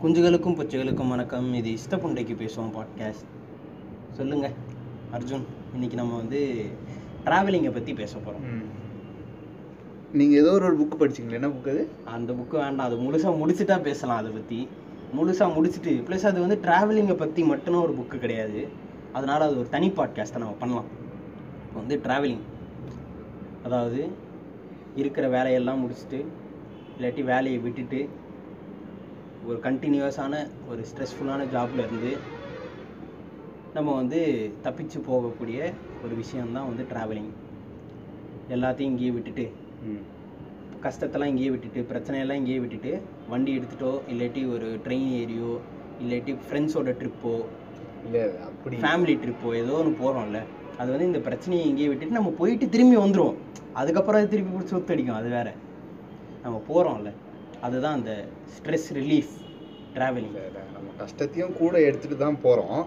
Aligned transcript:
குஞ்சுகளுக்கும் 0.00 0.56
பூச்சிகளுக்கும் 0.56 1.12
வணக்கம். 1.12 1.46
இது 1.58 1.68
இஷ்டப்புண்டைக்கு 1.76 2.34
பேசுவோம் 2.40 2.72
பாட்காஸ்ட் 2.74 3.28
சொல்லுங்க 4.16 4.46
அர்ஜுன். 5.16 5.44
இன்னைக்கு 5.74 5.96
நம்ம 6.00 6.16
வந்து 6.16 6.40
ட்ராவலிங்கை 7.26 7.70
பற்றி 7.76 7.92
பேச 8.00 8.12
போகிறோம் 8.16 8.44
நீங்கள் 10.18 10.40
ஏதோ 10.42 10.50
ஒரு 10.58 10.76
புக் 10.80 10.98
படிச்சீங்களா? 11.02 11.38
என்ன 11.40 11.50
புக் 11.54 11.70
அது? 11.74 11.84
அந்த 12.16 12.32
புக்கு 12.32 12.58
வேண்டாம். 12.62 12.86
அது 12.88 12.98
முழுசாக 13.06 13.34
முடிச்சுட்டா 13.42 13.78
பேசலாம் 13.88 14.20
அதை 14.22 14.32
பற்றி 14.32 14.58
முழுசாக 15.16 15.48
முடிச்சுட்டு 15.56 15.94
ப்ளஸ் 16.08 16.28
அது 16.32 16.44
வந்து 16.44 16.58
ட்ராவலிங்கை 16.66 17.16
பற்றி 17.24 17.44
மட்டும் 17.52 17.80
ஒரு 17.86 17.96
புக்கு 18.00 18.18
கிடையாது. 18.26 18.60
அதனால் 19.12 19.46
அது 19.48 19.58
ஒரு 19.62 19.68
தனி 19.76 19.90
பாட்காஸ்ட்டை 20.00 20.44
நம்ம 20.44 20.60
பண்ணலாம். 20.60 20.90
இப்போ 21.64 21.78
வந்து 21.80 22.00
ட்ராவலிங் 22.06 22.44
அதாவது 23.64 24.02
இருக்கிற 24.94 25.26
வேலையெல்லாம் 25.38 25.82
முடிச்சுட்டு 25.84 26.20
இல்லாட்டி 26.98 27.24
வேலையை 27.32 27.58
விட்டுட்டு 27.58 28.00
ஒரு 29.46 29.58
கண்டினியூஸான 29.64 30.34
ஒரு 30.68 30.82
ஸ்ட்ரெஸ்ஃபுல்லான 30.88 31.42
ஜாப்ல 31.52 31.84
இருந்து 31.84 32.12
நம்ம 33.74 33.88
வந்து 33.94 34.20
தப்பிச்சு 34.64 34.98
போகக்கூடிய 35.08 35.58
ஒரு 36.04 36.14
விஷயம்தான் 36.14 36.68
வந்து 36.68 36.84
ட்ராவலிங் 36.84 37.32
எல்லாத்தையும் 38.50 38.92
இங்கேயே 38.92 39.10
விட்டுட்டு 39.10 39.44
கஷ்டத்தெல்லாம் 40.82 41.32
இங்கேயே 41.32 41.50
விட்டுட்டு 41.50 41.80
பிரச்சனையெல்லாம் 41.82 42.40
இங்கேயே 42.40 42.58
விட்டுட்டு 42.58 42.92
வண்டி 43.28 43.52
எடுத்துட்டோ 43.58 43.92
இல்லாட்டி 44.08 44.42
ஒரு 44.48 44.68
ட்ரெயின் 44.84 45.10
ஏறியோ 45.20 45.50
இல்லாட்டி 46.00 46.32
ஃப்ரெண்ட்ஸோட 46.44 46.92
ட்ரிப்போ 46.98 47.34
இல்லை 48.06 48.24
அப்படி 48.48 48.80
ஃபேமிலி 48.84 49.14
ட்ரிப்போ 49.22 49.50
ஏதோ 49.54 49.74
ஒன்று 49.74 50.00
போகிறோம்ல 50.00 50.40
அது 50.78 50.88
வந்து 50.90 51.04
இந்த 51.04 51.20
பிரச்சனையை 51.20 51.64
இங்கேயே 51.66 51.88
விட்டுட்டு 51.88 52.18
நம்ம 52.18 52.32
போயிட்டு 52.38 52.66
திரும்பி 52.68 52.96
வந்துடுவோம் 52.96 53.38
அதுக்கப்புறம் 53.74 54.20
அது 54.20 54.28
திருப்பி 54.28 54.52
பிடிச்சி 54.52 54.74
ஒத்தடிக்கும் 54.74 55.18
அது 55.18 55.28
வேற. 55.28 55.48
நம்ம 56.44 56.58
போகிறோம்ல 56.68 57.10
அதுதான் 57.66 57.96
அந்த 57.98 58.12
ஸ்ட்ரெஸ் 58.56 58.88
ரிலீஃப் 58.98 59.34
ட்ராவலிங் 59.96 60.34
நம்ம 60.74 60.88
கஷ்டத்தையும் 61.02 61.56
கூட 61.62 61.74
எடுத்துட்டு 61.88 62.16
தான் 62.24 62.42
போகிறோம் 62.46 62.82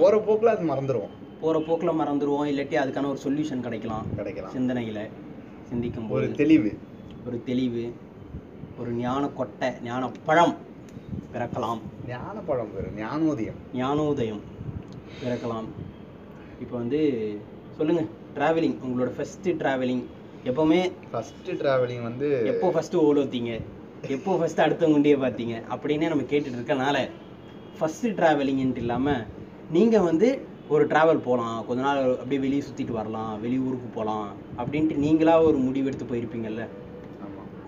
போகிற 0.00 0.14
போக்கில் 0.26 0.52
அது 0.54 0.64
மறந்துடுவோம் 0.72 1.14
போகிற 1.42 1.58
போக்கில் 1.66 1.98
மறந்துடுவோம் 2.00 2.48
இல்லாட்டி 2.50 2.76
அதுக்கான 2.82 3.08
ஒரு 3.14 3.20
சொல்யூஷன் 3.24 3.64
கிடைக்கலாம். 3.66 4.06
கிடைக்கலாம். 4.18 4.54
சிந்தனையில் 4.56 5.02
சிந்திக்கும் 5.70 6.08
ஒரு 6.16 6.28
தெளிவு. 6.40 6.70
ஒரு 7.26 7.38
தெளிவு 7.48 7.84
ஒரு 8.80 8.90
ஞான 9.02 9.22
கொட்டை 9.38 9.68
ஞான 9.88 10.10
பழம் 10.28 10.54
பிறக்கலாம். 11.32 11.80
ஞான 12.10 12.36
பழம் 12.48 12.72
பேர் 12.74 12.88
ஞானோதயம். 13.00 13.58
ஞானோதயம் 13.80 14.42
பிறக்கலாம். 15.22 15.68
இப்போ 16.62 16.74
வந்து 16.82 17.00
சொல்லுங்க 17.78 18.02
டிராவலிங் 18.36 18.76
உங்களோட 18.86 19.10
ஃபர்ஸ்ட் 19.16 19.48
டிராவலிங் 19.62 20.04
எப்பவுமே 20.50 20.80
ஃபஸ்ட்டு 21.12 21.56
ட்ராவலிங் 21.62 22.04
வந்து 22.08 22.28
எப்போ 22.52 22.66
ஃபர்ஸ்ட் 22.74 22.96
ஓலோத்தீங்க 23.08 23.52
எப்போ 24.02 24.36
ஃபர்ஸ்ட் 24.36 24.60
அடுத்தவங்கண்டியே 24.60 25.16
பார்த்தீங்க 25.20 25.62
அப்படின்னே 25.70 26.08
நம்ம 26.08 26.22
கேட்டுட்டு 26.22 26.58
இருக்கனால 26.58 27.08
ஃபர்ஸ்ட் 27.78 28.06
டிராவலிங்ன்ட்டு 28.06 28.76
இல்லாமல் 28.76 29.24
நீங்கள் 29.70 30.00
வந்து 30.00 30.28
ஒரு 30.68 30.86
டிராவல் 30.86 31.24
போகலாம் 31.24 31.66
கொஞ்ச 31.66 31.82
நாள் 31.82 32.16
அப்படியே 32.16 32.40
வெளியே 32.40 32.62
சுற்றிட்டு 32.62 32.90
வரலாம். 32.90 33.40
வெளியூருக்கு 33.40 33.88
போகலாம் 33.94 34.28
அப்படின்ட்டு 34.58 34.96
நீங்களா 34.96 35.42
ஒரு 35.42 35.58
முடிவெடுத்து 35.58 36.06
போயிருப்பீங்கல்ல? 36.10 36.68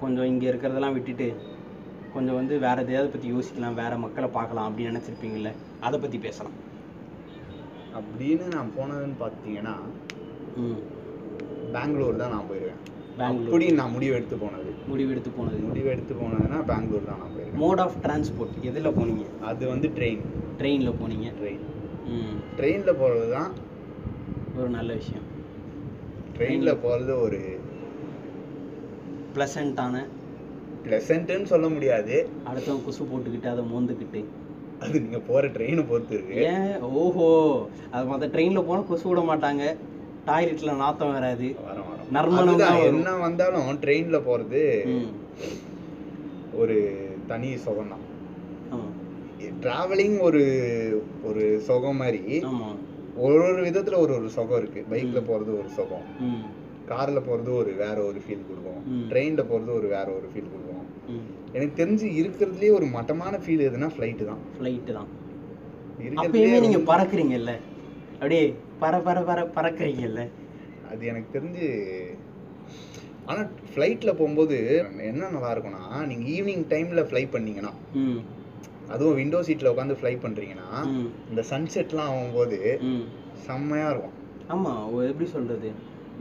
கொஞ்சம் 0.00 0.24
இங்கே 0.24 0.50
இருக்கிறதெல்லாம் 0.50 0.92
விட்டுட்டு 0.92 1.28
கொஞ்சம் 2.14 2.34
வந்து 2.34 2.58
வேற 2.58 2.82
எதையாவது 2.82 3.10
பற்றி 3.10 3.32
யோசிக்கலாம். 3.32 3.74
வேற 3.74 3.96
மக்களை 3.96 4.28
பார்க்கலாம் 4.28 4.68
அப்படின்னு 4.70 4.92
நினச்சிருப்பீங்கல்ல? 4.92 5.52
அதை 5.80 6.00
பற்றி 6.00 6.18
பேசலாம். 6.18 6.56
அப்படின்னு 7.94 8.54
நான் 8.54 8.72
போனதுன்னு 8.78 9.16
பார்த்தீங்கன்னா 9.20 9.74
ம். 10.56 10.80
பெங்களூர் 11.72 12.16
தான் 12.16 12.30
நான் 12.30 12.48
போயிருக்கேன். 12.50 12.82
பெங்களூர். 13.20 13.46
அப்படி 13.46 13.66
நான் 13.80 13.94
முடிவு 13.96 14.14
எடுத்து 14.18 14.36
போனது. 14.36 14.70
முடிவெடுத்து 14.90 15.30
போனது. 15.36 15.58
முடிவு 15.68 15.88
எடுத்து 15.94 16.14
போனதுன்னா 16.20 16.58
பெங்களூர் 16.70 17.08
தான் 17.08 17.20
நான் 17.22 17.32
போயிருக்கேன். 17.34 17.62
மோட் 17.64 17.80
ஆஃப் 17.80 17.96
டிரான்ஸ்போர்ட் 18.02 18.54
எதில் 18.68 18.94
போனீங்க? 18.98 19.26
அது 19.40 19.64
வந்து 19.68 19.88
ட்ரெயின் 19.98 20.22
ட்ரெயினில் 20.58 20.98
போனீங்க. 21.02 21.28
ட்ரெயின் 21.40 21.66
ட்ரெயினில் 22.58 22.98
போகிறது 23.00 23.28
தான் 23.30 23.50
ஒரு 24.58 24.68
நல்ல 24.68 24.90
விஷயம். 24.92 25.26
ட்ரெயினில் 26.36 26.80
போகிறது 26.82 27.14
ஒரு 27.20 27.40
ப்ளசண்ட்டான 29.34 29.96
ப்ளசண்ட்டுன்னு 30.84 31.50
சொல்ல 31.52 31.66
முடியாது. 31.68 32.14
அடுத்தவங்க 32.50 32.84
குசு 32.86 33.02
போட்டுக்கிட்டு 33.10 33.48
அதை 33.54 33.64
மோந்துக்கிட்டு. 33.72 34.20
அது 34.84 34.96
நீங்கள் 35.04 35.24
போகிற 35.26 35.48
ட்ரெயினை 35.48 35.82
பொறுத்து 35.88 36.14
இருக்கு. 36.16 36.36
ஏன்? 36.50 36.74
ஓஹோ. 37.00 37.28
அது 37.90 38.04
மற்ற 38.06 38.26
ட்ரெயினில் 38.26 38.66
போனால் 38.68 38.88
கொசு 38.90 39.06
விட 39.08 39.22
மாட்டாங்க. 39.30 39.64
டாய்லெட்டில் 40.26 40.76
நாத்தம் 40.76 41.12
வராது. 41.12 41.46
நறுமணம். 42.10 42.60
என்ன 42.90 43.16
வந்தாலும் 43.16 43.80
ட்ரெயினில் 43.82 44.22
போகிறது 44.22 44.60
ம். 44.94 45.10
ஒரு 46.54 46.76
தனி 47.26 47.56
சுகம் 47.56 47.88
தான். 47.88 48.04
ட்ராவலிங் 49.60 50.20
ஒரு 50.20 50.42
ஒரு 51.24 51.60
சுகம் 51.60 51.96
மாதிரி 51.96 52.22
ஒரு 53.16 53.38
ஒரு 53.42 53.62
விதத்தில் 53.62 53.94
ஒரு 53.94 54.14
ஒரு 54.14 54.28
சுகம் 54.28 54.58
இருக்குது 54.60 54.88
பைக்கில் 54.90 55.26
போகிறது 55.26 55.58
ஒரு 55.58 55.68
சுகம். 55.68 56.04
காரில் 56.86 57.26
போகிறது 57.26 57.54
ஒரு 57.54 57.72
வேற 57.74 58.02
ஒரு 58.02 58.18
ஃபீல் 58.18 58.46
கொடுக்கும். 58.46 58.80
ட்ரெயினில் 59.10 59.48
போகிறது 59.48 59.72
ஒரு 59.74 59.86
வேற 59.88 60.10
ஒரு 60.10 60.26
ஃபீல் 60.26 60.50
கொடுக்கும். 60.50 60.86
எனக்கு 61.52 61.74
தெரிஞ்சு 61.82 62.06
இருக்கிறதுலே 62.20 62.72
ஒரு 62.72 62.86
மட்டமான 62.86 63.38
ஃபீல் 63.38 63.66
எதுனா 63.68 63.90
ஃப்ளைட்டு 63.94 64.24
தான். 64.24 64.42
ஃப்ளைட்டு 64.56 64.92
தான். 64.92 65.10
இருக்கிறதுலே 65.98 66.22
அப்பயுமே 66.24 66.60
நீங்கள் 66.60 66.88
பறக்குறீங்கல்ல. 66.90 67.52
அப்படியே 68.20 68.42
பற 68.80 68.94
பற 69.00 69.18
பற 69.24 69.40
பறக்குறீங்கல்ல. 69.54 70.22
அது 70.90 71.02
எனக்கு 71.06 71.28
தெரிஞ்சு 71.34 71.66
ஆனால் 73.26 73.48
ஃப்ளைட்டில் 73.70 74.18
போகும்போது 74.18 74.56
என்ன 75.08 75.28
நல்லா 75.34 75.50
இருக்கும்னா 75.54 75.82
நீங்கள் 76.10 76.30
ஈவினிங் 76.34 76.64
டைமில் 76.72 77.06
ஃப்ளை 77.08 77.22
பண்ணீங்கன்னா 77.34 77.72
அதுவும் 78.90 79.18
விண்டோ 79.18 79.40
சீட்டில் 79.46 79.72
உட்காந்து 79.72 79.98
ஃப்ளை 79.98 80.14
பண்ணுறீங்கன்னா 80.22 80.68
ம். 80.92 81.08
இந்த 81.30 81.42
சன்செட்லாம் 81.50 82.10
ஆகும்போது 82.10 82.58
ம். 82.88 83.04
செம்மையாக 83.44 83.92
இருக்கும். 83.92 84.16
ஆமாம் 84.48 84.80
எப்படி 85.04 85.26
சொல்கிறது 85.34 85.68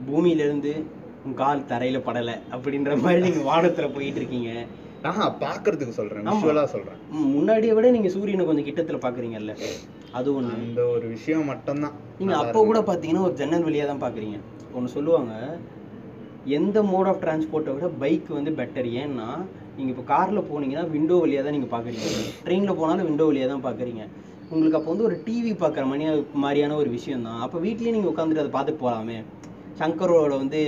பூமியிலேருந்து 0.07 0.73
கால் 1.39 1.65
தரையில் 1.65 2.05
படலை 2.05 2.35
அப்படின்ற 2.55 2.91
மாதிரி 3.01 3.21
நீங்கள் 3.25 3.47
வானத்தில் 3.49 3.95
போயிட்டு 3.95 4.21
இருக்கீங்க. 4.21 4.51
ஆஹா 5.09 5.25
பார்க்கறதுக்கு 5.41 5.97
சொல்கிறேன் 5.97 6.23
ஆமா. 6.23 6.35
விஷுவலாக 6.35 6.69
சொல்கிறேன் 6.73 6.99
முன்னாடியை 7.33 7.73
விட 7.75 7.89
நீங்கள் 7.95 8.15
சூரியனை 8.15 8.45
கொஞ்சம் 8.45 8.67
கிட்டத்தில் 8.69 9.03
பார்க்குறீங்கல்ல 9.03 9.53
அது 10.17 10.27
ஒன்று 10.37 10.53
அந்த 10.59 10.81
ஒரு 10.93 11.05
விஷயம் 11.15 11.49
மட்டும்தான். 11.51 11.95
நீங்கள் 12.19 12.39
அப்போ 12.43 12.59
கூட. 12.69 12.79
பார்த்தீங்கன்னா 12.89 13.25
ஒரு 13.27 13.35
ஜன்னல் 13.41 13.65
வழியாக 13.67 13.87
தான் 13.91 14.03
பார்க்குறீங்க 14.05 14.37
ஒன்று 14.77 14.95
சொல்லுவாங்க 14.95 15.33
எந்த 16.57 16.77
மோட் 16.91 17.09
ஆஃப் 17.11 17.21
டிரான்ஸ்போர்ட்டை 17.23 17.73
விட 17.75 17.87
பைக் 18.03 18.29
வந்து 18.37 18.51
பெட்டர் 18.59 18.87
ஏன்னா 19.01 19.27
நீங்கள் 19.77 19.93
இப்போ 19.93 20.05
காரில் 20.13 20.47
போனீங்கன்னா 20.49 20.85
விண்டோ 20.95 21.17
வழியாக 21.23 21.43
தான் 21.45 21.55
நீங்கள் 21.57 21.73
பார்க்குறீங்க 21.75 22.07
ட்ரெயினில் 22.45 22.79
போனாலும் 22.79 23.07
விண்டோ 23.09 23.27
வழியாக 23.29 23.49
தான் 23.53 23.65
பார்க்குறீங்க 23.67 24.03
உங்களுக்கு 24.51 24.77
அப்போ 24.77 24.89
வந்து 24.91 25.07
ஒரு 25.09 25.15
டிவி 25.25 25.51
பார்க்குற 25.63 25.83
மணி 25.91 26.05
மாதிரியான 26.43 26.77
ஒரு 26.81 26.89
விஷயம் 26.97 27.25
தான். 27.27 27.41
அப்போ 27.45 27.57
வீட்லேயே 27.65 27.93
நீங்கள் 27.95 28.11
உட்காந்துட்டு 28.13 28.43
அதை 28.43 28.53
பார்த்துட்டு 28.55 28.83
போகலாமே 28.83 29.17
சங்கரோட 29.81 30.33
வந்து 30.43 30.61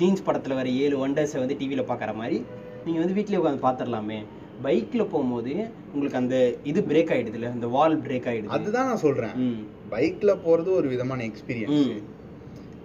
ஜீன்ஸ் 0.00 0.24
படத்தில் 0.28 0.58
வர 0.60 0.68
ஏழு 0.84 0.96
ஒண்டர்ஸை 1.04 1.38
வந்து 1.42 1.58
டிவியில் 1.60 1.88
பார்க்குற 1.90 2.12
மாதிரி 2.20 2.38
நீங்கள் 2.84 3.02
வந்து 3.02 3.16
வீட்லேயே 3.18 3.40
உட்காந்து 3.42 3.64
பார்த்துடலாமே. 3.66 4.18
பைக்கில் 4.62 5.10
போகும்போது 5.10 5.52
உங்களுக்கு 5.90 6.20
அந்த 6.20 6.36
இது 6.64 6.80
பிரேக் 6.86 7.12
ஆகிடுதுல 7.14 7.50
இந்த 7.52 7.68
வால் 7.74 7.96
பிரேக் 8.04 8.28
ஆகிடுது 8.30 8.54
அதுதான் 8.56 8.88
நான் 8.88 9.04
சொல்கிறேன் 9.04 9.34
ம். 9.42 9.58
பைக்கில் 9.90 10.40
போகிறது 10.42 10.70
ஒரு 10.74 10.88
விதமான 10.88 11.20
எக்ஸ்பீரியன்ஸ் 11.24 11.84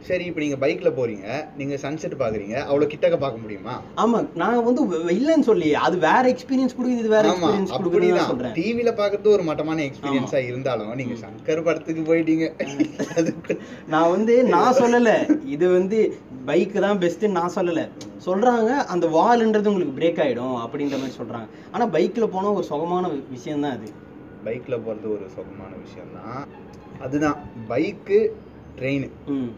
சரி 0.03 0.23
இப்போ 0.29 0.41
நீங்கள் 0.41 0.59
பைக்கில் 0.61 0.95
போகிறீங்க 0.95 1.27
நீங்கள் 1.59 1.79
சன்செட் 1.83 2.15
பார்க்குறீங்க 2.19 2.55
அவ்வளோ 2.63 2.87
கிட்டக்க 2.91 3.17
பார்க்க 3.17 3.43
முடியுமா? 3.43 3.73
ஆமா 4.01 4.19
நான் 4.41 4.65
வந்து 4.65 4.81
இல்லைன்னு 5.15 5.47
சொல்லி 5.49 5.69
அது 5.83 5.95
வேற 6.05 6.23
எக்ஸ்பீரியன்ஸ் 6.31 6.75
கொடுக்குது 6.77 7.03
இது 7.03 7.11
வேற 7.15 7.25
எக்ஸ்பீரியன்ஸ் 7.29 7.71
கொடுக்குதுன்னு 7.71 8.01
அப்படிதான். 8.09 8.31
சொல்றேன். 8.31 8.55
டிவில 8.57 8.91
பாக்குறது 8.99 9.33
ஒரு 9.33 9.45
மட்டமான 9.49 9.83
எக்ஸ்பீரியன்ஸா 9.85 10.41
இருந்தாலும் 10.49 10.91
நீங்க 11.01 11.15
சங்கர் 11.23 11.63
படத்துக்கு 11.65 12.03
போயிட்டீங்க. 12.09 12.47
நான் 13.93 14.11
வந்து 14.11 14.35
நான் 14.51 14.77
சொல்லல. 14.79 15.11
இது 15.53 15.65
வந்து 15.77 15.99
பைக் 16.47 16.77
தான் 16.81 17.01
பெஸ்ட் 17.01 17.25
நான் 17.37 17.55
சொல்லல. 17.57 17.81
சொல்றாங்க 18.27 18.71
அந்த 18.93 19.05
வால்ன்றது 19.15 19.71
உங்களுக்கு 19.71 19.97
பிரேக் 19.97 20.21
ஆயிடும் 20.23 20.57
அப்படின்ற 20.63 20.95
மாதிரி 20.99 21.17
சொல்றாங்க. 21.17 21.47
ஆனா 21.73 21.85
பைக்ல 21.93 22.27
போனா 22.33 22.51
ஒரு 22.57 22.67
சுகமான 22.69 23.03
விஷயம் 23.31 23.65
தான் 23.65 23.75
அது 23.77 23.89
பைக்ல 24.45 24.77
போறது 24.85 25.07
ஒரு 25.11 25.27
சுகமான 25.35 25.71
விஷயம் 25.83 26.13
தான் 26.17 26.41
அதுதான் 27.01 27.37
பைக்கு 27.69 28.19
ட்ரெயின் 28.77 29.05
ம். 29.33 29.51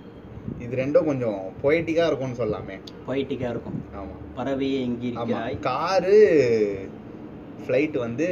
இது 0.59 0.75
ரெண்டும் 0.75 1.05
கொஞ்சம் 1.05 1.39
பொயட்டிக்கா 1.63 2.05
இருக்கும்னு 2.07 2.39
சொல்லலாமே 2.39 2.75
பொய்ட்டிக்கா 3.07 3.49
இருக்கும். 3.49 3.79
ஆமா. 3.95 4.15
பறவையே 4.37 4.77
ஆமா. 4.77 4.85
எங்கிருக்கிறாய் 4.87 5.57
காரு 5.61 6.17
ஃப்ளைட் 7.59 7.97
வந்து 7.97 8.27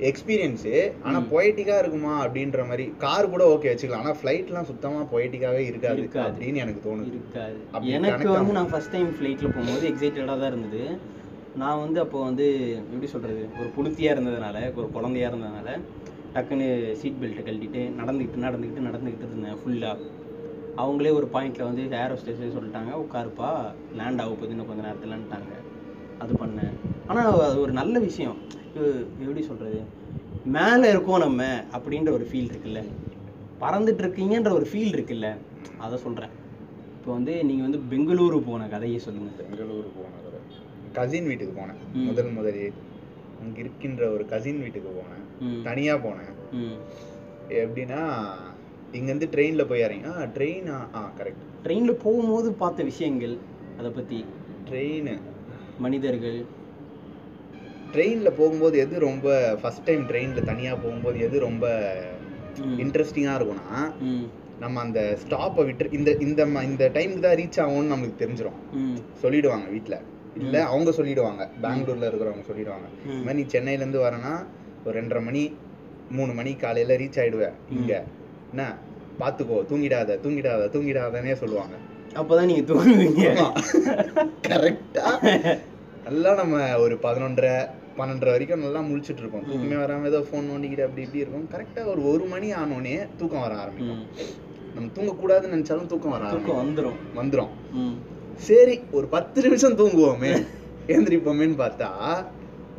எக்ஸ்பீரியன்ஸு 0.00 0.74
ஆனா 1.04 1.18
ம். 1.18 1.26
பொயட்டிக்கா 1.32 1.74
இருக்குமா 1.78 2.12
அப்படின்ற 2.24 2.60
மாதிரி 2.66 2.84
கார் 2.98 3.30
கூட 3.30 3.42
ஓகே 3.54 3.70
வச்சுக்கலாம். 3.70 4.04
ஆனா 4.04 4.14
ஃப்ளைட்லாம் 4.20 4.68
சுத்தமா 4.70 5.00
பொயட்டிக்காவே 5.12 5.62
இருக்காது. 5.66 6.04
அப்படின்னு 6.20 6.56
எனக்கு 6.56 6.80
தோணுது. 6.86 7.10
இருக்காது. 7.12 7.58
எனக்கு 7.90 8.28
வந்து. 8.30 8.52
நான் 8.52 8.70
ஃபர்ஸ்ட் 8.70 8.92
டைம் 8.92 9.10
ஃப்ளைட்டில் 9.16 9.52
போகும்போது 9.52 9.88
எக்ஸைட்டடாக 9.90 10.36
தான் 10.36 10.52
இருந்தது. 10.52 10.82
நான் 11.56 11.80
வந்து 11.80 12.00
அப்போ 12.00 12.18
வந்து 12.24 12.46
எப்படி 12.84 13.06
சொல்கிறது 13.06 13.42
ஒரு 13.60 13.68
புளுத்தியாக 13.76 14.14
இருந்ததுனால 14.16 14.56
ஒரு 14.76 14.88
குழந்தையா 14.88 15.28
இருந்ததுனால 15.28 15.68
டக்குன்னு 16.34 16.68
சீட் 16.94 17.20
பெல்ட்டை 17.20 17.42
கழட்டிட்டு 17.42 17.80
நடந்துக்கிட்டு 17.96 18.44
நடந்துக்கிட்டு 18.46 18.86
நடந்துக்கிட்டு 18.88 19.26
இருந்தேன் 19.28 19.58
ஃபுல்லாக 19.60 19.96
அவங்களே 20.76 21.12
ஒரு 21.12 21.28
பாயிண்ட்ல 21.32 21.62
வந்து 21.62 21.82
ஏரோ 21.82 22.16
ஸ்டேஷன் 22.16 22.52
சொல்லிட்டாங்க. 22.56 22.90
உட்காருப்பா. 22.96 23.72
லேண்ட் 23.96 24.20
ஆக 24.20 24.30
போகுது. 24.30 24.48
இன்னும் 24.48 24.66
கொஞ்ச 24.66 24.82
நேரத்துலன்ட்டாங்க 24.82 25.52
அது 26.18 26.32
பண்ணேன் 26.32 26.72
ஆனா 27.06 27.40
அது 27.40 27.60
ஒரு 27.60 27.72
நல்ல 27.72 27.98
விஷயம். 27.98 28.36
எப்படி 29.20 29.42
சொல்றது? 29.42 29.82
மேல 30.44 30.88
இருக்கோம் 30.88 31.18
நம்ம 31.18 31.64
அப்படின்ற 31.72 32.10
ஒரு 32.10 32.28
ஃபீல் 32.32 32.50
இருக்குல்ல. 32.50 32.84
பறந்துட்டு 33.60 34.02
இருக்கீங்கன்ற 34.04 34.50
ஒரு 34.50 34.68
ஃபீல் 34.72 34.92
இருக்குல்ல. 34.96 35.36
அதை 35.78 35.98
சொல்றேன். 35.98 36.28
இப்போ 37.00 37.12
வந்து 37.12 37.44
நீங்க 37.44 37.62
வந்து 37.62 37.78
பெங்களூரு 37.90 38.42
போன 38.46 38.68
கதையை 38.68 38.98
சொல்லுங்க. 38.98 39.42
பெங்களூர் 39.42 39.84
போன 39.96 40.08
கசின் 40.92 41.26
வீட்டுக்கு 41.26 41.60
போனேன். 41.60 41.92
முதல் 41.92 42.30
முதலில் 42.30 42.72
அங்க 43.42 43.58
இருக்கின்ற 43.58 44.10
ஒரு 44.10 44.26
கசின் 44.26 44.60
வீட்டுக்கு 44.60 44.90
போனேன். 44.90 45.40
ம். 45.40 45.62
தனியா 45.62 45.94
போனேன். 45.94 46.32
எப்படின்னா 47.48 48.30
இங்கேருந்து 48.92 49.28
ட்ரெயினில் 49.30 49.66
போய் 49.66 49.80
இறங்கி 49.80 50.04
ஆ 50.06 50.22
ட்ரெயின் 50.36 50.68
ஆ 50.94 51.12
கரெக்ட் 51.18 51.44
ட்ரெயின்ல 51.64 51.92
போகும்போது 52.02 52.52
பார்த்த 52.52 52.82
விஷயங்கள் 52.82 53.34
அதை 53.78 53.90
பத்தி. 53.90 54.24
ட்ரெயின். 54.70 55.10
மனிதர்கள். 55.78 56.38
ட்ரெயினில் 57.92 58.36
போகும்போது 58.36 58.78
எது 58.78 58.98
ரொம்ப 58.98 59.28
ஃபர்ஸ்ட் 59.62 59.84
டைம் 59.84 60.08
ட்ரெயினில் 60.08 60.42
தனியாக 60.42 60.76
போகும்போது 60.76 61.20
எது 61.20 61.38
ரொம்ப. 61.38 61.64
இன்ட்ரெஸ்டிங்காக 62.78 63.38
இருக்கும்னா 63.38 63.80
நம்ம 64.58 64.80
அந்த 64.80 65.18
ஸ்டாப்பை 65.22 65.64
விட்டு 65.64 65.84
இந்த 65.90 66.10
இந்த 66.20 66.42
இந்த 66.62 66.90
டைமுக்கு 66.94 67.20
தான் 67.20 67.36
ரீச் 67.36 67.60
ஆகும்னு 67.60 67.92
நம்மளுக்கு 67.92 68.22
தெரிஞ்சிடும் 68.22 68.58
சொல்லிடுவாங்க 69.22 69.70
வீட்டில். 69.70 69.98
இல்லை 70.36 70.60
அவங்க 70.60 70.90
சொல்லிடுவாங்க. 70.90 71.42
பெங்களூர்ல 71.62 72.08
இருக்கிறவங்க 72.10 72.44
சொல்லிடுவாங்க. 72.50 72.88
இந்த 73.04 73.14
ம். 73.14 73.24
மாதிரி 73.24 73.34
நீ 73.34 73.46
சென்னையிலேருந்து 73.50 74.00
வரனா 74.00 74.32
ஒரு 74.84 75.02
ரெண்டரை 75.02 75.24
மணி 75.24 75.42
மூணு 76.10 76.32
மணி 76.32 76.54
காலையில 76.54 76.96
ரீச் 76.96 77.20
ஆயிடுவேன் 77.20 77.56
இங்க. 77.70 77.92
என்ன? 78.50 78.64
பார்த்துக்கோ 79.20 79.56
தூங்கிடாத 79.70 80.18
தூங்கிடாத 80.24 80.68
தூங்கிடாதனே 80.74 81.32
சொல்லுவாங்க. 81.32 81.74
அப்பதான் 82.14 82.44
நீங்க 82.44 82.72
தூங்குவீங்க. 82.72 83.24
கரெக்டா 84.48 85.04
நல்லா 86.04 86.34
நம்ம 86.34 86.78
ஒரு 86.78 86.98
பதினொன்றரை 87.02 87.54
பன்னெண்டரை 87.98 88.30
வரைக்கும் 88.30 88.60
நல்லா 88.60 88.80
முழிச்சிட்டு 88.80 89.18
இருக்கோம் 89.18 89.44
தூக்கமே 89.44 89.74
வராம 89.74 90.06
ஏதோ 90.06 90.18
ஃபோன் 90.18 90.48
நோண்டிக்கிட்டு 90.50 90.84
அப்படி 90.84 91.02
இப்படி 91.02 91.18
இருக்கும். 91.18 91.48
கரெக்டா 91.54 91.86
ஒரு 91.86 92.12
ஒரு 92.12 92.24
மணி 92.24 92.54
ஆனோடனே 92.54 93.06
தூக்கம் 93.16 93.40
வர 93.40 93.54
ஆரம்பிக்கும். 93.54 94.02
நம்ம 94.74 94.90
தூங்கக்கூடாதுன்னு 94.96 95.54
நினைச்சாலும் 95.56 95.86
தூக்கம் 95.86 96.10
வர 96.10 96.24
தூக்கம் 96.24 96.56
ஆரம்பிக்கும். 96.56 96.60
வந்துரும். 96.60 96.98
வந்துரும். 97.16 97.48
ம். 97.72 97.94
சரி 98.36 98.80
ஒரு 98.90 99.06
பத்து 99.06 99.42
நிமிஷம் 99.42 99.78
தூங்குவோமே. 99.78 100.32
எந்திரிப்போமேன்னு 100.86 101.58
பார்த்தா 101.64 101.90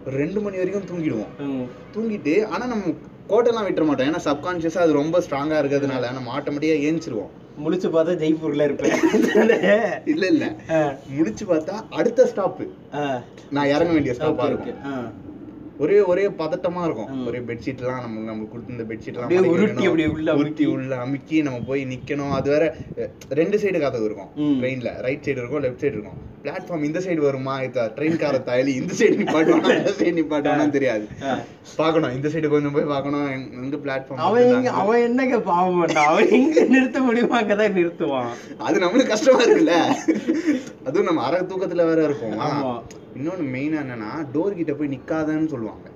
ரெண்டு 0.05 0.41
மணி 0.41 0.57
வரைக்கும் 0.57 0.89
தூங்கிடுவோம். 0.91 1.33
தூங்கிட்டு 1.95 2.45
ஆனா 2.45 2.65
நம்ம 2.65 2.83
கோட்டெல்லாம் 3.31 3.67
விட்டுற 3.67 3.85
மாட்டோம். 3.85 4.07
ஏன்னா 4.09 4.21
சப்கான்ஷியஸா 4.25 4.81
அது 4.85 4.93
ரொம்ப 4.93 5.19
ஸ்ட்ராங்கா 5.19 5.57
இருக்கிறதுனால 5.61 6.11
நம்ம 6.13 6.33
ஆட்டோமேட்டிக்கா 6.37 6.77
ஏஞ்சிருவோம். 6.87 7.31
முழிச்சு 7.63 7.87
பார்த்தா 7.93 8.13
ஜெய்ப்பூர்ல 8.21 8.65
இருப்பேன். 8.67 8.93
இல்ல 10.13 10.25
இல்ல. 10.33 10.45
முடிச்சு 11.17 11.45
பார்த்தா 11.45 11.75
அடுத்த 11.89 12.25
ஸ்டாப் 12.25 12.61
நான் 13.49 13.67
இறங்க 13.67 13.91
வேண்டிய 13.93 14.13
ஸ்டாப்பா 14.13 14.45
இருக்கும். 14.45 14.79
ஒரே 15.81 15.99
ஒரே 15.99 16.27
பதட்டமா 16.27 16.83
இருக்கும். 16.83 17.27
ஒரே 17.27 17.39
பெட்ஷீட் 17.39 17.77
எல்லாம் 17.77 18.01
நம்ம 18.01 18.19
நம்ம 18.19 18.43
கொடுத்த 18.43 18.83
பெட்ஷீட் 18.83 19.07
எல்லாம் 19.07 19.23
அப்படியே 19.23 19.47
மடக்கி 19.47 19.51
உருட்டி. 19.51 19.85
அப்படியே 19.85 20.07
உள்ள 20.07 20.35
உருட்டி 20.35 20.65
உள்ள 20.65 20.97
அமுக்கி 20.97 21.41
நம்ம 21.41 21.59
போய் 21.59 21.85
நிக்கணும். 21.85 22.29
அது 22.29 22.49
வேற 22.49 22.75
ரெண்டு 23.29 23.57
சைடு 23.57 23.79
கதவு 23.79 24.05
இருக்கும். 24.05 24.29
ட்ரெயின்ல 24.63 25.01
ரைட் 25.01 25.23
சைடு 25.23 25.27
இருக்கும் 25.27 25.63
லெஃப்ட் 25.63 25.81
சைடு 25.81 26.01
இருக்கும். 26.01 26.29
பிளாட்ஃபார்ம் 26.43 26.83
இந்த 26.83 26.99
சைடு 26.99 27.17
வருமா? 27.17 27.59
ட்ரெயின் 27.59 28.17
கார 28.17 28.37
தாயலி 28.37 28.67
இந்த 28.67 28.93
சைடு 28.93 29.11
நிப்பாட்டுவானா? 29.21 29.95
இந்த 30.03 30.21
சைடு 30.21 30.25
நிப்பாட்டுவானான்னு 30.25 30.69
தெரியாது. 30.69 31.07
ஆ. 31.23 31.39
பார்க்கணும். 31.75 32.15
இந்த 32.15 32.27
சைடு 32.27 32.47
கொஞ்சம் 32.47 32.71
போய் 32.71 32.83
பார்க்கணும். 32.83 33.51
எங்க- 33.63 33.77
பிளாட்ஃபார்ம் 33.77 34.15
அவன் 34.15 34.65
அவன் 34.65 35.01
என்னங்க 35.01 35.39
பாவம் 35.39 35.87
அவன் 35.87 36.29
எங்க 36.29 36.63
நிறுத்த 36.63 36.99
முடியுமா 36.99 37.41
அங்கதான் 37.41 37.71
நிறுத்துவான். 37.71 38.27
அது 38.57 38.79
நம்மளுக்கு 38.79 39.07
கஷ்டமா 39.07 39.43
இருக்குல்ல. 39.43 39.93
அதுவும் 40.85 41.05
நம்ம 41.05 41.23
அரை 41.23 41.39
தூக்கத்துல 41.41 41.85
வேற 41.85 42.03
இருப்போம். 42.03 42.37
இன்னொன்னு 43.15 43.45
மெயினா 43.53 43.79
என்னன்னா 43.83 44.11
டோர் 44.33 44.53
கிட்ட 44.53 44.73
போய் 44.73 44.93
நிக்காதன்னு 44.93 45.47
சொல்லுவாங்க. 45.47 45.87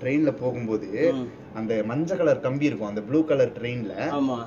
ட்ரெயின்ல 0.00 0.30
போகும்போது. 0.36 0.88
அந்த 1.54 1.82
மஞ்சள் 1.84 2.16
கலர் 2.16 2.40
கம்பி 2.40 2.64
இருக்கும் 2.64 2.88
அந்த 2.88 3.02
ப்ளூ 3.02 3.24
கலர் 3.24 3.52
ட்ரெயின்ல 3.52 3.92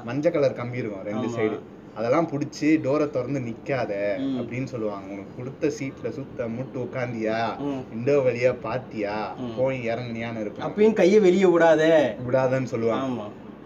மஞ்சள் 0.04 0.32
கலர் 0.32 0.54
கம்பி 0.54 0.78
இருக்கும் 0.78 1.04
ரெண்டு. 1.04 1.28
சைடு 1.38 1.58
அதெல்லாம் 1.96 2.28
புடிச்சு 2.28 2.68
டோரை 2.84 3.10
திறந்து 3.10 3.40
நிக்காத. 3.40 3.94
அப்படின்னு 4.40 4.64
சொல்லுவாங்க. 4.66 5.08
உனக்கு 5.14 5.38
கொடுத்த 5.38 5.72
சீட்ல 5.78 6.10
சுத்த 6.10 6.48
முட்டு 6.48 6.78
உட்காந்தியா 6.78 7.40
ம். 7.62 7.82
விண்டோ 7.90 8.16
வழியா 8.20 8.56
பாத்தியா. 8.62 9.16
போய் 9.58 9.88
இறங்குனியான்னு 9.88 10.42
இருக்கும் 10.42 10.68
அப்பயும் 10.68 11.00
கைய 11.00 11.20
வெளிய 11.22 11.48
விடாத. 11.50 11.82
விடாதன்னு 12.28 12.72
சொல்லுவாங்க. 12.74 13.06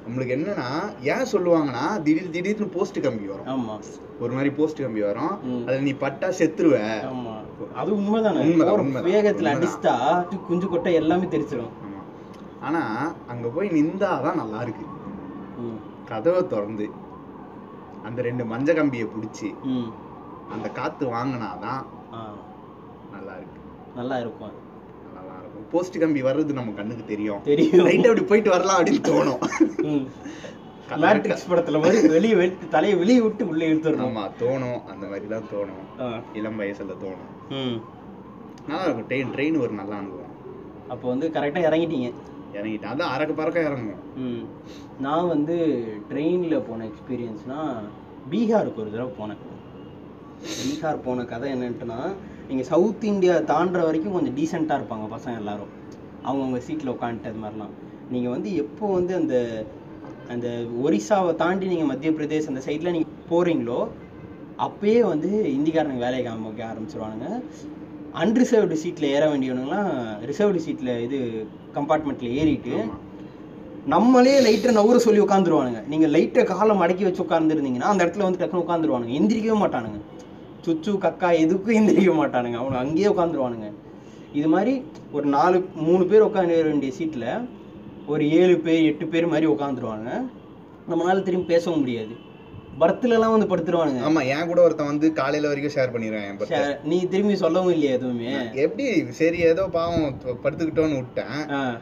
நம்மளுக்கு 0.04 0.36
என்னன்னா 0.36 0.68
ஏன் 1.08 1.30
சொல்லுவாங்கன்னா 1.32 2.02
திடீர் 2.02 2.30
திடீர்னு 2.30 2.68
போஸ்ட் 2.68 3.00
கம்பி 3.02 3.28
வரும். 3.28 3.48
ஆமா. 3.48 3.76
ஒரு 4.20 4.34
மாதிரி 4.34 4.50
போஸ்ட் 4.50 4.82
கம்பி 4.82 5.02
வரும். 5.02 5.34
அதுல 5.60 5.80
நீ 5.80 5.94
பட்டா 5.94 6.28
செத்துருவ. 6.40 6.78
ஆமா. 7.10 7.34
அது 7.76 7.92
உண்மைதானே? 7.96 8.42
உண்மைதான், 8.44 9.08
வேகத்துல. 9.08 9.54
அடிச்சிட்டா 9.54 9.96
குஞ்சு 10.48 10.68
கொட்டை 10.68 10.94
எல்லாமே 10.94 11.28
தெரிச்சிடும். 11.28 11.74
ஆனா 12.62 12.82
அங்க 13.28 13.48
போய் 13.48 13.70
நின்றாதான் 13.70 14.36
நல்லா 14.36 14.62
இருக்கு 14.62 14.86
கதவை 16.10 16.48
திறந்து 16.48 16.86
அந்த 18.04 18.22
ரெண்டு 18.22 18.44
மஞ்ச 18.46 18.76
கம்பியை 18.76 19.08
பிடிச்சி 19.08 19.50
ம். 19.66 19.90
அந்த 20.52 20.70
காத்து 20.70 21.06
வாங்கினாதான் 21.08 21.84
நல்லா 23.12 23.34
இருக்கு 23.36 23.60
நல்லா 23.96 24.18
இருக்கும் 24.20 24.54
போஸ்ட் 25.74 26.00
கம்பி 26.00 26.22
வர்றது 26.24 26.54
நம்ம 26.54 26.72
கண்ணுக்கு 26.72 27.06
தெரியும். 27.06 27.42
தெரியும். 27.44 27.86
லைட் 27.86 28.08
அப்படி 28.08 28.22
போயிட்டு 28.22 28.50
வரலாம் 28.50 28.84
அப்படின்னு 28.84 29.12
தோணும். 29.12 30.08
மேட்ரிக்ஸ் 30.90 31.50
படத்துல 31.50 31.81
மாதிரி 31.81 32.08
வெளிய 32.08 32.36
வெட்டு 32.36 32.68
தலையை 32.68 32.98
வெளிய 32.98 33.24
விட்டு 33.24 33.48
உள்ள 33.48 33.66
இழுத்துடணும். 33.66 34.08
ஆமா 34.08 34.31
தோணும். 34.40 34.84
அந்த 34.84 35.08
மாதிரிலாம் 35.08 35.44
தோணும். 35.54 35.84
ஆ, 36.02 36.20
இளம் 36.34 36.60
வயசுல 36.60 36.96
தோணும். 37.04 37.81
நல்லா 38.68 38.84
இருக்கும் 38.84 39.08
ட்ரெயின் 39.08 39.36
ட்ரெயின் 39.36 39.60
ஒரு 39.60 39.74
நல்ல 39.74 39.96
அனுபவம். 39.96 40.31
அப்போ 40.88 41.10
வந்து 41.10 41.28
கரெக்டா 41.28 41.64
இறங்கிட்டீங்க. 41.70 42.14
இறங்கிட்டேன். 42.54 42.92
அதான் 42.94 43.12
அறக்க 43.16 43.34
பறக்க 43.34 43.60
இறங்கும். 43.60 44.48
நான் 45.00 45.28
வந்து 45.28 45.56
ட்ரெயின்ல 46.10 46.64
போன 46.70 46.86
எக்ஸ்பீரியன்ஸ்னா 46.86 47.74
பீகாருக்கு 48.31 48.75
ஒரு 48.75 48.92
தடவை 48.92 49.14
போனேன். 49.20 49.42
பீகார் 50.44 51.04
போன 51.04 51.25
கதை 51.25 51.54
என்னன்ட்டுனா 51.54 52.14
நீங்கள் 52.50 52.68
சவுத் 52.72 53.06
இந்தியா 53.12 53.36
தாண்டுற 53.51 53.81
வரைக்கும் 53.88 54.16
கொஞ்சம் 54.18 54.36
டீசெண்டாக 54.40 54.80
இருப்பாங்க 54.80 55.06
பசங்க 55.16 55.42
எல்லாரும். 55.42 55.72
அவங்கவுங்க 56.28 56.60
சீட்டில் 56.68 56.94
உட்காந்துட்டு 56.95 57.31
அது 57.31 57.42
மாதிரிலாம். 57.44 57.74
நீங்கள் 58.13 58.34
வந்து 58.36 58.50
எப்போ 58.63 58.86
வந்து 58.98 59.13
அந்த 59.22 59.36
அந்த 60.34 60.48
ஒரிசாவை 60.86 61.31
தாண்டி 61.42 61.66
நீங்கள் 61.72 61.90
மத்திய 61.92 62.12
பிரதேஷ் 62.18 62.50
அந்த 62.51 62.62
சைடில் 62.68 62.94
நீங்கள் 62.95 63.30
போகிறீங்களோ 63.31 63.80
அப்பயே 64.66 65.00
வந்து 65.12 65.30
இந்திக்காரனுங்க 65.57 66.04
வேலையை 66.06 66.24
காமிக்க 66.25 66.62
ஆரம்பிச்சிருவானுங்க. 66.72 67.28
அன்ரிசர்வ்டு 68.22 68.75
சீட்டில் 68.84 69.12
ஏற 69.16 69.24
வேண்டியவனுங்களாம் 69.31 69.92
ரிசர்வ்டு 70.30 70.60
சீட்டில் 70.66 70.92
இது 71.06 71.19
கம்பார்ட்மெண்ட்டில் 71.78 72.36
ஏறிட்டு. 72.42 72.75
நம்மளே 73.94 74.36
லைட்டை 74.46 74.74
நவுற 74.75 74.98
சொல்லி 75.06 75.22
உட்காந்துருவானுங்க 75.24 75.79
நீங்க 75.91 76.08
லைட்டை 76.15 76.44
காலை 76.51 76.74
மடக்கி 76.82 77.03
வச்சு 77.08 77.24
உட்காந்துருந்தீங்கன்னா 77.25 77.89
அந்த 77.94 78.03
இடத்துல 78.06 78.27
வந்து 78.27 78.41
டக்குனு 78.41 78.63
உட்காந்துருவானுங்க 78.65 79.15
எந்திரிக்கவே 79.20 79.58
மாட்டானுங்க. 79.63 80.00
சுச்சு 80.65 80.91
கக்கா 81.05 81.29
எதுக்கும் 81.43 81.77
எந்திரிக்க 81.79 82.13
மாட்டானுங்க. 82.20 82.60
அவனுங்க 82.62 82.84
அங்கேயே 82.84 83.12
உட்காந்துருவானுங்க 83.13 83.70
இது 84.39 84.48
மாதிரி 84.53 84.74
ஒரு 85.17 85.25
நாலு 85.38 85.58
மூணு 85.88 86.03
பேர் 86.12 86.27
உட்காந்து 86.27 86.62
வேண்டிய 86.70 86.91
சீட்டில் 87.00 87.27
ஒரு 88.13 88.24
ஏழு 88.41 88.55
பேர் 88.67 88.88
எட்டு 88.91 89.05
பேர் 89.13 89.32
மாதிரி 89.34 89.48
உட்காந்துருவாங்க 89.55 90.10
நம்மளால 90.91 91.24
திரும்பி 91.27 91.51
பேசவும் 91.51 91.82
முடியாது. 91.82 92.13
பர்த்லலாம் 92.82 93.34
வந்து 93.34 93.48
படுத்துருவானுங்க. 93.50 94.01
ஆமா 94.08 94.22
என் 94.36 94.48
கூட 94.51 94.60
ஒருத்தன் 94.65 94.89
வந்து 94.91 95.08
காலையில 95.20 95.50
வரைக்கும் 95.50 95.74
ஷேர் 95.75 95.93
பண்ணிடுவேன் 95.93 96.79
நீ 96.91 96.98
திரும்பி 97.12 97.36
சொல்லவும் 97.43 97.74
இல்லையா 97.75 97.96
எதுவுமே? 97.98 98.32
எப்படி 98.65 98.86
சரி 99.20 99.39
ஏதோ 99.50 99.63
பாவம் 99.75 100.05
படுத்துக்கிட்டோன்னு 100.43 101.00
விட்டேன். 101.01 101.36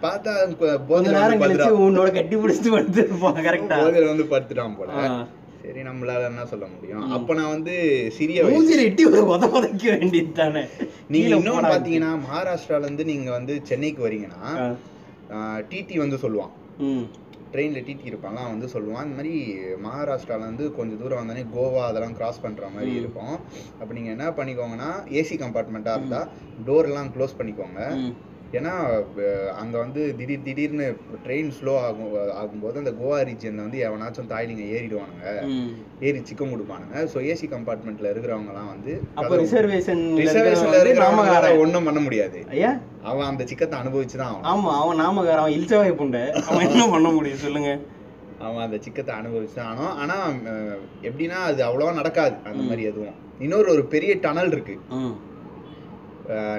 பார்த்தா 0.05 0.33
கொஞ்ச 0.91 1.13
நேரம் 1.17 1.43
கழிச்சு 1.43 1.71
உன்னோட 1.87 2.09
கட்டி 2.17 2.37
பிடிச்சிட்டு 2.41 2.75
படுத்துருப்பான் 2.77 3.45
கரெக்டா 3.47 3.77
வந்து 4.11 4.27
படுத்துட்டான் 4.33 4.77
போல. 4.81 4.91
சரி 5.71 5.83
நம்மளால 5.87 6.23
என்ன 6.29 6.43
சொல்ல 6.45 6.65
முடியும். 6.71 7.03
அப்ப 7.15 7.33
நான் 7.33 7.51
வந்து 7.53 7.73
சிறிய 8.15 8.39
மூஞ்சில 8.47 8.85
எட்டி 8.87 9.03
ஒரு 9.09 9.19
உத 9.33 9.45
உதைக்க 9.57 9.83
வேண்டியது 9.93 10.31
தானே? 10.39 10.63
நீங்க 11.13 11.29
இன்னொன்னு 11.35 11.71
பாத்தீங்கன்னா 11.73 12.09
மகாராஷ்டிரால 12.25 12.87
இருந்து 12.87 13.03
நீங்க 13.11 13.29
வந்து 13.31 13.53
சென்னைக்கு 13.69 14.01
வரீங்கன்னா 14.07 14.41
டிடி 15.69 15.97
வந்து 16.03 16.17
சொல்லுவான். 16.23 16.51
ட்ரெயின்ல 17.53 17.79
டிடி 17.87 18.11
இருப்பாங்க 18.11 18.39
அவன் 18.41 18.53
வந்து 18.55 18.69
சொல்லுவான் 18.73 19.05
இந்த 19.05 19.17
மாதிரி 19.19 19.33
மகாராஷ்டிரால 19.85 20.45
இருந்து 20.47 20.67
கொஞ்சம் 20.77 20.99
தூரம் 21.01 21.21
வந்தோடனே 21.21 21.45
கோவா 21.55 21.83
அதெல்லாம் 21.87 22.17
கிராஸ் 22.19 22.43
பண்ற 22.45 22.65
மாதிரி. 22.75 22.91
இருக்கும். 23.01 23.35
அப்ப 23.81 23.89
நீங்க 23.93 24.11
என்ன 24.15 24.27
பண்ணிக்கோங்கன்னா 24.39 24.89
ஏசி 25.21 25.37
கம்பார்ட்மெண்ட்டா 25.43 25.95
இருந்தா 25.99 26.21
டோர் 26.67 26.89
எல்லாம் 26.91 27.11
க்ளோஸ் 27.15 27.37
பண்ணிக்கோங்க. 27.39 27.79
ஏன்னா 28.53 28.71
அங்க 29.61 29.75
வந்து 29.81 30.01
திடீர் 30.17 30.45
திடீர்னு 30.45 30.85
ட்ரெயின் 31.23 31.51
ஸ்லோ 31.57 31.73
ஆகும் 31.81 32.09
ஆகும்போது 32.35 32.81
அந்த 32.81 32.91
கோவா 32.97 33.17
ரீஜன்ல 33.29 33.65
வந்து 33.65 33.79
எவனாச்சும் 33.87 34.31
தாய்லிங்க 34.31 34.63
ஏறிடுவானுங்க. 34.73 35.25
ஏறி 36.01 36.19
சிக்கம் 36.29 36.53
கொடுப்பானுங்க. 36.53 36.95
ஸோ 37.11 37.19
ஏசி 37.29 37.47
கம்பார்ட்மெண்ட்ல 37.53 38.11
இருக்கிறவங்க 38.11 38.51
எல்லாம் 38.53 38.71
வந்து 38.73 38.93
அப்ப 39.19 39.31
ரிசர்வேஷன் 39.43 40.03
ரிசர்வேஷன்ல 40.21 40.81
ஒண்ணும் 41.63 41.87
பண்ண 41.89 42.01
முடியாது. 42.01 42.41
ஐயா 42.55 42.71
அவன் 43.03 43.29
அந்த 43.29 43.43
சிக்கத்தை 43.51 43.77
அனுபவிச்சு 43.81 44.17
தான் 44.17 44.35
ஆமா 44.51 44.73
அவன் 44.81 45.01
நாமகாரன் 45.01 45.43
அவன் 45.43 45.57
இல்ச்சவாய் 45.57 45.99
புண்டை. 46.01 46.23
அவன் 46.43 46.67
என்ன 46.67 46.85
பண்ண 46.91 47.09
முடியும் 47.11 47.43
சொல்லுங்க. 47.45 47.71
அவன் 48.41 48.63
அந்த 48.65 48.77
சிக்கத்தை 48.83 49.11
அனுபவிச்சு 49.15 49.57
தான் 49.57 49.69
ஆகணும். 49.71 49.97
ஆனா 50.01 50.15
அஹ், 50.51 50.77
எப்படின்னா 51.07 51.39
அது 51.49 51.61
அவ்வளவா 51.67 51.91
நடக்காது. 51.97 52.35
அந்த. 52.45 52.61
மாதிரி 52.69 52.83
எதுவும். 52.91 53.17
இன்னொரு 53.39 53.69
ஒரு 53.75 53.83
பெரிய 53.87 54.13
டனல் 54.23 54.51
இருக்கு. 54.51 54.75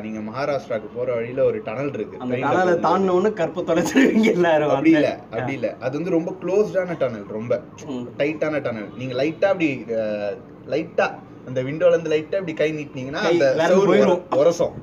நீங்க 0.04 0.20
மகாராஷ்டிராக்கு 0.20 0.88
போற 0.94 1.08
வழியில 1.14 1.40
ஒரு 1.44 1.58
டனல் 1.62 1.92
இருக்கு 1.92 2.16
அந்த 2.16 2.36
டனலை 2.36 2.52
போகும்போது. 2.54 2.84
தாண்டின 2.86 3.14
உடனே 3.14 3.30
கற்ப 3.32 3.64
தொலைச்சிருவீங்க 3.68 4.28
எல்லாரும் 4.32 4.72
அப்படி 4.74 4.92
இல்ல 4.92 5.08
அப்படி 5.30 5.52
இல்ல 5.52 5.68
அது 5.80 5.94
வந்து 5.98 6.10
ரொம்ப 6.10 6.32
க்ளோஸ்டான 6.42 6.96
டனல் 6.98 7.26
ரொம்ப. 7.30 7.52
டைட்டான 8.18 8.60
டனல் 8.60 8.88
நீங்க 8.94 9.14
லைட்டா 9.14 9.48
அப்படி 9.48 9.68
லைட்டா 10.66 11.06
அந்த 11.46 11.60
விண்டோல 11.62 11.94
இருந்து 11.94 12.12
லைட்டா 12.12 12.40
இப்படி 12.40 12.54
கை 12.54 12.70
நீட்டினீங்கன்னா 12.72 13.22
அந்த 13.30 13.46
உரசும். 14.38 14.74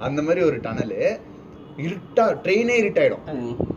அந்த 0.00 0.20
மாதிரி 0.22 0.42
ஒரு 0.44 0.58
டனல் 0.60 0.96
இருட்டா 1.78 2.24
ட்ரெயினே 2.44 2.74
இருட்டாயிடும். 2.82 3.24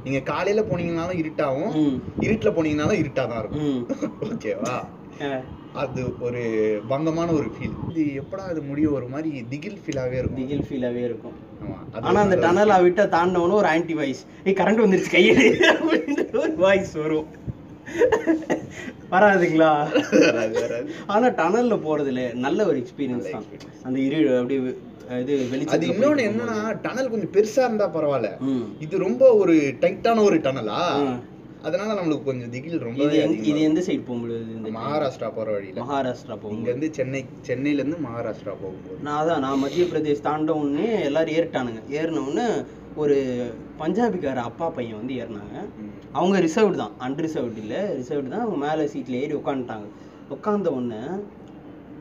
நீங்க 0.03 0.19
காலையில 0.23 0.61
போனீங்கனாலும் 0.61 1.19
இருட்டாவும். 1.21 1.73
இருட்டுல 2.21 2.51
போனீங்கனாலும் 2.55 3.01
இருட்டா 3.01 3.23
தான் 3.25 3.41
இருக்கும். 3.43 3.67
ஓகேவா. 4.27 4.75
அது 5.82 6.01
ஒரு 6.25 6.42
பங்கமான 6.89 7.30
ஒரு 7.39 7.48
ஃபீல் 7.53 7.77
இது 7.92 8.03
எப்படா 8.22 8.44
அது 8.51 8.62
முடியும்? 8.70 8.96
ஒரு 8.98 9.08
மாதிரி 9.13 9.30
திகில் 9.51 9.80
ஃபீலாவே 9.84 10.18
இருக்கும். 10.20 10.39
திகில் 10.42 10.65
ஃபீலாவே 10.68 11.01
இருக்கும். 11.10 11.36
ஆமா 11.63 11.77
அது 11.94 12.06
ஆனா 12.10 12.20
அந்த 12.25 12.38
டனலை 12.46 12.77
விட்ட 12.86 13.03
தாண்டவனும் 13.15 13.60
ஒரு 13.62 13.70
ஆன்டி 13.74 13.96
வாய்ஸ் 14.00 14.22
ஏய் 14.46 14.58
கரண்ட் 14.62 14.84
வந்துருச்சு 14.84 15.13
கையெடு 15.15 15.48
அப்படின்ற 15.74 16.25
ஒரு 16.44 16.53
வாய்ஸ் 16.65 16.94
வரும். 17.03 17.27
வராதுங்களா? 19.13 19.72
வராது, 20.27 20.53
வராது. 20.63 20.88
ஆனா 21.15 21.27
டனல்ல 21.42 21.75
போறதுல 21.88 22.22
நல்ல 22.46 22.65
ஒரு 22.70 22.77
எக்ஸ்பீரியன்ஸ் 22.84 23.34
தான். 23.36 23.46
அந்த 23.88 23.98
இரு 24.08 24.22
அப்படியே 24.39 24.62
இது 25.24 25.34
இன்னொன்னு 25.46 26.00
போயிட்டு 26.01 26.30
என்னன்னா 26.30 26.58
டனல் 26.86 27.12
கொஞ்சம் 27.13 27.34
பெருசா 27.36 27.63
இருந்தா 27.68 27.88
பரவாயில்ல. 27.98 28.30
இது 28.86 29.03
ரொம்ப 29.08 29.24
ஒரு 29.42 29.56
டைட்டான 29.84 30.24
ஒரு 30.30 30.38
டனலா. 30.46 30.82
அதனால 31.67 31.89
நம்மளுக்கு 31.98 32.27
கொஞ்சம் 32.29 32.51
திகில் 32.53 32.84
ரொம்ப 32.86 33.03
இது 33.50 33.60
எந்த 33.67 33.82
சைடு 33.88 34.03
போகும்போது 34.08 34.38
இந்த 34.58 34.70
மகாராஷ்டிரா 34.77 35.27
போற 35.36 35.48
வழியில. 35.55 35.77
மகாராஷ்டிரா 35.82 36.34
இங்க 36.34 36.43
போகும்போது. 36.43 36.70
இருந்து 36.72 36.88
சென்னை 36.98 37.22
சென்னையில 37.48 37.82
இருந்து 37.82 38.00
மகாராஷ்டிரா 38.08 38.53
போகும்போது. 38.63 38.98
நான் 39.05 39.20
அதான் 39.22 39.43
நான் 39.46 39.62
மத்திய 39.63 39.86
பிரதேஷ் 39.91 40.25
தாண்ட 40.27 40.53
உடனே 40.62 40.88
எல்லாரும் 41.10 41.36
ஏறிட்டானுங்க. 41.38 41.82
ஏறின 42.00 42.24
உடனே 42.29 42.48
ஒரு 43.03 43.15
பஞ்சாபிக்கார 43.82 44.41
அப்பா 44.50 44.65
பையன் 44.77 45.00
வந்து 45.01 45.13
ஏறினாங்க. 45.22 45.55
அவங்க 46.20 46.39
ரிசர்வ்டு 46.48 46.82
தான். 46.84 46.96
அன்ரிசர்வ்டு 47.05 47.62
இல்லை. 47.63 47.82
ரிசர்வ்டு 48.00 48.34
தான். 48.34 48.43
அவங்க 48.46 48.60
மேலே 48.65 48.89
சீட்டில் 48.93 49.22
ஏறி 49.22 49.36
உட்காந்துட்டாங்க 49.41 49.88
உட்காந்த 50.36 50.67
உடனே 50.77 51.01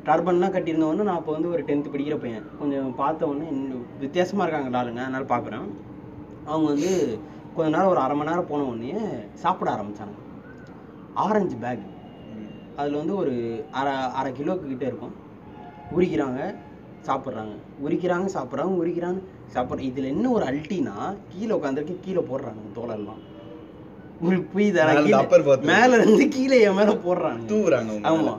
டர்பன்லாம் 0.08 0.54
கட்டியிருந்த 0.54 0.88
உடனே 0.90 1.06
நான் 1.08 1.20
அப்போ 1.20 1.32
வந்து 1.36 1.50
ஒரு 1.54 1.62
டென்த்து 1.68 1.92
படிக்கிற 1.94 2.16
பையன். 2.24 2.46
கொஞ்சம் 2.60 2.88
பார்த்த 3.00 3.28
உடனே 3.32 3.48
வித்தியாசமாக 4.04 4.46
இருக்காங்க 4.46 4.80
ஆளுங்க 4.80 5.02
அதனால 5.06 5.26
பார்க்குறேன். 5.34 5.68
அவங்க 6.50 6.66
வந்து 6.72 6.92
கொஞ்ச 7.56 7.70
நேரம் 7.70 7.90
ஒரு 7.90 8.00
அரை 8.00 8.16
மணி 8.16 8.28
நேரம் 8.28 8.46
போன 8.46 8.62
உடனே 8.62 8.94
சாப்பிட 9.34 9.70
ஆரம்பிச்சாங்க. 9.70 10.16
Orange 11.14 11.56
bag. 11.56 11.78
அதில் 12.76 12.94
வந்து 12.94 13.16
ஒரு 13.16 13.64
அரை 13.70 13.92
அரை 13.92 14.32
கிலோக்கு 14.32 14.66
கிட்ட 14.66 14.84
இருக்கும். 14.86 15.14
உரிக்கிறாங்க 15.96 16.54
சாப்பிட்றாங்க. 17.06 17.54
உரிக்கிறாங்க 17.84 18.28
சாப்பிட்றாங்க 18.34 18.76
உரிக்கிறாங்க 18.82 19.20
சாப்பிட்ற 19.54 19.78
இதில் 19.78 20.04
என்ன 20.04 20.30
ஒரு 20.30 20.44
அல்ட்டினா 20.44 21.16
கீழே 21.28 21.54
உட்காந்துருக்கு 21.54 22.00
கீழே 22.00 22.20
போடுறாங்க 22.20 22.62
தோலெல்லாம். 22.74 23.20
உங்களுக்கு 24.20 24.58
புரியுதா 24.58 25.60
மேல 25.60 25.96
இருந்து 25.96 26.28
கீழே. 26.28 26.60
என் 26.60 26.74
மேல 26.74 26.92
போடுறாங்க. 26.92 27.40
தூவுறாங்க 27.46 27.90
உங்க 27.96 28.10
மேல. 28.10 28.30
ஆமா. 28.30 28.38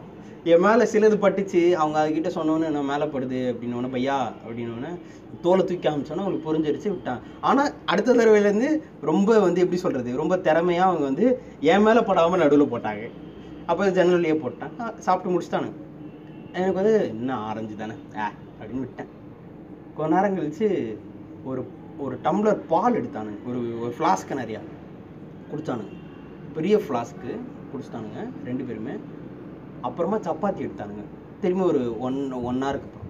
என் 0.51 0.63
மேலே 0.63 0.83
சிலது 0.91 1.17
பட்டுச்சு 1.23 1.59
அவங்க 1.81 1.97
அதுக்கிட்ட 2.01 2.29
சொன்னோன்னே 2.37 2.69
நான் 2.75 2.89
மேலே 2.91 3.05
படுது 3.11 3.39
அப்படின்னு 3.51 3.91
பையா 3.93 4.17
அப்படின்னு 4.45 4.89
தோலை 5.43 5.61
தூக்கி 5.65 5.83
காமிச்சோன்னா 5.85 6.23
அவங்களுக்கு 6.23 6.47
புரிஞ்சிருச்சு 6.47 6.89
விட்டான். 6.93 7.21
ஆனால் 7.49 7.69
அடுத்த 7.91 8.13
தடவையிலேருந்து 8.13 8.69
ரொம்ப 9.09 9.39
வந்து 9.45 9.61
எப்படி 9.63 9.79
சொல்கிறது 9.83 10.17
ரொம்ப 10.21 10.37
திறமையாக 10.47 10.89
அவங்க 10.89 11.05
வந்து 11.09 11.25
என் 11.71 11.85
மேலே 11.85 12.01
படாமல் 12.09 12.43
நடுவில் 12.43 12.71
போட்டாங்க. 12.73 13.05
அப்போ 13.69 13.87
ஜன்னல்லையே 13.97 14.35
போட்டான் 14.43 14.75
சாப்பிட்டு 15.05 15.33
முடிச்சிட்டானுங்க. 15.33 15.79
எனக்கு 16.57 16.77
வந்து 16.81 16.95
இன்னும் 17.13 17.43
ஆரஞ்சு 17.49 17.75
தானே? 17.81 17.95
ஆ 18.17 18.31
அப்படின்னு 18.59 18.83
விட்டேன். 18.85 19.09
கொஞ்ச 19.97 20.11
நேரம் 20.15 20.37
கழிச்சு 20.37 20.69
ஒரு 21.49 21.63
ஒரு 22.03 22.15
டம்ளர் 22.27 22.61
பால் 22.73 22.99
எடுத்தானுங்க. 23.01 23.41
ஒரு 23.49 23.59
ஒரு 23.81 23.93
ஃப்ளாஸ்க்கு 23.97 24.39
நிறையா 24.43 24.61
குடித்தானுங்க 25.51 25.97
பெரிய 26.55 26.77
ஃப்ளாஸ்க்கு 26.85 27.31
குடிச்சிட்டானுங்க 27.71 28.21
ரெண்டு 28.45 28.63
பேருமே. 28.69 28.95
அப்புறமா 29.87 30.17
சப்பாத்தி 30.27 30.61
எடுத்தானுங்க. 30.65 31.05
திரும்பி 31.43 31.63
ஒரு 31.71 31.81
ஒன் 32.07 32.17
ஒன் 32.49 32.59
ஹவருக்கு 32.65 32.89
அப்புறம். 32.89 33.09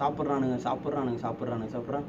சாப்பிட்றானுங்க 0.00 0.56
சாப்பிட்றானுங்க 0.66 1.20
சாப்பிட்றானுங்க 1.26 1.70
சாப்பிட்றான். 1.76 2.08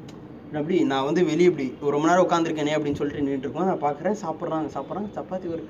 அப்படி 0.58 0.76
நான் 0.92 1.06
வந்து 1.08 1.22
வெளியே 1.30 1.48
இப்படி 1.50 1.66
ஒரு 1.84 1.92
ரொம்ப 1.94 2.06
நேரம் 2.10 2.26
உட்காந்துருக்கேனே 2.26 2.74
அப்படின்னு 2.76 2.98
சொல்லிட்டு 3.00 3.22
நின்றுட்டு 3.22 3.46
இருக்கோம் 3.46 3.70
நான் 3.70 3.84
பார்க்குறேன் 3.86 4.16
சாப்பிட்றாங்க 4.24 4.70
சாப்பிட்றாங்க. 4.76 5.10
சப்பாத்தி 5.18 5.48
ஒரு 5.54 5.62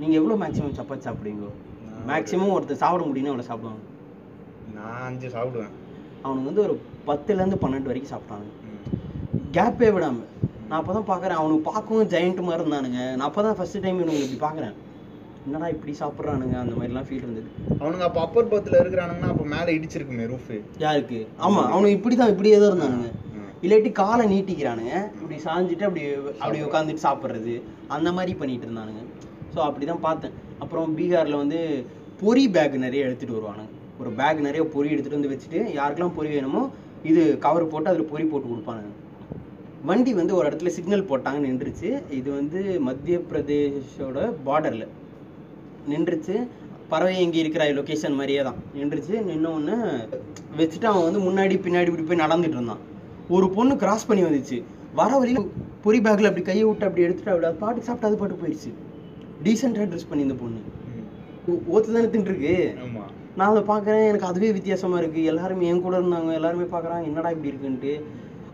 நீங்கள் 0.00 0.18
எவ்வளோ 0.20 0.36
மேக்ஸிமம் 0.42 0.78
சப்பாத்தி 0.80 1.06
சாப்பிடுவீங்களோ 1.08 1.52
மேக்ஸிமம் 2.10 2.54
ஒருத்தர் 2.56 2.82
சாப்பிட 2.82 3.04
முடியும்னா 3.08 3.32
அவ்வளோ 3.32 3.46
சாப்பிடுவாங்க? 3.50 3.84
நான் 4.76 5.04
அஞ்சு 5.08 5.28
சாப்பிடுவேன். 5.36 5.74
அவனுக்கு 6.24 6.48
வந்து 6.50 6.64
ஒரு 6.66 6.74
பத்துலேருந்து 7.08 7.58
பன்னெண்டு 7.62 7.90
வரைக்கும் 7.90 8.12
சாப்பிட்டானுங்க. 8.14 8.54
கேப்பே 9.56 9.88
விடாம. 9.96 10.20
நான் 10.68 10.78
அப்போ 10.80 10.92
தான் 10.96 11.08
பார்க்குறேன். 11.10 11.38
அவனுக்கு 11.40 11.64
பார்க்கவும் 11.70 12.10
ஜெயண்ட் 12.14 12.46
மாதிரி 12.46 12.62
இருந்தானுங்க. 12.62 13.00
நான் 13.16 13.28
அப்போ 13.28 13.42
தான் 13.46 13.56
ஃபஸ்ட்டு 13.58 13.82
டைம் 13.84 13.98
இவனுக்கு 14.00 14.24
இப்படி 14.24 14.40
பார்க்குறேன். 14.46 14.74
என்னடா 15.46 15.66
இப்படி 15.74 15.92
சாப்பிட்றானுங்க? 16.00 16.56
அந்த 16.64 16.74
மாதிரிலாம் 16.76 17.06
ஃபீல் 17.08 17.24
இருந்தது 17.24 17.48
அவனுங்க 17.80 18.04
அப்ப 18.06 18.18
அப்பர் 18.26 18.50
பத்துல 18.52 18.80
இருக்கிறானுங்கன்னா 18.82 19.30
அப்ப 19.32 19.44
மேல 19.54 19.66
இடிச்சிருக்குமே 19.76 20.24
ரூஃப் 20.32 20.50
யாருக்கு 20.84 21.18
ஆமா 21.46 21.62
அவனுக்கு 21.72 21.96
இப்படி 21.98 22.16
தான் 22.20 22.32
இப்படியே 22.34 22.56
தான் 22.62 22.70
இருந்தானுங்க. 22.72 23.10
இல்லாட்டி 23.64 23.90
காலை 24.00 24.24
நீட்டிக்கிறானுங்க. 24.32 24.94
இப்படி 25.20 25.36
சாஞ்சிட்டு 25.46 25.86
அப்படி 25.88 26.02
அப்படி 26.40 26.58
உட்காந்துட்டு 26.66 27.04
சாப்பிட்றது. 27.06 27.54
அந்த 27.96 28.08
மாதிரி 28.16 28.32
பண்ணிட்டு 28.40 28.66
இருந்தானுங்க. 28.68 29.02
ஸோ 29.54 29.58
அப்படி 29.68 29.86
தான் 29.92 30.04
பார்த்தேன். 30.08 30.34
அப்புறம் 30.62 30.96
பீகாரில் 30.98 31.40
வந்து 31.42 31.60
பொரி 32.22 32.44
பேக் 32.56 32.76
நிறைய 32.86 33.06
எடுத்துகிட்டு 33.06 33.38
வருவானுங்க. 33.38 33.72
ஒரு 34.00 34.10
பேக் 34.20 34.44
நிறைய 34.48 34.62
பொரி 34.74 34.88
எடுத்துகிட்டு 34.94 35.20
வந்து 35.20 35.32
வச்சுட்டு 35.32 35.60
யாருக்கெல்லாம் 35.78 36.16
பொரி 36.18 36.30
வேணுமோ 36.36 36.62
இது 37.10 37.22
கவர் 37.46 37.70
போட்டு 37.72 37.90
அதில் 37.92 38.10
பொரி 38.12 38.24
போட்டு 38.30 38.46
கொடுப்பானுங்க. 38.52 38.92
வண்டி 39.88 40.12
வந்து 40.20 40.36
ஒரு 40.38 40.46
இடத்துல 40.48 40.70
சிக்னல் 40.76 41.08
போட்டாங்க 41.10 41.40
நின்றுச்சு. 41.46 41.90
இது 42.18 42.28
வந்து 42.38 42.60
மத்திய 42.88 43.16
பிரதேஷோட 43.30 44.18
பார்டரில் 44.46 44.86
நின்றுச்சு. 45.90 46.36
பறவை 46.90 47.14
எங்கே 47.24 47.38
இருக்கிற 47.42 47.62
லொக்கேஷன் 47.78 48.16
மாதிரியே 48.18 48.42
தான். 48.48 48.58
நின்றுச்சு 48.78 49.14
நின்ன 49.28 49.52
உடனே 49.56 49.76
வச்சுட்டு 50.58 50.88
அவன் 50.90 51.06
வந்து 51.06 51.20
முன்னாடி 51.28 51.54
பின்னாடி 51.64 51.90
இப்படி 51.90 52.06
போய் 52.10 52.24
நடந்துட்டு 52.24 52.56
இருந்தான். 52.58 52.82
ஒரு 53.36 53.46
பொண்ணு 53.56 53.74
கிராஸ் 53.82 54.08
பண்ணி 54.08 54.24
வந்துச்சு. 54.26 54.58
வர 55.00 55.10
வழியில 55.20 55.40
பொரி 55.84 55.98
பேக்கில் 56.04 56.28
அப்படி 56.28 56.44
கையை 56.48 56.64
விட்டு 56.66 56.86
அப்படி 56.88 57.04
எடுத்துட்டு 57.06 57.32
அப்படி 57.32 57.48
அது 57.50 57.62
பாட்டு 57.64 57.86
சாப்பிட்டு 57.86 58.08
அது 58.08 58.20
பாட்டு 58.20 58.40
போயிடுச்சு 58.42 58.70
டீசெண்டாக 59.44 59.86
ட்ரெஸ் 59.90 60.08
பண்ணி 60.10 60.22
இந்த 60.26 60.36
பொண்ணு. 60.42 60.60
ஓத்து 61.74 61.88
தானே 61.96 62.08
தின்றுருக்கு. 62.14 62.54
ஆமா. 62.84 63.02
நான் 63.38 63.50
அதை 63.52 63.62
பார்க்குறேன் 63.72 64.06
எனக்கு 64.10 64.28
அதுவே 64.30 64.48
வித்தியாசமா 64.58 64.96
இருக்கு. 65.02 65.20
எல்லாருமே 65.32 65.68
என் 65.70 65.82
கூட 65.86 65.96
இருந்தாங்க 66.00 66.32
எல்லாருமே 66.40 66.66
பார்க்குறாங்க 66.74 67.04
என்னடா 67.10 67.30
இப்படி 67.34 67.52
இருக்குன்ட்டு. 67.52 67.92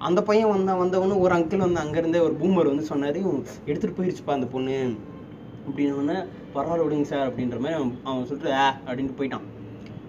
அந்த 0.08 0.20
பையன் 0.28 0.52
வந்தான் 0.52 0.80
வந்தவொன்னு 0.82 1.16
ஒரு 1.24 1.32
அங்கிள் 1.36 1.64
வந்து 1.66 1.82
அங்கேருந்தே 1.82 2.22
ஒரு 2.26 2.34
பூமர் 2.40 2.70
வந்து 2.72 2.90
சொன்னார் 2.90 3.18
எடுத்துகிட்டு 3.68 3.98
போயிடுச்சுப்பா 3.98 4.36
அந்த 4.38 4.48
பொண்ணு. 4.54 4.76
அப்படின்னோடனே 5.66 6.16
பரவாயில்ல 6.54 6.86
விடுங்க 6.86 7.06
சார் 7.12 7.28
அப்படின்ற 7.30 7.58
மாதிரி 7.64 7.76
அவன் 7.78 7.92
அவன் 8.04 8.28
சொல்லிட்டு 8.30 8.52
ஆ 8.62 8.66
அப்படின்ட்டு 8.86 9.18
போயிட்டான். 9.18 9.46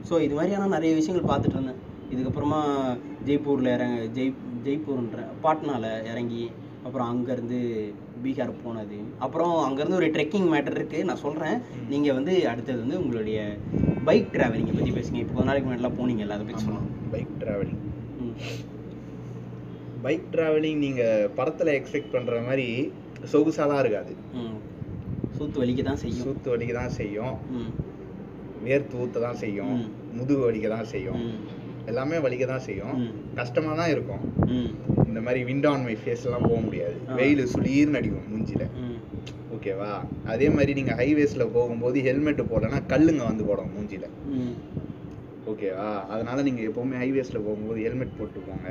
ஸோ 0.09 0.13
இது 0.25 0.33
மாதிரியான 0.37 0.71
நிறைய 0.75 0.93
விஷயங்கள் 0.99 1.29
பார்த்துட்டு 1.31 1.57
இருந்தேன். 1.57 1.81
இதுக்கப்புறமா 2.13 2.59
ஜெய்ப்பூரில் 3.27 3.73
இறங்க 3.75 3.99
ஜெய் 4.17 4.33
ஜெய்ப்பூர்ன்ற 4.65 5.21
பாட்னாவில் 5.43 5.91
இறங்கி 6.11 6.43
அப்புறம் 6.85 7.09
அங்கேருந்து 7.11 7.59
பீகார் 8.23 8.51
போனது. 8.63 8.97
அப்புறம் 9.25 9.53
அங்கேருந்து 9.67 9.99
ஒரு 9.99 10.09
ட்ரெக்கிங் 10.15 10.49
மேட்டர் 10.53 10.77
இருக்குது 10.79 11.07
நான் 11.09 11.23
சொல்கிறேன் 11.23 11.57
நீங்கள் 11.89 12.17
வந்து 12.17 12.33
அடுத்தது 12.51 12.79
வந்து 12.83 12.99
உங்களுடைய 13.01 13.39
பைக் 14.09 14.33
டிராவலிங்கை 14.35 14.73
பற்றி 14.75 14.91
பேசுங்க. 14.97 15.21
இப்போ 15.23 15.33
கொஞ்ச 15.33 15.47
நாளைக்கு 15.49 15.67
முன்னாடிலாம் 15.69 15.99
போனீங்கல்ல 15.99 16.37
அதை 16.37 16.45
பற்றி 16.49 16.65
சொல்லலாம் 16.65 16.91
பைக் 17.13 17.33
டிராவலிங் 17.43 17.81
பைக் 20.05 20.29
டிராவலிங் 20.33 20.79
நீங்க 20.85 21.03
படத்துல 21.37 21.73
எக்ஸ்பெக்ட் 21.79 22.13
பண்ற 22.15 22.41
மாதிரி 22.47 22.67
சொகுசாலாம் 23.33 23.81
இருக்காது. 23.83 24.13
ம். 24.39 24.57
சூத்து 25.37 25.57
வலிக்க 25.61 25.81
தான் 25.83 25.99
செய்யும். 26.03 26.23
சூத்து 26.25 26.47
வலிக்க 26.53 26.73
தான் 26.73 26.95
செய்யும். 26.99 27.35
வேர்த்து 28.65 28.95
ஊத்த 29.03 29.21
தான் 29.21 29.39
செய்யும். 29.43 29.77
முதுகு 30.17 30.43
வலிக்க 30.47 30.67
தான் 30.69 30.89
செய்யும் 30.93 31.21
எல்லாமே 31.87 32.17
வலிக்க 32.25 32.45
தான் 32.45 32.65
செய்யும். 32.67 32.93
ம். 32.99 33.09
கஷ்டமா 33.35 33.71
தான் 33.75 33.91
இருக்கும் 33.93 34.23
இந்த 35.07 35.19
மாதிரி 35.25 35.39
விண்ட் 35.49 35.67
ஆன் 35.67 35.83
மை 35.87 35.95
ஃபேஸ் 36.01 36.25
எல்லாம் 36.27 36.45
போக 36.49 36.59
முடியாது. 36.59 36.95
வெயில் 37.19 37.43
சுளீர்னு 37.53 37.99
அடிக்கும் 37.99 38.29
மூஞ்சில. 38.31 38.63
ஓகேவா 39.55 39.89
அதே 40.25 40.47
மாதிரி 40.49 40.71
நீங்க 40.73 40.93
ஹைவேஸ்ல 40.99 41.43
போகும்போது 41.55 41.97
ஹெல்மெட் 42.07 42.41
போடலன்னா 42.51 42.79
கல்லுங்க 42.93 43.23
வந்து 43.29 43.43
போடும் 43.49 43.73
மூஞ்சில. 43.75 44.05
ஓகேவா 45.51 45.87
அதனால 46.09 46.41
நீங்க 46.41 46.61
எப்பவுமே 46.61 46.97
ஹைவேஸ்ல 46.97 47.39
போகும்போது 47.43 47.79
ஹெல்மெட் 47.81 48.17
போட்டு 48.19 48.39
போங்க 48.39 48.67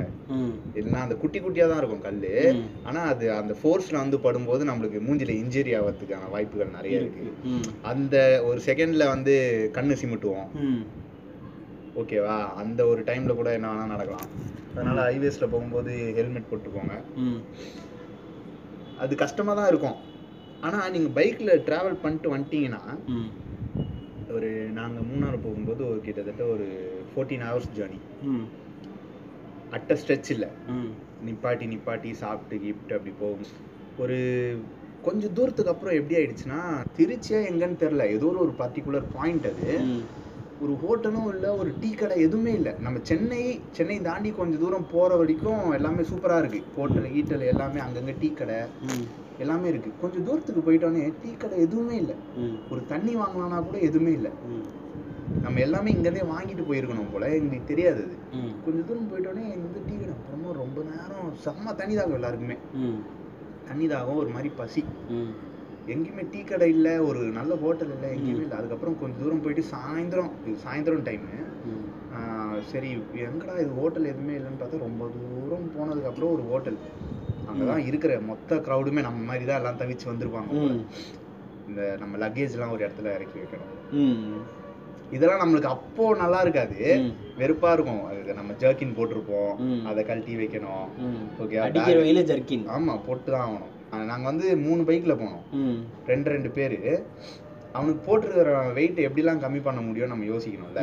இல்லைன்னா 0.75 1.01
அந்த 1.05 1.15
குட்டி 1.15 1.39
குட்டியா 1.39 1.65
தான் 1.67 1.77
இருக்கும் 1.77 2.01
கல்லு. 2.01 2.31
ம். 2.53 2.63
ஆனா 2.83 3.01
அது 3.03 3.25
அந்த 3.31 3.53
ஃபோர்ஸ்ல 3.59 3.97
வந்து 3.97 4.17
படும்போது 4.17 4.63
நம்மளுக்கு 4.63 4.99
மூஞ்சில 4.99 5.33
இன்ஜுரி 5.41 5.73
ஆகிறதுக்கான 5.79 6.29
வாய்ப்புகள் 6.29 6.75
நிறைய 6.77 7.01
இருக்கு. 7.01 7.25
அந்த 7.81 8.15
ஒரு 8.43 8.61
செகண்ட்ல 8.65 9.07
வந்து 9.07 9.35
கண்ணு 9.71 9.95
சிமிட்டுவோம். 10.01 10.49
ஓகேவா 11.95 12.37
அந்த 12.55 12.81
ஒரு 12.87 13.01
டைம்ல 13.01 13.35
கூட 13.35 13.51
என்ன 13.53 13.69
வேணா 13.71 13.85
நடக்கலாம். 13.85 14.29
அதனால 14.75 14.99
ஹைவேஸ்ல 15.09 15.47
போகும்போது 15.49 15.91
ஹெல்மெட் 16.15 16.49
போட்டு 16.49 16.69
போங்க 16.69 16.93
அது 18.97 19.15
கஷ்டமா 19.15 19.53
தான் 19.53 19.67
இருக்கும். 19.67 19.97
ஆனா 20.61 20.89
நீங்க 20.89 21.09
பைக்ல 21.19 21.51
டிராவல் 21.67 22.01
பண்ணிட்டு 22.01 22.33
வந்துட்டீங்கன்னா 22.35 22.81
ஒரு 24.33 24.49
நாங்க 24.73 24.99
மூணார் 24.99 25.43
போகும்போது 25.43 25.87
ஒரு 25.87 26.01
கிட்டத்தட்ட 26.01 26.43
ஒரு 26.43 26.67
ஃபோர்டீன் 27.09 27.45
ஹவர்ஸ் 27.47 27.73
ஜேர்னி 27.75 27.99
ம். 28.23 28.45
அட்ட 29.71 29.93
ஸ்ட்ரெச் 29.93 30.29
இல்லை. 30.29 30.47
ம். 30.67 30.91
நிப்பாட்டி 31.25 31.65
நிப்பாட்டி 31.67 32.11
சாப்பிட்டு 32.11 32.65
கிப்ட் 32.65 32.93
அப்படி 32.93 33.13
போகும். 33.19 33.51
ஒரு 33.97 34.17
கொஞ்சம் 35.01 35.33
தூரத்துக்கு 35.33 35.71
அப்புறம் 35.71 35.95
எப்படி 35.95 36.15
ஆயிடுச்சுன்னா 36.15 36.59
திருச்சியா 36.97 37.39
எங்கன்னு 37.51 37.79
தெரில 37.79 38.09
ஏதோ 38.09 38.25
ஒரு 38.25 38.53
பர்டிகுலர் 38.57 39.07
பாயிண்ட் 39.17 39.47
அது. 39.47 39.69
ஒரு 40.61 40.73
ஹோட்டலும் 40.73 41.33
இல்லை 41.33 41.49
ஒரு 41.49 41.73
டீ 41.81 41.89
கடை 41.91 42.21
எதுவுமே 42.21 42.51
இல்லை. 42.53 42.73
நம்ம 42.79 42.99
சென்னை 43.03 43.59
சென்னை 43.71 44.01
தாண்டி 44.01 44.29
கொஞ்சம் 44.31 44.59
தூரம் 44.59 44.87
போகிற 44.91 45.15
வரைக்கும் 45.15 45.71
எல்லாமே 45.73 46.01
சூப்பராக 46.01 46.41
இருக்குது 46.43 46.63
ஹோட்டல் 46.75 47.09
ஈட்டல் 47.11 47.45
எல்லாமே 47.45 47.79
அங்கங்கே 47.79 48.15
டீ 48.19 48.29
கடை. 48.33 48.59
எல்லாமே 49.43 49.67
இருக்குது 49.71 49.99
கொஞ்சம் 50.01 50.25
தூரத்துக்கு 50.27 50.61
போயிட்டோன்னே 50.65 51.03
டீ 51.21 51.29
கடை 51.41 51.55
எதுவுமே 51.65 51.95
இல்லை. 52.03 52.15
ஒரு 52.71 52.81
தண்ணி 52.91 53.13
வாங்கலாம்னா 53.21 53.59
கூட 53.67 53.77
எதுவுமே 53.87 54.11
இல்லை. 54.19 54.31
நம்ம 55.43 55.59
எல்லாமே 55.65 55.89
இங்கேருந்தே 55.95 56.25
வாங்கிட்டு 56.33 56.63
போயிருக்கணும் 56.69 57.11
போல. 57.13 57.29
எங்களுக்கு 57.37 57.69
தெரியாது 57.71 58.01
அது. 58.05 58.15
கொஞ்சம் 58.65 58.85
தூரம் 58.89 59.09
போயிட்டோன்னே 59.11 59.45
இந்த 59.57 59.79
டீ 59.87 59.95
கடை. 60.01 60.13
அப்புறமா 60.17 60.51
ரொம்ப 60.63 60.81
நேரம் 60.91 61.31
செம்ம 61.45 61.75
தண்ணி 61.81 61.95
தாகம் 61.99 62.17
எல்லாருக்குமே. 62.19 62.57
தண்ணி 63.69 63.87
தாகம் 63.93 64.21
ஒரு 64.23 64.31
மாதிரி 64.35 64.51
பசி. 64.61 64.83
எங்கேயுமே 65.93 66.23
டீ 66.33 66.41
கடை 66.49 66.69
இல்லை 66.75 66.93
ஒரு 67.09 67.21
நல்ல 67.37 67.55
ஹோட்டல் 67.63 67.93
இல்லை 67.95 68.09
எங்கேயுமே 68.17 68.43
இல்லை. 68.45 68.57
அதுக்கப்புறம் 68.59 68.99
கொஞ்சம் 68.99 69.21
தூரம் 69.23 69.41
போயிட்டு 69.45 69.63
சாயந்தரம் 69.73 70.31
இது 70.45 70.57
சாயந்தரம் 70.67 71.07
டைமு 71.09 71.39
சரி 72.71 72.89
எங்கடா 73.27 73.53
இது 73.63 73.71
ஹோட்டல் 73.79 74.09
எதுவுமே 74.11 74.33
இல்லைன்னு 74.39 74.59
பார்த்தா 74.61 74.79
ரொம்ப 74.87 75.09
தூரம் 75.15 75.67
போனதுக்கப்புறம் 75.75 76.33
ஒரு 76.35 76.43
ஹோட்டல். 76.51 76.77
அங்கே 77.49 77.65
தான் 77.65 77.85
இருக்கிற 77.89 78.13
மொத்த 78.21 78.55
க்ரௌடுமே 78.65 79.01
நம்ம 79.01 79.19
மாதிரி 79.29 79.45
தான் 79.45 79.59
எல்லாம் 79.61 79.79
தவிச்சு 79.79 80.11
வந்திருப்பாங்க. 80.11 80.51
ம். 80.63 80.79
இந்த 81.67 81.81
நம்ம 81.99 82.17
லக்கேஜ்லாம் 82.17 82.73
ஒரு 82.75 82.83
இடத்துல 82.85 83.13
இறக்கி 83.17 83.37
வைக்கணும். 83.39 83.71
இதெல்லாம் 85.11 85.41
நம்மளுக்கு 85.41 85.73
அப்போ 85.75 86.15
நல்லா 86.15 86.39
இருக்காது. 86.41 86.77
வெறுப்பா 87.37 87.69
இருக்கும். 87.71 88.01
அது 88.09 88.33
நம்ம 88.33 88.53
ஜர்க்கின் 88.59 88.95
போட்டிருப்போம். 88.97 89.51
அதை 89.85 90.01
கழட்டி 90.05 90.35
வைக்கணும். 90.35 90.85
ஓகே 91.41 91.59
அடிக்கிற 91.65 91.97
வெயில 91.99 92.23
ஜர்க்கின் 92.23 92.65
ஆமா 92.75 92.95
போட்டு 93.07 93.31
தான் 93.31 93.45
ஆகணும் 93.47 93.69
நாங்க 94.11 94.25
வந்து 94.25 94.47
மூணு 94.57 94.81
பைக்ல 94.83 95.13
போனோம். 95.13 95.43
ரெண்டு 96.05 96.29
ரெண்டு 96.29 96.49
பேரு. 96.49 96.77
அவனுக்கு 97.73 98.01
போட்டிருக்கிற 98.05 98.71
வெயிட் 98.73 98.99
எப்படிலாம் 98.99 99.39
கம்மி 99.39 99.61
பண்ண 99.61 99.81
முடியும் 99.81 100.07
நம்ம 100.07 100.25
யோசிக்கணும்ல. 100.25 100.81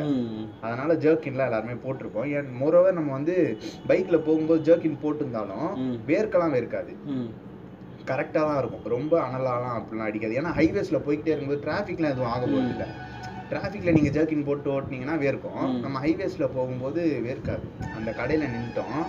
அதனால 0.60 0.94
ஜர்க்கின்லாம் 0.94 1.48
எல்லாருமே 1.48 1.72
போட்டிருப்போம். 1.84 2.30
ஏன் 2.30 2.48
மோரோவர் 2.60 2.92
நம்ம 2.92 3.12
வந்து 3.12 3.58
பைக்ல 3.88 4.18
போகும்போது 4.18 4.62
ஜர்க்கின் 4.62 5.02
போட்டிருந்தாலும் 5.02 5.76
ம். 5.76 5.96
வேர்க்கலாம் 6.06 6.54
இருக்காது 6.54 6.92
ம். 7.06 7.28
கரெக்டாக 8.06 8.46
தான் 8.48 8.58
இருக்கும். 8.58 8.84
ரொம்ப 8.84 9.20
அனலாலாம் 9.20 9.78
அப்படிலாம் 9.78 10.08
அடிக்காது. 10.08 10.38
ஏன்னா 10.40 10.52
ஹைவேஸ்ல 10.54 11.00
போயிட்டே 11.06 11.26
இருக்கும்போது 11.26 11.64
டிராஃபிக்லாம் 11.66 12.14
எதுவும் 12.14 12.32
ஆக 12.32 12.44
போகிறது 12.46 12.68
இல்லை. 12.68 12.88
டிராஃபிக்ல 13.50 13.92
நீங்க 13.92 14.10
ஜர்க்கின் 14.10 14.44
போட்டு 14.44 14.70
ஓட்டுனீங்கன்னா 14.70 15.16
வேர்க்கும். 15.18 15.80
நம்ம 15.80 16.00
ஹைவேஸ்ல 16.00 16.48
போகும்போது 16.54 17.20
வேர்க்காது. 17.24 17.64
அந்த 17.96 18.10
கடையில 18.10 18.44
நின்ட்டோம் 18.54 19.00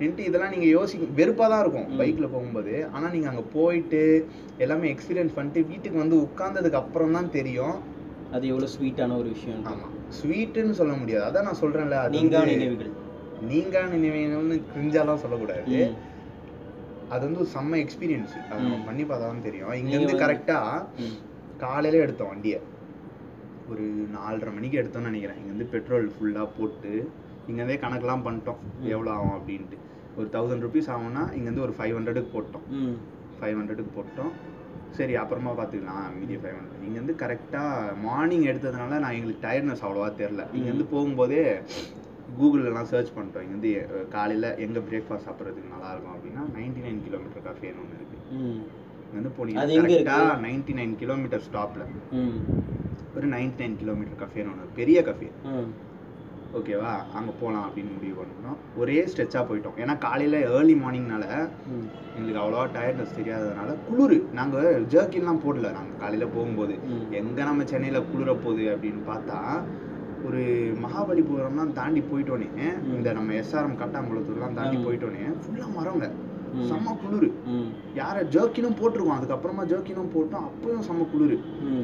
நின்ட்டு 0.00 0.18
இதெல்லாம் 0.18 0.50
நீங்க 0.50 0.66
யோசிக்க 0.66 1.22
வெறுப்பா 1.22 1.48
தான் 1.48 1.60
இருக்கும் 1.60 1.94
ம். 1.94 2.00
பைக்ல 2.00 2.28
போகும்போது. 2.28 2.86
ஆனா 2.92 3.08
நீங்க 3.08 3.28
அங்க 3.28 3.40
போயிட்டு 3.40 4.28
எல்லாமே 4.58 4.92
எக்ஸ்பீரியன்ஸ் 4.92 5.34
பண்ணிட்டு 5.34 5.64
வீட்டுக்கு 5.64 5.98
வந்து 5.98 6.16
உட்கார்ந்ததுக்கு 6.16 6.72
அப்புறம் 6.72 7.12
தான் 7.12 7.30
தெரியும். 7.30 7.92
அது 8.32 8.46
எவ்வளவு 8.46 8.70
ஸ்வீட்டான 8.72 9.18
ஒரு 9.18 9.28
விஷயம் 9.28 9.66
ஆமா. 9.66 9.86
ஸ்வீட்டுன்னு 10.22 10.70
சொல்ல 10.70 10.92
முடியாது. 10.92 11.24
அதான் 11.30 11.42
நான் 11.42 11.58
சொல்றேன்ல 11.60 11.90
அது 11.90 12.10
நீங்க 12.10 12.44
நினைவுகள்? 12.44 12.90
நீங்க 13.48 13.80
நினைவுகள்னு 13.80 14.62
கிரிஞ்சாலாம் 14.76 15.16
சொல்லக்கூடாது. 15.16 15.94
அது 17.08 17.24
வந்து 17.24 17.40
ஒரு 17.40 17.48
செம்ம 17.54 17.86
எக்ஸ்பீரியன்ஸ் 17.86 18.50
அது 18.50 18.62
நம்ம. 18.62 18.84
பண்ணி 18.84 19.02
பார்த்தா 19.02 19.08
தான் 19.08 19.42
தெரியும். 19.42 19.72
இங்க 19.72 19.96
நீங்க 19.96 20.12
இருந்து 20.12 20.14
வந்து- 20.14 20.28
கரெக்டா 20.28 20.86
ம். 20.98 21.16
காலையில 21.58 22.02
எடுத்தோம் 22.02 22.28
வண்டியை. 22.28 22.60
ஒரு 23.70 24.06
நாலரை 24.14 24.54
மணிக்கு 24.54 24.82
எடுத்தோம்னு 24.82 25.00
நினைக்கிறேன். 25.00 25.36
இங்கேருந்து 25.36 25.70
பெட்ரோல் 25.70 26.10
ஃபுல்லாக 26.10 26.48
போட்டு 26.58 27.10
இங்கேருந்தே 27.50 27.78
கணக்கெல்லாம் 27.78 28.22
பண்ணிட்டோம். 28.24 28.56
எவ்வளோ 28.82 29.10
ஆகும் 29.10 29.30
அப்படின்ட்டு. 29.30 29.76
ஒரு 30.18 30.28
தௌசண்ட் 30.36 30.64
ருபீஸ் 30.66 30.90
ஆகும்னா 30.94 31.22
இங்கேருந்து 31.36 31.64
ஒரு 31.66 31.74
ஃபைவ் 31.78 31.94
ஹண்ட்ரடுக்கு 31.96 32.30
போட்டோம். 32.36 32.66
ஃபைவ் 33.38 33.56
ஹண்ட்ரடுக்கு 33.58 33.92
போட்டோம். 33.98 34.32
சரி 34.98 35.14
அப்புறமா 35.22 35.52
பார்த்துக்கலாம். 35.58 36.06
மீதி 36.18 36.34
ஃபைவ் 36.42 36.56
ஹண்ட்ரட் 36.58 36.84
இங்கேருந்து 36.88 37.14
கரெக்டாக 37.22 37.94
மார்னிங் 38.06 38.46
எடுத்ததுனால 38.50 38.98
நான் 39.04 39.16
எங்களுக்கு 39.18 39.44
டயர்ட்னஸ் 39.46 39.84
அவ்வளோவா 39.86 40.08
தெரில 40.20 40.42
இங்கேருந்து 40.56 40.86
போகும்போதே 40.94 41.42
கூகுளெலாம் 42.38 42.90
சர்ச் 42.92 43.14
பண்ணிட்டோம். 43.16 43.44
இங்கேருந்து 43.46 43.72
காலையில் 44.14 44.48
எங்கே 44.64 44.80
பிரேக்ஃபாஸ்ட் 44.88 45.26
சாப்பிட்றதுக்கு 45.28 45.74
நல்லா 45.74 45.90
இருக்கும் 45.94 46.14
அப்படின்னா 46.16 46.44
நைன்டி 46.56 46.80
நைன் 46.86 47.00
கிலோமீட்டர் 47.06 47.46
கஃபேன்னு 47.48 47.82
ஒன்று 47.84 47.98
இருக்குது 48.00 48.22
இங்கேருந்து 49.06 49.32
போனீங்கன்னா 49.38 50.20
நைன்டி 50.46 50.74
நைன் 50.80 50.94
கிலோமீட்டர் 51.02 51.44
ஸ்டாப்பில் 51.48 51.84
ஒரு 53.16 53.26
நைன்டி 53.34 53.58
நைன் 53.62 53.76
கிலோமீட்டர் 53.82 54.20
கஃபேன்னு 54.22 54.52
ஒன்று 54.54 54.72
பெரிய 54.78 55.00
கஃபே 55.08 55.28
ஓகேவா? 56.54 56.90
அங்கே 57.12 57.32
போகலாம் 57.40 57.66
அப்படின்னு 57.68 57.92
முடிவு 57.92 58.14
பண்ணோம் 58.20 58.58
ஒரே 58.76 59.06
ஸ்ட்ரெச்சாக 59.06 59.44
போயிட்டோம். 59.48 59.76
ஏன்னா 59.76 59.98
காலையில் 59.98 60.50
ஏர்லி 60.50 60.74
மார்னிங்னால 60.74 61.24
எங்களுக்கு 62.16 62.40
அவ்வளோவா 62.40 62.66
டயர்ட்னஸ் 62.74 63.16
தெரியாததுனால 63.18 63.70
குளிர். 63.88 64.16
நாங்கள் 64.32 64.84
ஜர்க்கின்லாம் 64.84 65.42
போடல. 65.44 65.72
நாங்கள் 65.72 65.98
காலையில் 65.98 66.28
போகும்போது. 66.28 66.74
எங்கே 67.10 67.42
நம்ம 67.42 67.64
சென்னையில் 67.64 68.06
குளிர 68.12 68.34
போகுது 68.34 68.76
அப்படின்னு 68.76 69.02
பார்த்தா 69.06 69.38
ஒரு 70.24 70.42
மகாபலிபுரம்லாம் 70.82 71.72
தாண்டி 71.72 72.00
போயிட்டோனே. 72.00 72.46
ம். 72.56 72.94
இந்த 72.94 73.12
நம்ம 73.12 73.32
எஸ்ஆர்எம் 73.32 73.80
கட்டாங்குளத்தூர்லாம் 73.80 74.54
தாண்டி 74.54 74.76
ஆ. 74.76 74.84
போயிட்டோனே. 74.84 75.24
ஃபுல்லாக 75.42 75.72
மரங்க. 75.74 76.06
செம்ம 76.62 76.96
குளிர். 77.02 77.28
யாரை 77.94 78.24
ஜர்க்கினும் 78.26 78.76
போட்டிருக்கோம். 78.80 79.16
அதுக்கப்புறமா 79.18 79.62
ஜர்க்கினும் 79.64 80.12
போட்டோம். 80.14 80.46
அப்பயும் 80.48 80.84
செம்ம 80.88 81.10
குளிர். 81.10 81.36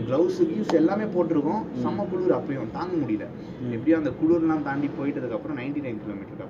க்ளவுஸ் 0.06 0.38
கியூஸ் 0.50 0.72
எல்லாமே 0.72 1.04
போட்டிருக்கோம். 1.04 1.62
செம்ம 1.82 2.08
குளிர். 2.08 2.30
அப்பயும் 2.30 2.70
தாங்க 2.70 2.94
முடியல. 2.96 3.26
ம். 3.62 3.72
எப்படியும் 3.72 3.98
அந்த 3.98 4.12
குளிர்லாம் 4.20 4.62
தாண்டி 4.62 4.90
போயிட்டதுக்கு 4.98 5.30
அப்புறம் 5.30 5.58
நைன்டி 5.58 5.82
நைன் 5.86 6.00
கிலோமீட்டர் 6.00 6.40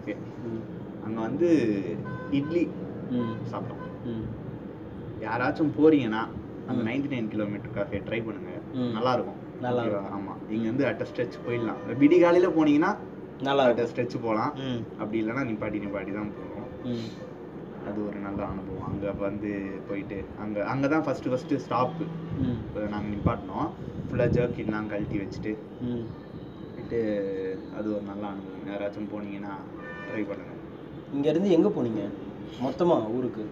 ம். 0.50 0.62
அங்க 1.04 1.20
வந்து 1.20 1.48
இட்லி 2.30 2.62
சாப்பிட்டோம். 3.52 3.84
யாராச்சும் 5.20 5.72
போறீங்கன்னா 5.78 6.22
அந்த. 6.68 6.82
Ninety 6.88 7.08
nine 7.10 7.28
kilometre 7.28 7.74
cafe 7.74 8.00
try 8.08 8.24
பண்ணுங்க. 8.24 8.52
நல்லா 8.92 9.12
இருக்கும் 9.12 9.38
நல்லா 9.60 9.82
ஓகேவா? 9.82 10.02
ஆமா. 10.16 10.34
இங்க 10.50 10.64
இருந்து 10.64 10.86
அட்ட 10.86 11.04
ஸ்ட்ரெச் 11.04 11.40
போயிடலாம். 11.46 11.80
விடி 11.98 12.20
காலையில 12.20 12.48
போனீங்கன்னா 12.48 12.92
நல்லா 13.42 13.64
அட்ட 13.64 13.82
இருக்கும் 13.82 13.90
ஸ்ட்ரெச் 13.90 14.22
போகலாம் 14.22 14.52
அப்படி 14.98 15.22
இல்லைன்னா 15.22 15.42
நிப்பாட்டி 15.50 15.78
நிப்பாட்டி 15.84 16.12
தான் 16.12 16.30
போவோம். 16.38 16.68
ம். 16.84 17.08
அது 17.86 17.98
ஒரு 18.06 18.18
நல்ல 18.18 18.40
அனுபவம். 18.44 18.86
அங்க 18.88 19.12
வந்து 19.20 19.50
போயிட்டு 19.88 20.18
அங்க 20.38 20.58
அங்கதான் 20.64 21.02
ஃபர்ஸ்ட் 21.02 21.28
ஃபர்ஸ்ட் 21.28 21.54
ஸ்டாப் 21.58 22.00
ம். 22.42 22.58
நாங்க 22.88 23.06
நிப்பாட்டினோம். 23.08 23.68
ஃபுல்லா 24.08 24.26
ஜர்க்கின்லாம் 24.28 24.90
கழட்டி 24.90 25.18
வச்சுட்டு 25.18 25.52
போயிட்டு 26.70 27.00
அது 27.76 27.86
ஒரு 27.94 28.04
நல்ல 28.04 28.24
அனுபவம். 28.26 28.66
யாராச்சும் 28.66 29.10
போனீங்கன்னா 29.12 29.54
ட்ரை 30.06 30.22
பண்ணுங்க. 30.24 30.54
இங்க 31.12 31.28
இருந்து 31.28 31.50
எங்க 31.50 31.68
போனீங்க? 31.68 32.02
மொத்தமா 32.62 32.96
ஊருக்கு? 33.08 33.44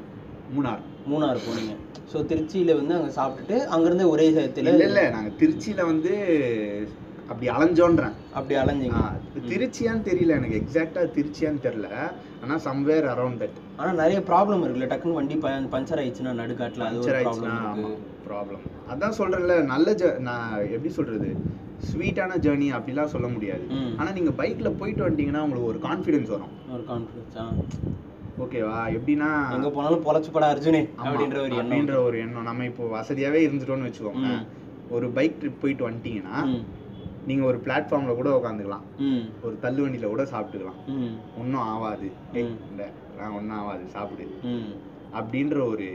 மூணார். 0.54 0.82
மூணார் 1.08 1.44
போனீங்க. 1.46 1.74
ஸோ 2.12 2.18
திருச்சியில 2.30 2.74
வந்து 2.76 2.94
அங்க 2.94 3.10
சாப்பிட்டுட்டு 3.16 3.56
அங்கிருந்து 3.66 4.10
ஒரே 4.10 4.26
சயத்துல 4.30 4.70
இல்ல 4.72 4.84
இல்ல. 4.84 5.00
நாங்க 5.10 5.30
திருச்சியில 5.40 5.84
வந்து 5.86 6.12
அப்படி 7.30 7.46
அலைஞ்சோன்றேன். 7.54 8.14
அப்படி 8.38 8.54
அலைஞ்சிங்க. 8.60 9.00
திருச்சியான்னு 9.50 10.06
தெரியல 10.08 10.36
எனக்கு. 10.38 10.58
எக்ஸாக்டா 10.62 11.02
திருச்சியான்னு 11.16 11.64
தெரியல. 11.66 11.88
ஆனா 12.42 12.54
சம்வேர் 12.66 13.06
அரௌண்ட் 13.14 13.40
தட் 13.42 13.58
ஆனா 13.80 13.90
நிறைய 14.02 14.18
ப்ராப்ளம் 14.30 14.62
இருக்குல்ல. 14.64 14.88
டக்குன்னு 14.92 15.18
வண்டி 15.18 15.36
பஞ்சர் 15.74 16.00
ஆயிடுச்சுன்னா 16.02 16.32
நடுக்காட்டுல 16.42 16.86
அது 16.88 16.98
ஒரு 16.98 17.06
பஞ்சர் 17.08 17.26
ப்ராப்ளம் 17.26 17.52
ஆயிடுச்சுன்னா 17.52 17.84
இருக்கு. 17.84 17.94
ப்ராப்ளம் 18.28 18.64
அதான் 18.92 19.16
சொல்றேன்ல 19.20 19.54
நல்ல 19.72 19.88
ஜ 20.00 20.12
நான் 20.28 20.52
எப்படி 20.76 20.92
சொல்றது? 20.98 21.30
ஸ்வீட்டான 21.88 22.38
ஜேர்னி 22.44 22.68
அப்படிலாம் 22.76 23.12
சொல்ல 23.14 23.26
முடியாது. 23.34 23.64
ஆனா 24.00 24.08
நீங்க 24.16 24.32
பைக்ல 24.40 24.70
போயிட்டு 24.80 25.04
வந்துட்டீங்கன்னா 25.04 25.42
உங்களுக்கு 25.46 25.70
ஒரு 25.72 25.80
கான்ஃபிடன்ஸ் 25.88 26.32
வரும். 26.34 26.54
ஒரு 26.76 26.84
கான்ஃபிடன்ஸ் 26.92 27.76
ஓகேவா 28.44 28.80
எப்படின்னா 28.96 29.28
எங்க 29.54 29.68
போனாலும் 29.76 30.02
பொழைச்சு 30.06 30.30
படா 30.34 30.48
அர்ஜுனே 30.54 30.82
அப்படின்ற 31.02 31.38
ஒரு 31.44 31.54
அப்படின்ற 31.60 31.94
ஒரு 32.08 32.16
எண்ணம். 32.24 32.48
நம்ம 32.48 32.66
இப்போ 32.70 32.84
வசதியாவே 32.96 33.40
இருந்துட்டோம்னு 33.46 33.88
வச்சுக்கோங்க. 33.88 34.28
ஒரு 34.96 35.06
பைக் 35.16 35.38
ட்ரிப் 35.40 35.62
போயிட்டு 35.62 35.86
வந்துட்டீங்கன்னா 35.88 36.36
நீங்க 37.28 37.44
ஒரு 37.44 37.58
பிளாட்ஃபார்ம்ல 37.64 38.14
கூட 38.14 38.30
உட்காந்துக்கலாம் 38.38 38.84
ம். 38.98 39.24
ஒரு 39.42 39.54
தள்ளு 39.60 39.86
வண்டியில 39.86 40.06
கூட 40.06 40.22
சாப்பிட்டுக்கலாம். 40.22 40.78
ம். 40.86 41.14
ஒன்றும் 41.40 41.66
ம். 42.34 42.56
இல்ல 42.70 42.82
நான் 43.18 43.30
ஒன்றும் 43.30 43.58
ஆகாது 43.58 43.84
சாப்பிடு. 43.86 44.26
ம். 44.42 44.70
அப்படின்ற 45.14 45.58
ஒரு 45.66 45.88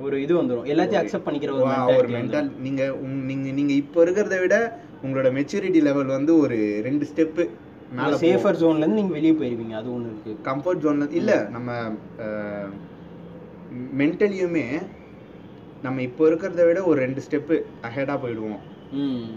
ஒரு 0.00 0.22
இது 0.22 0.42
வந்துரும். 0.42 0.66
எல்லாத்தையும் 0.72 1.00
அக்செப்ட் 1.02 1.26
பண்ணிக்கிற 1.26 1.52
ஒரு 1.98 2.08
மென்டல். 2.08 2.50
நீங்க 2.60 2.82
நீங்க 3.26 3.50
நீங்க 3.50 3.72
இப்போ 3.72 4.04
இருக்கிறத 4.04 4.40
விட 4.40 4.56
உங்களோட 5.04 5.28
மெச்சூரிட்டி 5.32 5.80
லெவல் 5.82 6.06
வந்து 6.06 6.38
ஒரு 6.38 6.58
ரெண்டு 6.82 7.06
ஸ்டெப்பு 7.06 7.44
மேல 7.92 8.16
சேஃபர் 8.16 8.60
ஜோன்ல 8.60 8.84
இருந்து 8.84 9.00
நீங்க 9.00 9.12
வெளியே 9.12 9.32
போயிருவீங்க. 9.32 9.74
அது 9.74 9.88
ஒண்ணு 9.90 10.08
இருக்கு. 10.12 10.32
கம்ஃபர்ட் 10.44 10.82
ஜோன்ல 10.84 11.12
இல்ல 11.12 11.34
நம்ம 11.50 11.70
மென்டலியுமே 13.96 14.66
நம்ம 15.82 16.02
இப்போ 16.02 16.28
இருக்கிறத 16.28 16.64
விட 16.66 16.84
ஒரு 16.84 16.98
ரெண்டு 17.00 17.20
ஸ்டெப்பு 17.20 17.56
அஹெடா 17.82 18.14
போயிடுவோம். 18.22 18.60
ம். 18.92 19.28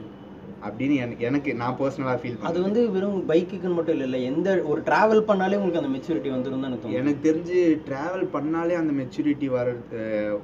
அப்படின்னு 0.66 0.96
எனக்கு 1.04 1.24
எனக்கு 1.30 1.52
நான் 1.62 1.78
பர்சனலா 1.80 2.14
ஃபீல் 2.22 2.38
அது 2.50 2.60
வந்து 2.66 2.82
வெறும் 2.96 3.20
பைக்குக்குன்னு 3.30 3.78
மட்டும் 3.78 4.04
இல்ல 4.08 4.20
எந்த 4.32 4.50
ஒரு 4.72 4.82
டிராவல் 4.88 5.22
பண்ணாலே 5.30 5.60
உங்களுக்கு 5.60 5.82
அந்த 5.82 5.92
மெச்சூரிட்டி 5.96 6.32
வந்துரும் 6.36 6.64
தான் 6.64 6.74
எனக்கு 6.74 7.00
எனக்கு 7.02 7.26
தெரிஞ்சு 7.28 7.60
டிராவல் 7.88 8.26
பண்ணாலே 8.36 8.76
அந்த 8.82 8.94
மெச்சூரிட்டி 9.00 9.50
வர்றது 9.58 10.02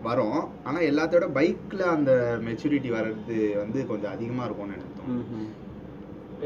வரும். 0.07 0.39
ஆனா 0.67 0.79
எல்லாத்தோட 0.89 1.27
பைக்ல 1.37 1.81
அந்த 1.95 2.11
மெச்சூரிட்டி 2.47 2.91
வர்றது 2.97 3.39
வந்து 3.61 3.81
கொஞ்சம் 3.91 4.13
அதிகமா 4.15 4.45
இருக்கும்னு 4.45 4.77
எனக்கு 4.77 4.97
தோணும். 4.99 5.49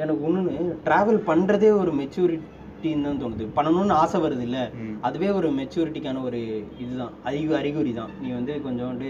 எனக்கு 0.02 0.26
ஒண்ணுன்னு 0.28 0.76
டிராவல் 0.88 1.22
பண்றதே 1.30 1.72
ஒரு 1.84 1.94
மெச்சூரிட்டி 2.02 2.50
அப்படின்னு 2.74 3.08
தான் 3.08 3.20
தோணுது. 3.22 3.46
பண்ணணும்னு 3.58 3.96
ஆசை 4.04 4.20
வருது 4.22 4.44
இல்ல. 4.48 4.60
அதுவே 5.08 5.28
ஒரு 5.40 5.48
மெச்சூரிட்டிக்கான 5.58 6.22
ஒரு 6.30 6.40
இதுதான் 6.84 7.14
அறிகு 7.30 7.52
அறிகுறி 7.58 7.92
தான் 8.00 8.14
நீ 8.22 8.30
வந்து 8.38 8.54
கொஞ்சோண்டு 8.66 9.10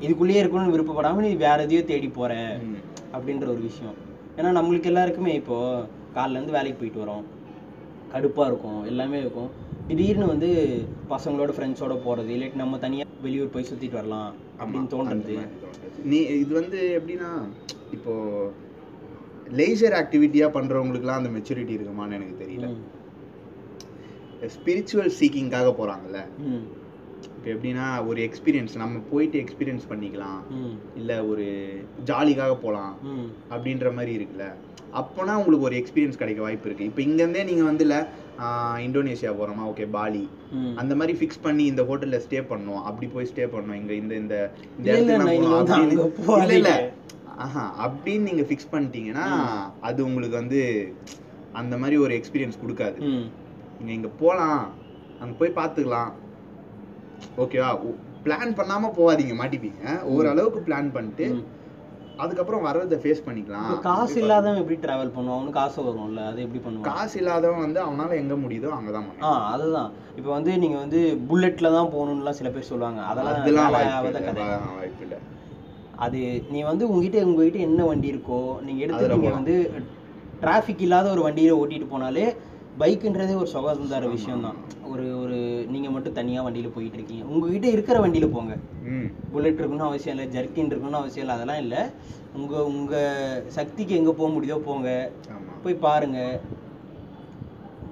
இதுக்குள்ளேயே 0.00 0.40
இருக்கணும்னு 0.42 0.74
விருப்பப்படாம 0.74 1.22
நீ 1.24 1.30
வேற 1.38 1.58
எதையோ 1.62 1.82
தேடி 1.84 2.08
போற. 2.10 2.32
அப்படின்ற 3.12 3.46
ஒரு 3.46 3.62
விஷயம் 3.62 3.96
ஏன்னா 4.38 4.50
நம்மளுக்கு 4.56 4.84
எல்லாருக்குமே 4.84 5.34
இப்போ 5.34 5.56
காலைல 6.14 6.36
இருந்து 6.36 6.52
வேலைக்கு 6.52 6.80
போயிட்டு 6.80 7.02
வரோம் 7.04 7.24
கடுப்பா 8.12 8.44
இருக்கும் 8.46 8.80
எல்லாமே 8.84 9.18
இருக்கும் 9.20 9.50
திடீர்னு 9.88 10.26
வந்து 10.26 10.48
பசங்களோட 11.10 11.50
ஃப்ரெண்ட்ஸோட 11.56 11.94
போறது 12.04 12.30
இல்லாட்டி 12.34 12.56
நம்ம 12.56 12.78
தனியா 12.78 13.04
வெளியூர் 13.22 13.54
போய் 13.54 13.68
சுத்திட்டு 13.68 13.98
வரலாம் 13.98 14.30
அப்படின்னு 14.60 14.88
தோன்றது. 14.90 15.36
நீ 16.04 16.18
இது 16.42 16.52
வந்து 16.54 16.78
எப்படின்னா 16.98 17.30
இப்போ 17.90 18.12
லேசர் 19.52 19.96
ஆக்டிவிட்டியா 19.98 20.46
பண்றவங்களுக்குலாம் 20.54 21.20
அந்த 21.20 21.30
மெச்சூரிட்டி 21.30 21.76
இருக்குமான்னு 21.76 22.18
எனக்கு 22.18 22.40
தெரியல. 22.42 22.68
ஸ்பிரிச்சுவல் 24.54 25.14
சீக்கிங்காக 25.18 25.68
போறாங்கல்ல 25.78 26.18
ம். 26.46 26.64
இப்போ 27.26 27.50
எப்படின்னா 27.50 28.06
ஒரு 28.06 28.30
எக்ஸ்பீரியன்ஸ் 28.30 28.76
நம்ம 28.76 28.98
போயிட்டு 29.10 29.38
எக்ஸ்பீரியன்ஸ் 29.38 29.90
பண்ணிக்கலாம். 29.90 30.40
இல்ல 30.96 31.24
ஒரு 31.24 31.46
ஜாலிக்காக 32.04 32.54
போகலாம். 32.54 32.94
அப்படின்ற 33.50 33.94
மாதிரி 33.94 34.18
இருக்குல்ல. 34.18 34.46
அப்போனா 34.92 35.34
உங்களுக்கு 35.34 35.64
ஒரு 35.64 35.76
எக்ஸ்பீரியன்ஸ் 35.76 36.18
கிடைக்க 36.18 36.42
வாய்ப்பு 36.42 36.68
இருக்கு. 36.68 36.84
இப்போ 36.84 37.02
இங்கேருந்தே 37.02 37.44
நீங்க 37.44 37.62
வந்து 37.62 37.84
இல்ல 37.84 38.08
இந்தோனேஷியா 38.78 39.32
போறோமா? 39.40 39.64
Okay 39.72 39.90
Bali. 39.90 40.28
அந்த 40.76 40.94
மாதிரி 40.94 41.18
ஃபிக்ஸ் 41.18 41.42
பண்ணி 41.42 41.64
இந்த 41.64 41.82
ஹோட்டல்ல 41.82 42.20
ஸ்டே 42.26 42.40
பண்ணோம் 42.50 42.82
அப்படி 42.82 43.06
போய் 43.06 43.28
ஸ்டே 43.34 43.44
பண்ணோம் 43.44 43.74
இங்க 43.74 43.92
இந்த 43.94 44.14
இந்த 44.14 44.34
இல்ல, 44.78 45.12
போகாதீங்க. 46.26 46.70
ஆஹா 47.36 47.86
அப்படின்னு 47.86 48.18
நீங்க 48.18 48.42
ஃபிக்ஸ் 48.42 48.72
பண்ணிட்டீங்கன்னா 48.72 49.26
அது 49.80 50.04
உங்களுக்கு 50.04 50.36
வந்து 50.36 50.92
அந்த 51.52 51.78
மாதிரி 51.78 51.96
ஒரு 51.96 52.14
எக்ஸ்பீரியன்ஸ் 52.14 52.62
கொடுக்காது. 52.64 52.98
ம். 52.98 53.26
நீங்க 53.78 53.92
இங்க 53.92 54.08
போலாம். 54.08 54.72
அங்க 55.20 55.34
போய் 55.38 55.50
பார்த்துக்கலாம். 55.50 56.12
ஓகேவா 57.38 57.70
பிளான் 58.24 58.56
பண்ணாம 58.58 58.90
போகாதீங்க 58.96 59.34
மாட்டிப்பீங்க. 59.38 59.82
ஓரளவுக்கு 60.12 60.60
பிளான் 60.66 60.88
பண்ணிட்டு. 60.92 61.26
அதுக்கப்புறம் 62.18 62.62
வர்றதை 62.62 62.96
ஃபேஸ் 63.02 63.24
பண்ணிக்கலாம். 63.26 63.70
காசு 63.86 64.14
இல்லாதவன் 64.20 64.60
எப்படி 64.60 64.76
டிராவல் 64.82 65.12
பண்ணுவான்? 65.16 65.38
அவனுக்கு 65.38 65.58
காசு 65.58 65.78
வரும்ல 65.80 66.22
அது 66.30 66.38
எப்படி 66.42 66.60
பண்ணுவான்? 66.60 66.86
காசு 66.90 67.14
இல்லாதவன் 67.20 67.64
வந்து 67.64 67.80
அவனால 67.82 68.16
எங்க 68.16 68.34
முடியுதோ 68.36 68.68
அங்கதான் 68.76 69.08
ஆ. 69.22 69.32
அதுதான். 69.50 69.90
இப்போ 70.16 70.30
வந்து 70.30 70.52
நீங்க 70.56 70.78
வந்து 70.78 71.00
புல்லட்ல 71.28 71.72
தான் 71.74 71.90
போகணும்னுலாம் 71.92 72.38
சில 72.38 72.50
பேர் 72.50 72.70
சொல்லுவாங்க. 72.70 73.00
அதெல்லாம் 73.10 73.36
அதெல்லாம் 73.36 73.74
வாய்ப்பு 73.76 75.04
இல்ல, 75.04 75.18
அது 75.98 76.18
நீ 76.50 76.58
வந்து 76.62 76.84
உங்ககிட்ட 76.88 77.18
உங்ககிட்ட 77.26 77.60
என்ன 77.66 77.84
வண்டி 77.84 78.08
இருக்கோ 78.14 78.40
நீங்க 78.62 78.80
எடுத்து 78.80 79.00
அதுல 79.00 79.14
நீங்க 79.14 79.28
போலாம். 79.28 79.38
வந்து 79.40 79.56
டிராஃபிக் 80.42 80.84
இல்லாத 80.86 81.06
ஒரு 81.10 81.22
வண்டியில 81.26 81.58
ஓட்டிட்டு 81.60 81.92
போனாலே 81.92 82.24
பைக்குன்றதே 82.80 83.34
ஒரு 83.42 83.46
சுகாதார 83.46 84.06
விஷயம் 84.14 84.42
தான் 84.46 84.56
ஒரு 84.92 85.04
ஒரு 85.20 85.36
நீங்க 85.72 85.88
மட்டும் 85.90 86.16
தனியா 86.18 86.40
வண்டியில 86.46 86.68
போயிட்டு 86.74 86.98
இருக்கீங்க. 86.98 87.24
உங்ககிட்ட 87.32 87.66
இருக்கிற 87.66 87.96
வண்டியில 88.04 88.26
போங்க. 88.32 88.54
புல்லட் 89.32 89.60
இருக்கணும்னு 89.60 89.88
அவசியம் 89.88 90.14
இல்லை 90.16 90.26
ஜர்க்கின் 90.34 90.70
இருக்கணும்னு 90.70 91.00
அவசியம் 91.00 91.24
இல்லை 91.24 91.36
அதெல்லாம் 91.36 91.62
இல்லை. 91.64 91.80
உங்க 92.34 92.64
உங்க 92.64 92.94
சக்திக்கு 93.46 93.94
எங்க 93.96 94.12
போக 94.12 94.28
முடியுதோ 94.34 94.58
போங்க. 94.68 94.88
போய் 95.62 95.82
பாருங்க. 95.86 96.18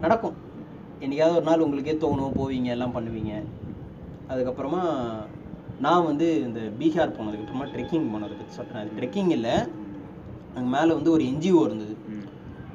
நடக்கும். 0.00 0.36
என்னைக்காவது 1.00 1.38
ஒரு 1.38 1.48
நாள் 1.50 1.64
உங்களுக்கே 1.66 1.94
தோணும் 2.04 2.36
போவீங்க 2.40 2.70
எல்லாம் 2.76 2.96
பண்ணுவீங்க. 2.96 3.32
அதுக்கப்புறமா 4.28 4.82
நான் 5.80 6.06
வந்து 6.10 6.26
இந்த 6.46 6.60
பீகார் 6.80 7.16
போனதுக்கு 7.16 7.44
அப்புறமா 7.44 7.66
ட்ரெக்கிங் 7.74 8.10
போனதை 8.12 8.34
பற்றி 8.36 8.54
சொல்கிறேன் 8.58 8.82
அது 8.82 8.98
ட்ரெக்கிங் 8.98 9.32
இல்லை. 9.38 9.54
அங்கே 10.56 10.68
மேலே 10.76 10.92
வந்து 10.92 11.10
ஒரு 11.10 11.24
என்ஜிஓ 11.24 11.62
இருந்தது. 11.68 11.93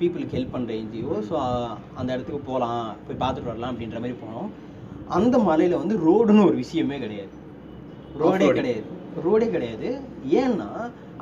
பீப்புளுக்கு 0.01 0.37
ஹெல்ப் 0.37 0.55
பண்ணுற 0.55 0.71
என்ஜிஓ 0.81 1.15
ஸோ 1.29 1.35
அந்த 1.99 2.09
இடத்துக்கு 2.15 2.41
போகலாம் 2.49 2.83
போய் 3.05 3.21
பார்த்துட்டு 3.23 3.51
வரலாம் 3.51 3.71
அப்படின்ற 3.73 3.99
மாதிரி 4.03 4.17
போனோம். 4.23 4.49
அந்த 5.17 5.35
மலையில் 5.49 5.81
வந்து 5.81 5.95
ரோடுன்னு 6.07 6.47
ஒரு 6.49 6.57
விஷயமே 6.63 6.97
கிடையாது. 7.05 7.35
ரோடே. 8.21 8.49
கிடையாது. 8.59 8.87
ரோடே 9.25 9.47
கிடையாது. 9.55 9.87
ஏன்னா 10.41 10.69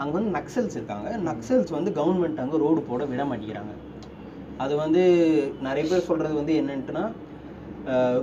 அங்கே 0.01 0.13
வந்து 0.17 0.31
நக்சல்ஸ் 0.39 0.75
இருக்காங்க. 0.77 1.09
நக்சல்ஸ் 1.29 1.71
வந்து 1.77 1.91
கவர்மெண்ட் 1.99 2.41
அங்கே 2.43 2.57
ரோடு 2.63 2.81
போட 2.89 3.03
விட 3.11 3.23
மாட்டேங்கிறாங்க. 3.29 3.73
அது 4.63 4.73
வந்து 4.83 5.01
நிறைய 5.67 5.83
பேர் 5.91 6.07
சொல்கிறது 6.09 6.35
வந்து 6.41 6.53
என்னன்ட்டுனா 6.61 7.05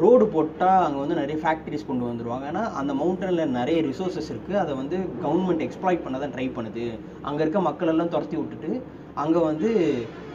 ரோடு 0.03 0.25
போட்டால் 0.33 0.83
அங்கே 0.87 0.99
வந்து 1.03 1.17
நிறைய 1.21 1.37
ஃபேக்ட்ரிஸ் 1.43 1.87
கொண்டு 1.91 2.05
வந்துருவாங்க. 2.09 2.45
ஏன்னா 2.51 2.65
அந்த 2.81 2.93
மவுண்டனில் 3.01 3.55
நிறைய 3.59 3.79
ரிசோர்ஸஸ் 3.91 4.31
இருக்குது 4.33 4.61
அதை 4.63 4.73
வந்து 4.81 4.97
கவர்மெண்ட் 5.23 5.65
எக்ஸ்ப்ளாய்ட் 5.67 6.05
பண்ண 6.05 6.19
தான் 6.25 6.35
ட்ரை 6.35 6.47
பண்ணுது. 6.57 6.85
அங்கே 7.29 7.43
இருக்க 7.45 7.61
மக்கள் 7.69 7.93
எல்லாம் 7.93 8.13
துரத்தி 8.15 8.37
விட்டுட்டு 8.41 8.71
அங்கே 9.23 9.41
வந்து 9.51 9.69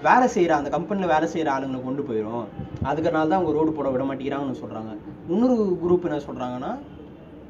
வேலை 0.07 0.27
செய்கிற 0.33 0.51
அந்த 0.57 0.69
கம்பெனியில் 0.75 1.11
வேலை 1.13 1.27
செய்கிற 1.31 1.49
ஆளுங்களை 1.55 1.79
கொண்டு 1.87 2.03
போயிடும் 2.09 2.45
அதுக்கனால 2.89 3.27
தான் 3.29 3.39
அவங்க 3.39 3.53
ரோடு 3.57 3.71
போட 3.77 3.87
விட 3.93 4.03
மாட்டேங்கிறாங்கன்னு 4.09 4.61
சொல்கிறாங்க 4.61 4.91
இன்னொரு 5.33 5.55
குரூப் 5.81 6.07
என்ன 6.09 6.19
சொல்கிறாங்கன்னா 6.27 6.71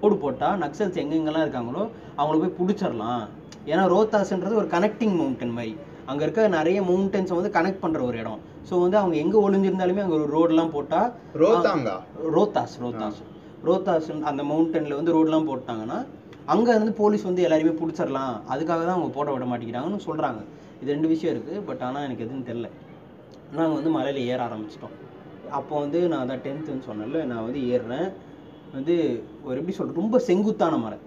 ரோடு 0.02 0.16
போட்டால் 0.24 0.60
நக்சல்ஸ் 0.64 1.00
எங்கெங்கெல்லாம் 1.04 1.46
இருக்காங்களோ 1.46 1.84
அவங்கள 2.20 2.38
போய் 2.44 2.58
பிடிச்சிடலாம் 2.60 3.24
ஏன்னா 3.72 3.84
ரோத்தாஸ்ன்றது 3.94 4.60
ஒரு 4.62 4.70
கனெக்டிங் 4.76 5.16
மவுண்டன் 5.20 5.56
மாதிரி. 5.58 5.74
அங்கே 6.10 6.24
இருக்க 6.26 6.48
நிறைய 6.60 6.78
மவுண்டன்ஸை 6.90 7.36
வந்து 7.40 7.52
கனெக்ட் 7.58 7.84
பண்ணுற 7.84 8.00
ஒரு 8.10 8.18
இடம். 8.22 8.40
ஸோ 8.68 8.74
வந்து 8.84 8.98
அவங்க 9.02 9.16
எங்கே 9.24 9.38
ஒளிஞ்சிருந்தாலுமே 9.46 10.04
அங்கே 10.04 10.18
ஒரு 10.20 10.28
ரோடெலாம் 10.36 10.72
போட்டால் 10.76 11.10
ரோத்தாங்கா? 11.42 11.96
ரோத்தாஸ் 12.36 12.76
ரோத்தாஸ். 12.84 13.20
ரோத்தாஸ் 13.68 14.10
அந்த 14.32 14.42
மவுண்டன்ல 14.52 14.98
வந்து 15.00 15.16
ரோட்லாம் 15.18 15.50
போட்டாங்கன்னா 15.52 16.00
அங்க 16.54 16.68
இருந்து 16.76 16.94
போலீஸ் 17.02 17.28
வந்து 17.30 17.46
எல்லாரையுமே 17.48 17.76
பிடிச்சிடலாம் 17.82 18.34
அதுக்காக 18.54 18.82
தான் 18.86 18.98
அவங்க 18.98 19.12
போட 19.18 19.30
விட 19.36 19.46
மாட்டேங்கிறாங்கன்னு 19.52 20.06
சொல்றாங்க. 20.08 20.42
இது 20.82 20.92
ரெண்டு 20.92 21.08
விஷயம் 21.08 21.36
இருக்கு 21.36 21.62
பட் 21.62 21.82
ஆனா 21.82 22.02
எனக்கு 22.02 22.24
எதுவும் 22.24 22.46
தெரில 22.46 22.70
நாங்க 23.56 23.82
வந்து 23.82 24.00
மலையில 24.00 24.16
ஏற 24.16 24.48
ஆரம்பிச்சிட்டோம். 24.48 25.50
அப்போ 25.50 25.80
வந்து 25.80 26.08
நான் 26.08 26.30
அதான் 26.30 26.34
டென்த்துன்னு 26.34 26.82
சொன்னேன்ல 26.90 27.24
நான் 27.24 27.44
வந்து 27.44 27.60
ஏறுறேன். 27.60 28.12
வந்து 28.74 29.24
ஒரு 29.44 29.58
எப்படி 29.58 29.76
சொல்றது 29.76 30.00
ரொம்ப 30.00 30.20
செங்குத்தான 30.20 30.78
மலை. 30.78 30.98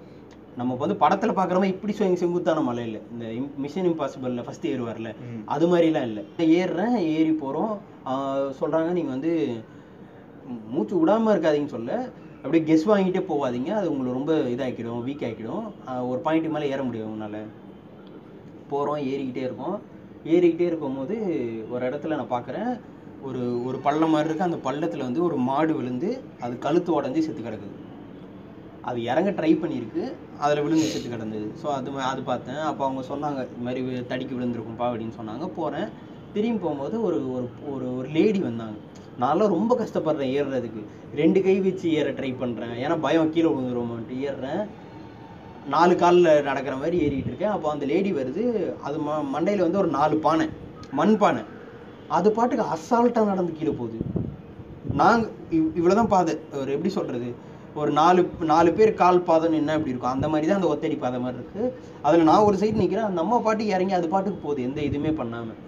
நம்ம 0.57 0.75
வந்து 0.75 0.95
படத்துல 0.95 1.31
பார்க்குற 1.31 1.35
மாதிரி 1.35 1.69
இப்படி 1.69 1.95
செங்கு- 1.99 2.15
செங்குத்தான 2.15 2.61
மலை 2.61 2.85
இல்லை 2.85 3.01
இந்த 3.13 3.49
மிஷன் 3.57 3.87
இம்பாசிபிள்ல 3.87 4.45
ஃபர்ஸ்ட் 4.45 4.67
ஏறுவார்ல. 4.67 5.15
அது 5.45 5.77
மாதிரிலாம் 5.77 6.03
இல்லை. 6.03 6.25
ஏறுறேன் 6.39 6.95
ஏறி 6.95 7.33
போகிறோம் 7.33 7.79
சொல்கிறாங்க 8.61 8.91
நீங்கள் 8.91 9.13
வந்து 9.13 9.61
மூச்சு 10.71 10.99
விடாமல் 10.99 11.41
இருக்காதீங்கன்னு 11.41 11.67
சொல்ல. 11.67 12.11
அப்படியே 12.43 12.75
கெஸ் 12.75 12.89
வாங்கிட்டே 12.89 13.25
போகாதீங்க 13.29 13.69
அது 13.69 13.97
உங்களுக்கு 13.97 14.13
ரொம்ப 14.13 14.33
இதாக்கிடும் 14.33 15.09
வீக் 15.09 15.29
ஆக்கிடும். 15.29 15.71
ஆஹ் 15.87 16.09
ஒரு 16.09 16.19
பாயிண்ட் 16.19 16.47
மேலே 16.47 16.71
ஏற 16.71 16.83
முடியும் 16.83 17.07
உங்களால் 17.07 17.47
போகிறோம் 18.75 19.01
ஏறிக்கிட்டே 19.13 19.45
இருக்கோம். 19.49 19.77
ஏறிக்கிட்டே 20.33 20.67
இருக்கும்போது 20.71 21.15
ஒரு 21.73 21.83
இடத்துல 21.89 22.17
நான் 22.19 22.35
பார்க்குறேன் 22.35 22.71
ஒரு 23.29 23.41
ஒரு 23.69 23.79
பள்ளம் 23.87 24.13
மாதிரி 24.15 24.29
இருக்குது 24.29 24.49
அந்த 24.49 24.59
பள்ளத்தில் 24.67 25.07
வந்து 25.07 25.21
ஒரு 25.29 25.37
மாடு 25.49 25.73
விழுந்து 25.79 26.09
அது 26.45 26.55
கழுத்து 26.67 26.91
உடஞ்சி 26.99 27.21
செத்து 27.27 27.43
கிடக்குது. 27.49 27.77
அது 28.91 28.99
இறங்க 29.11 29.31
ட்ரை 29.39 29.51
பண்ணியிருக்கு. 29.63 30.05
அதில் 30.45 30.65
விழுந்து 30.65 30.87
செத்து 30.93 31.09
கிடந்தது. 31.13 31.49
ஸோ 31.61 31.67
அது 31.79 31.91
அது 32.13 32.23
பார்த்தேன். 32.31 32.63
அப்போ 32.71 32.83
அவங்க 32.87 33.03
சொன்னாங்க 33.11 33.43
இது 33.51 33.67
மாதிரி 33.67 34.01
தடிக்கு 34.13 34.37
விழுந்திருக்கும்ப்பா 34.39 34.89
அப்படின்னு 34.91 35.19
சொன்னாங்க. 35.21 35.47
போகிறேன் 35.59 35.91
திரும்பி 36.35 36.61
போகும்போது 36.65 36.97
ஒரு 37.07 37.19
ஒரு 37.37 37.47
ஒரு 37.73 37.87
ஒரு 37.99 38.09
லேடி 38.17 38.41
வந்தாங்க. 38.49 38.77
நான்லாம் 39.23 39.55
ரொம்ப 39.57 39.73
கஷ்டப்படுறேன் 39.81 40.33
ஏறுறதுக்கு. 40.39 40.83
ரெண்டு 41.21 41.39
கை 41.47 41.57
வச்சு 41.67 41.87
ஏற 42.01 42.11
ட்ரை 42.19 42.31
பண்ணுறேன் 42.43 42.75
ஏன்னா 42.85 42.97
பயம் 43.07 43.33
கீழே 43.35 43.51
விழுந்துருவோம்ட்டு 43.55 44.17
ஏறுறேன். 44.29 44.63
நாலு 45.75 45.97
காலில் 45.97 46.45
நடக்கிற 46.49 46.77
மாதிரி 46.77 46.97
ஏறிட்டு 47.05 47.31
இருக்கேன். 47.31 47.55
அப்போ 47.57 47.71
அந்த 47.71 47.85
லேடி 47.87 48.13
வருது. 48.13 48.43
அது 48.87 48.99
ம 48.99 49.19
மண்டையில் 49.35 49.65
வந்து 49.65 49.79
ஒரு 49.79 49.91
நாலு 49.99 50.17
பானை 50.17 50.47
மண் 51.01 51.17
பானை. 51.17 51.43
அது 52.09 52.33
பாட்டுக்கு 52.33 52.65
அசால்ட்டாக 52.75 53.25
நடந்து 53.25 53.53
கீழே 53.59 53.71
போகுது. 53.71 53.99
நாங்கள் 55.01 55.31
இவ் 55.51 55.71
இவ்வளோதான் 55.81 56.13
பாதை. 56.15 56.35
ஒரு 56.61 56.73
எப்படி 56.73 56.93
சொல்கிறது 56.99 57.51
ஒரு 57.75 57.91
நாலு 57.91 58.31
நாலு 58.41 58.71
பேர் 58.73 58.95
கால் 58.95 59.27
பாதம் 59.29 59.53
என்ன 59.53 59.75
எப்படி 59.77 59.93
இருக்கும்? 59.93 60.15
அந்த 60.17 60.29
மாதிரி 60.29 60.49
தான் 60.49 60.59
அந்த 60.61 60.71
ஒத்தடி 60.73 60.97
பாதை 60.99 61.21
மாதிரி 61.21 61.39
இருக்குது 61.41 61.71
அதில் 62.03 62.29
நான் 62.31 62.47
ஒரு 62.49 62.57
சைடு 62.57 62.83
நிற்கிறேன் 62.83 63.09
அந்த 63.11 63.21
அம்மா 63.21 63.39
பாட்டுக்கு 63.39 63.75
இறங்கி 63.75 63.95
அது 63.99 64.09
பாட்டுக்கு 64.09 64.39
போகுது. 64.39 64.63
எந்த 64.63 64.81
இதுவுமே 64.81 65.13
பண்ணாமல் 65.15 65.61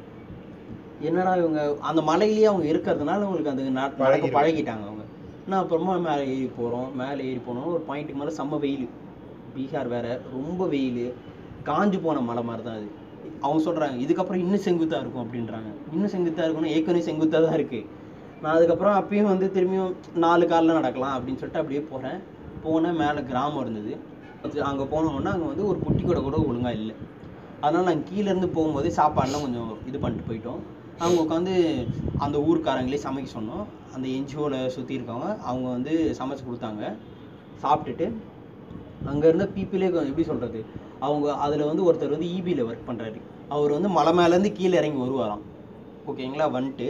என்னடா 1.00 1.36
இவங்க 1.36 1.76
அந்த 1.80 2.02
மலையிலேயே 2.02 2.50
அவங்க 2.50 2.66
இருக்கிறதுனால 2.72 3.24
அவங்களுக்கு 3.26 3.50
அந்த 3.50 3.62
நடக்க. 3.80 4.28
பழகிட்டாங்க 4.38 4.84
அவங்க. 4.88 5.04
நான் 5.48 5.62
அப்புறமா 5.62 5.96
மேலே 5.96 6.26
ஏறி 6.34 6.50
போகிறோம் 6.58 6.96
மேலே 6.96 7.24
ஏறி 7.30 7.40
போனோம். 7.48 7.66
ஒரு 7.66 7.84
பாயிண்ட்டுக்கு 7.88 8.20
மேலே 8.22 8.34
செம்ம 8.36 8.58
வெயில். 8.58 8.86
பீகார் 9.54 9.88
வேற 9.94 10.06
ரொம்ப 10.36 10.66
வெயில் 10.74 11.04
காஞ்சு 11.68 11.98
போன 12.06 12.22
மலை 12.28 12.42
மாதிரி 12.48 12.64
தான் 12.68 12.78
அது. 12.78 12.88
அவங்க 13.44 13.60
சொல்கிறாங்க 13.66 13.96
இதுக்கப்புறம் 14.04 14.42
இன்னும் 14.44 14.64
செங்குத்தாக 14.66 15.02
இருக்கும் 15.02 15.24
அப்படின்றாங்க. 15.24 15.70
இன்னும் 15.94 16.12
செங்குத்தாக 16.14 16.46
இருக்கும்னா 16.46 16.72
ஏற்கனவே 16.76 17.04
செங்குத்தாக 17.08 17.42
தான் 17.46 17.58
இருக்குது 17.58 17.86
நான் 18.42 18.56
அதுக்கப்புறம் 18.56 18.96
அப்பயும் 19.00 19.30
வந்து 19.32 19.46
திரும்பியும் 19.56 19.92
நாலு 20.24 20.44
காலில் 20.50 20.78
நடக்கலாம் 20.78 21.14
அப்படின்னு 21.16 21.40
சொல்லிட்டு 21.40 21.62
அப்படியே 21.62 21.82
போகிறேன் 21.92 22.18
போனேன் 22.64 22.98
மேலே 23.02 23.20
கிராமம் 23.30 23.62
இருந்தது. 23.64 23.92
அங்கே 24.70 24.84
போனோன்னா 24.92 25.32
அங்கே 25.34 25.48
வந்து 25.52 25.66
ஒரு 25.70 25.78
குட்டி 25.84 26.02
கூட 26.02 26.18
கூட 26.26 26.36
ஒழுங்காக 26.48 26.78
இல்லை. 26.80 26.94
அதனால் 27.64 27.88
நாங்கள் 27.88 28.08
கீழேருந்து 28.10 28.48
போகும்போதே 28.56 28.90
சாப்பாடெலாம் 28.98 29.44
கொஞ்சம் 29.46 29.72
இது 29.88 29.98
பண்ணிட்டு 30.02 30.28
போயிட்டோம். 30.30 30.60
அவங்க 31.02 31.18
உட்காந்து 31.24 31.54
அந்த 32.24 32.36
ஊருக்காரங்களே 32.48 33.00
சமைக்க 33.06 33.30
சொன்னோம். 33.38 33.64
அந்த 33.94 34.06
என்ஜிஓவில் 34.16 34.72
சுற்றி 34.74 34.96
இருக்கவங்க 34.98 35.30
அவங்க 35.50 35.66
வந்து 35.76 35.92
சமைச்சு 36.18 36.44
கொடுத்தாங்க. 36.48 36.82
சாப்பிட்டுட்டு 37.62 38.06
அங்கே 39.10 39.26
இருந்த 39.30 39.46
பீப்புளே 39.54 39.88
எப்படி 40.10 40.26
சொல்கிறது 40.30 40.60
அவங்க 41.06 41.26
அதில் 41.44 41.68
வந்து 41.70 41.86
ஒருத்தர் 41.88 42.14
வந்து 42.16 42.30
ஈபியில் 42.36 42.66
ஒர்க் 42.68 42.88
பண்ணுறாரு 42.88 43.20
அவர் 43.54 43.76
வந்து 43.76 43.90
மலை 43.98 44.12
மேலேருந்து 44.18 44.52
கீழே 44.58 44.76
இறங்கி 44.80 45.00
வருவாராம். 45.04 45.42
ஓகேங்களா? 46.10 46.46
வந்துட்டு 46.56 46.88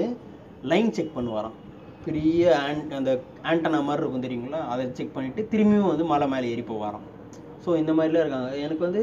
லைன் 0.72 0.94
செக் 0.96 1.16
பண்ணுவாராம். 1.16 1.57
பெரிய 2.05 2.42
ஆன் 2.62 2.81
அந்த 2.98 3.11
ஆண்டனா 3.50 3.79
மாதிரி 3.88 4.03
இருக்கும் 4.03 4.24
தெரியுங்களா? 4.27 4.61
அதை 4.72 4.85
செக் 4.98 5.14
பண்ணிவிட்டு 5.16 5.42
திரும்பியும் 5.53 5.90
வந்து 5.92 6.05
மலை 6.12 6.27
மேலே 6.33 6.50
ஏறி 6.55 6.64
போவாராம். 6.70 7.05
ஸோ 7.64 7.77
இந்த 7.81 7.92
மாதிரிலாம் 7.92 8.24
இருக்காங்க. 8.24 8.50
எனக்கு 8.64 8.83
வந்து 8.87 9.03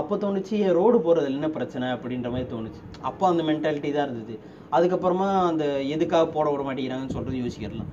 அப்போ 0.00 0.14
தோணுச்சு 0.16 0.54
என் 0.64 0.76
ரோடு 0.78 0.98
போகிறதுல 0.98 1.38
என்ன 1.40 1.48
பிரச்சனை? 1.48 1.86
அப்படின்ற 1.96 2.30
மாதிரி 2.34 2.48
தோணுச்சு. 2.54 2.80
அப்போ 3.08 3.24
அந்த 3.28 3.42
மென்டாலிட்டி 3.42 3.90
தான் 3.92 4.08
இருந்தது. 4.08 4.34
அதுக்கப்புறமா 4.76 5.28
அந்த 5.50 5.64
எதுக்காக 5.94 6.26
போட 6.36 6.46
விட 6.50 6.62
மாட்டேங்கிறாங்கன்னு 6.68 7.16
சொல்கிறது 7.16 7.42
யோசிக்கிறலாம். 7.42 7.90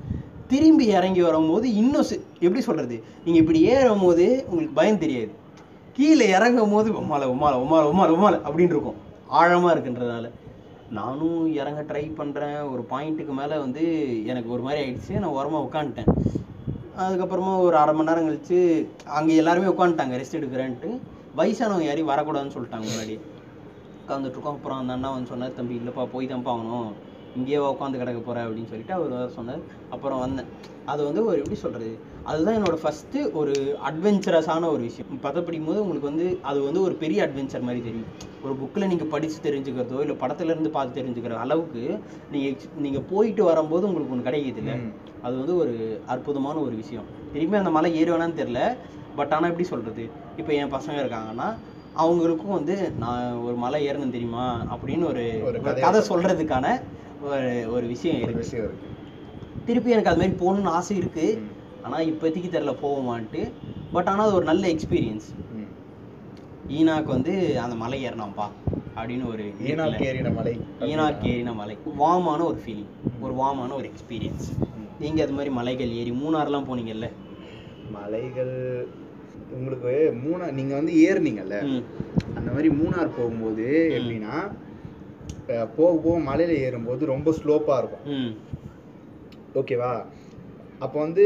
திரும்பி 0.51 0.85
இறங்கி 0.97 1.21
வரும்போது 1.27 1.67
இன்னும் 1.81 2.09
எப்படி 2.45 2.61
சொல்கிறது 2.67 2.95
நீங்கள் 3.25 3.41
இப்படி 3.43 3.61
ஏறும் 3.73 4.03
போது 4.05 4.25
உங்களுக்கு 4.49 4.77
பயம் 4.79 5.01
தெரியாது. 5.03 5.31
கீழே 5.97 6.25
இறங்கும் 6.37 6.73
போது 6.75 6.89
உமால 7.01 7.23
உமால 7.35 7.55
உமால 7.65 7.83
உமால 7.93 8.15
உமால 8.17 8.35
அப்படின்னு 8.47 8.75
இருக்கும். 8.75 8.99
ஆழமாக 9.39 9.73
இருக்குன்றதுனால 9.75 10.29
நானும் 10.97 11.41
இறங்க 11.61 11.81
ட்ரை 11.89 12.03
பண்ணுறேன் 12.19 12.57
ஒரு 12.71 12.81
பாயிண்ட்டுக்கு 12.91 13.33
மேலே 13.39 13.57
வந்து 13.65 13.83
எனக்கு 14.31 14.49
ஒரு 14.55 14.63
மாதிரி 14.65 14.81
ஆயிடுச்சு. 14.83 15.13
நான் 15.21 15.35
ஓரமாக 15.37 15.67
உட்காந்துட்டேன் 15.67 16.09
அதுக்கப்புறமா 17.03 17.51
ஒரு 17.67 17.75
அரை 17.81 17.93
மணி 17.97 18.09
நேரம் 18.09 18.27
கழித்து 18.27 18.57
அங்கே 19.17 19.37
எல்லாருமே 19.41 19.71
உட்காந்துட்டாங்க 19.73 20.17
ரெஸ்ட் 20.21 20.39
எடுக்கிறேன்ட்டு. 20.39 20.89
வயசானவங்க 21.39 21.87
யாரையும் 21.87 22.11
வரக்கூடாதுன்னு 22.13 22.55
சொல்லிட்டாங்க 22.55 22.87
முன்னாடி 22.89 23.15
உட்காந்துட்ருக்கோம் 24.01 24.57
அப்புறம் 24.57 24.79
அந்த 24.81 24.93
அண்ணா 24.95 25.11
வந்து 25.15 25.31
சொன்னார் 25.33 25.57
தம்பி 25.59 25.79
இல்லைப்பா 25.79 26.05
போய் 26.15 26.31
தான் 26.31 26.45
ஆகணும். 26.53 26.91
இங்கேயே 27.37 27.59
உட்காந்து 27.71 27.99
கிடக்க 28.01 28.19
போற 28.27 28.39
அப்படின்னு 28.45 28.71
சொல்லிட்டு 28.71 28.95
அவர் 28.97 29.35
சொன்னார். 29.37 29.61
அப்புறம் 29.95 30.21
வந்தேன். 30.25 30.49
அது 30.91 31.01
வந்து 31.07 31.21
ஒரு 31.29 31.37
எப்படி 31.41 31.57
சொல்கிறது 31.63 31.89
அதுதான் 32.31 32.57
என்னோட 32.57 32.77
ஃபஸ்ட்டு 32.81 33.19
ஒரு 33.39 33.53
அட்வென்ச்சரஸான 33.89 34.67
ஒரு 34.73 34.81
விஷயம். 34.87 35.11
பதம் 35.25 35.45
படிக்கும் 35.45 35.69
போது 35.69 35.79
உங்களுக்கு 35.83 36.09
வந்து 36.11 36.27
அது 36.49 36.59
வந்து 36.67 36.81
ஒரு 36.87 36.95
பெரிய 37.03 37.19
அட்வென்ச்சர் 37.27 37.65
மாதிரி 37.67 37.81
தெரியும். 37.87 38.09
ஒரு 38.45 38.53
புக்கில் 38.61 38.89
நீங்கள் 38.91 39.11
படித்து 39.13 39.39
தெரிஞ்சுக்கிறதோ 39.47 39.99
இல்லை 40.05 40.15
படத்துல 40.23 40.53
இருந்து 40.53 40.71
பார்த்து 40.77 40.99
தெரிஞ்சுக்கிற 40.99 41.39
அளவுக்கு 41.45 41.83
நீங்கள் 42.33 42.79
நீங்கள் 42.85 43.07
போயிட்டு 43.11 43.43
வரும்போது 43.49 43.87
உங்களுக்கு 43.89 44.15
ஒன்று 44.15 44.29
கிடைக்குது 44.29 44.61
இல்லை. 44.63 44.77
அது 45.25 45.35
வந்து 45.41 45.55
ஒரு 45.63 45.75
அற்புதமான 46.13 46.55
ஒரு 46.67 46.75
விஷயம். 46.83 47.09
திரும்பி 47.33 47.61
அந்த 47.63 47.73
மலை 47.77 47.91
ஏறுவேனான்னு 48.01 48.39
தெரில 48.41 48.61
பட் 49.19 49.33
ஆனால் 49.35 49.51
எப்படி 49.51 49.67
சொல்கிறது 49.73 50.03
இப்போ 50.39 50.51
என் 50.59 50.75
பசங்க 50.77 50.97
இருக்காங்கன்னா 51.03 51.49
அவங்களுக்கும் 52.03 52.57
வந்து 52.57 52.75
நான் 53.03 53.39
ஒரு 53.45 53.55
மலை 53.63 53.79
ஏறணும் 53.87 54.15
தெரியுமா? 54.15 54.45
அப்படின்னு 54.73 55.05
ஒரு 55.11 55.23
கதை 55.85 56.01
சொல்கிறதுக்கான 56.11 56.67
ஒரு 57.21 57.71
ஒரு 57.71 57.87
விஷயம் 57.87 58.23
ஒரு 58.23 58.33
விஷயம் 58.33 58.65
இருக்கு. 58.65 58.87
திருப்பி 59.65 59.91
எனக்கு 59.91 60.09
அது 60.09 60.19
மாதிரி 60.19 60.35
போகணும்னு 60.37 60.75
ஆசை 60.77 60.99
இருக்குது. 60.99 61.39
ஆனால் 61.83 62.05
இப்போதைக்கு 62.05 62.49
தெரில 62.51 62.75
போவோமான்ட்டு. 62.81 63.51
பட் 63.91 64.07
ஆனால் 64.07 64.25
அது 64.25 64.35
ஒரு 64.35 64.45
நல்ல 64.45 64.67
எக்ஸ்பீரியன்ஸ் 64.67 65.27
ம். 65.55 65.69
ஈனாக்கு 66.69 67.05
வந்து 67.05 67.61
அந்த 67.61 67.75
மலை 67.75 68.05
ஏறினாம்பா 68.07 68.47
அப்படின்னு 68.95 69.25
ஒரு 69.27 69.43
ஈனாக்கு 69.43 70.03
ஏறின 70.09 70.33
மலை 70.33 70.59
ஈனாக்கு 70.79 71.23
ஏறின 71.23 71.55
மலை. 71.55 71.77
வாமான 71.99 72.43
ஒரு 72.43 72.61
ஃபீலிங் 72.65 72.91
ஒரு 73.21 73.33
வாமான 73.33 73.73
ஒரு 73.73 73.89
எக்ஸ்பீரியன்ஸ். 73.89 74.49
நீங்கள் 74.99 75.25
அது 75.25 75.33
மாதிரி 75.33 75.53
மலைகள் 75.53 75.91
ஏறி 75.91 76.11
மூணாறுலாம் 76.11 76.67
போனீங்கல்ல? 76.69 77.09
மலைகள் 77.91 78.87
உங்களுக்கு 79.51 80.13
மூணார் 80.25 80.51
நீங்க 80.51 80.75
வந்து 80.75 80.93
ஏறுனீங்கல்ல? 80.93 81.81
அந்த 82.35 82.51
மாதிரி 82.51 82.69
மூணார் 82.69 83.15
போகும்போது 83.17 83.65
எப்படின்னா 83.99 84.35
போக 85.77 85.91
போக 86.05 86.15
மலையில 86.29 86.57
ஏறும்போது 86.67 87.11
ரொம்ப 87.13 87.33
ஸ்லோப்பா 87.39 87.77
இருக்கும். 87.81 88.05
ஓகேவா 89.61 89.93
அப்போ 90.85 90.97
வந்து 91.05 91.25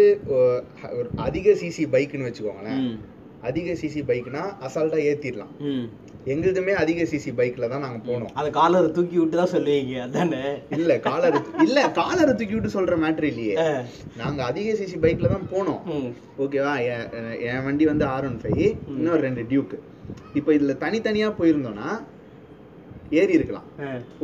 அதிக 1.27 1.49
சிசி 1.61 1.83
பைக்குன்னு 1.93 2.29
வச்சுக்கோங்களேன். 2.29 2.81
அதிக 3.49 3.71
சிசி 3.81 4.01
பைக்னா 4.09 4.41
அசால்ட்டா 4.65 4.99
ஏத்திடலாம். 5.09 5.53
எங்களுதுமே 6.33 6.73
அதிக 6.81 7.01
சிசி 7.11 7.31
பைக்ல 7.39 7.65
தான் 7.71 7.83
நாங்க 7.85 7.99
போனோம். 8.07 8.31
அதை 8.39 8.49
காலரை 8.57 8.87
தூக்கி 8.95 9.17
விட்டு 9.19 9.35
தான் 9.39 9.51
சொல்லுவீங்க 9.53 9.95
அதானே? 10.05 10.41
இல்ல 10.77 10.93
காலர் 11.07 11.37
இல்ல 11.65 11.79
காலரை 11.99 12.33
தூக்கி 12.39 12.55
விட்டு 12.55 12.75
சொல்ற 12.77 12.95
மேட்ரு 13.03 13.29
இல்லையே. 13.33 13.55
நாங்க 14.21 14.39
அதிக 14.49 14.71
சிசி 14.79 14.97
பைக்ல 15.03 15.29
தான் 15.33 15.47
போனோம். 15.53 15.81
ஓகேவா 16.45 16.73
என் 16.93 17.05
என் 17.49 17.65
வண்டி 17.67 17.87
வந்து 17.91 18.05
ஆர் 18.13 18.27
ஒன் 18.29 18.39
ஃபைவ் 18.43 18.65
இன்னொரு 18.97 19.21
ரெண்டு 19.27 19.45
டியூக் 19.51 19.75
இப்போ 20.39 20.51
இதுல 20.57 20.75
தனித்தனியா 20.85 21.29
போயிருந்தோம்னா 21.41 21.89
ஏறி 23.19 23.33
இருக்கலாம். 23.37 23.67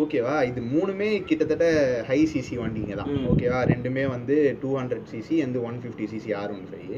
ஓகேவா 0.03 0.35
இது 0.49 0.61
மூணுமே 0.73 1.09
கிட்டத்தட்ட 1.29 1.65
ஹை 2.09 2.19
சிசி 2.31 2.55
வண்டிங்க 2.61 2.95
தான். 3.01 3.11
ஓகேவா 3.31 3.59
ரெண்டுமே 3.73 4.05
வந்து 4.15 4.37
டூ 4.61 4.69
ஹண்ட்ரட் 4.79 5.09
சிசி 5.13 5.37
வந்து 5.45 5.61
one 5.69 5.77
fifty 5.83 6.07
CC 6.13 6.31
or 6.41 6.53
one 6.57 6.65
five 6.71 6.95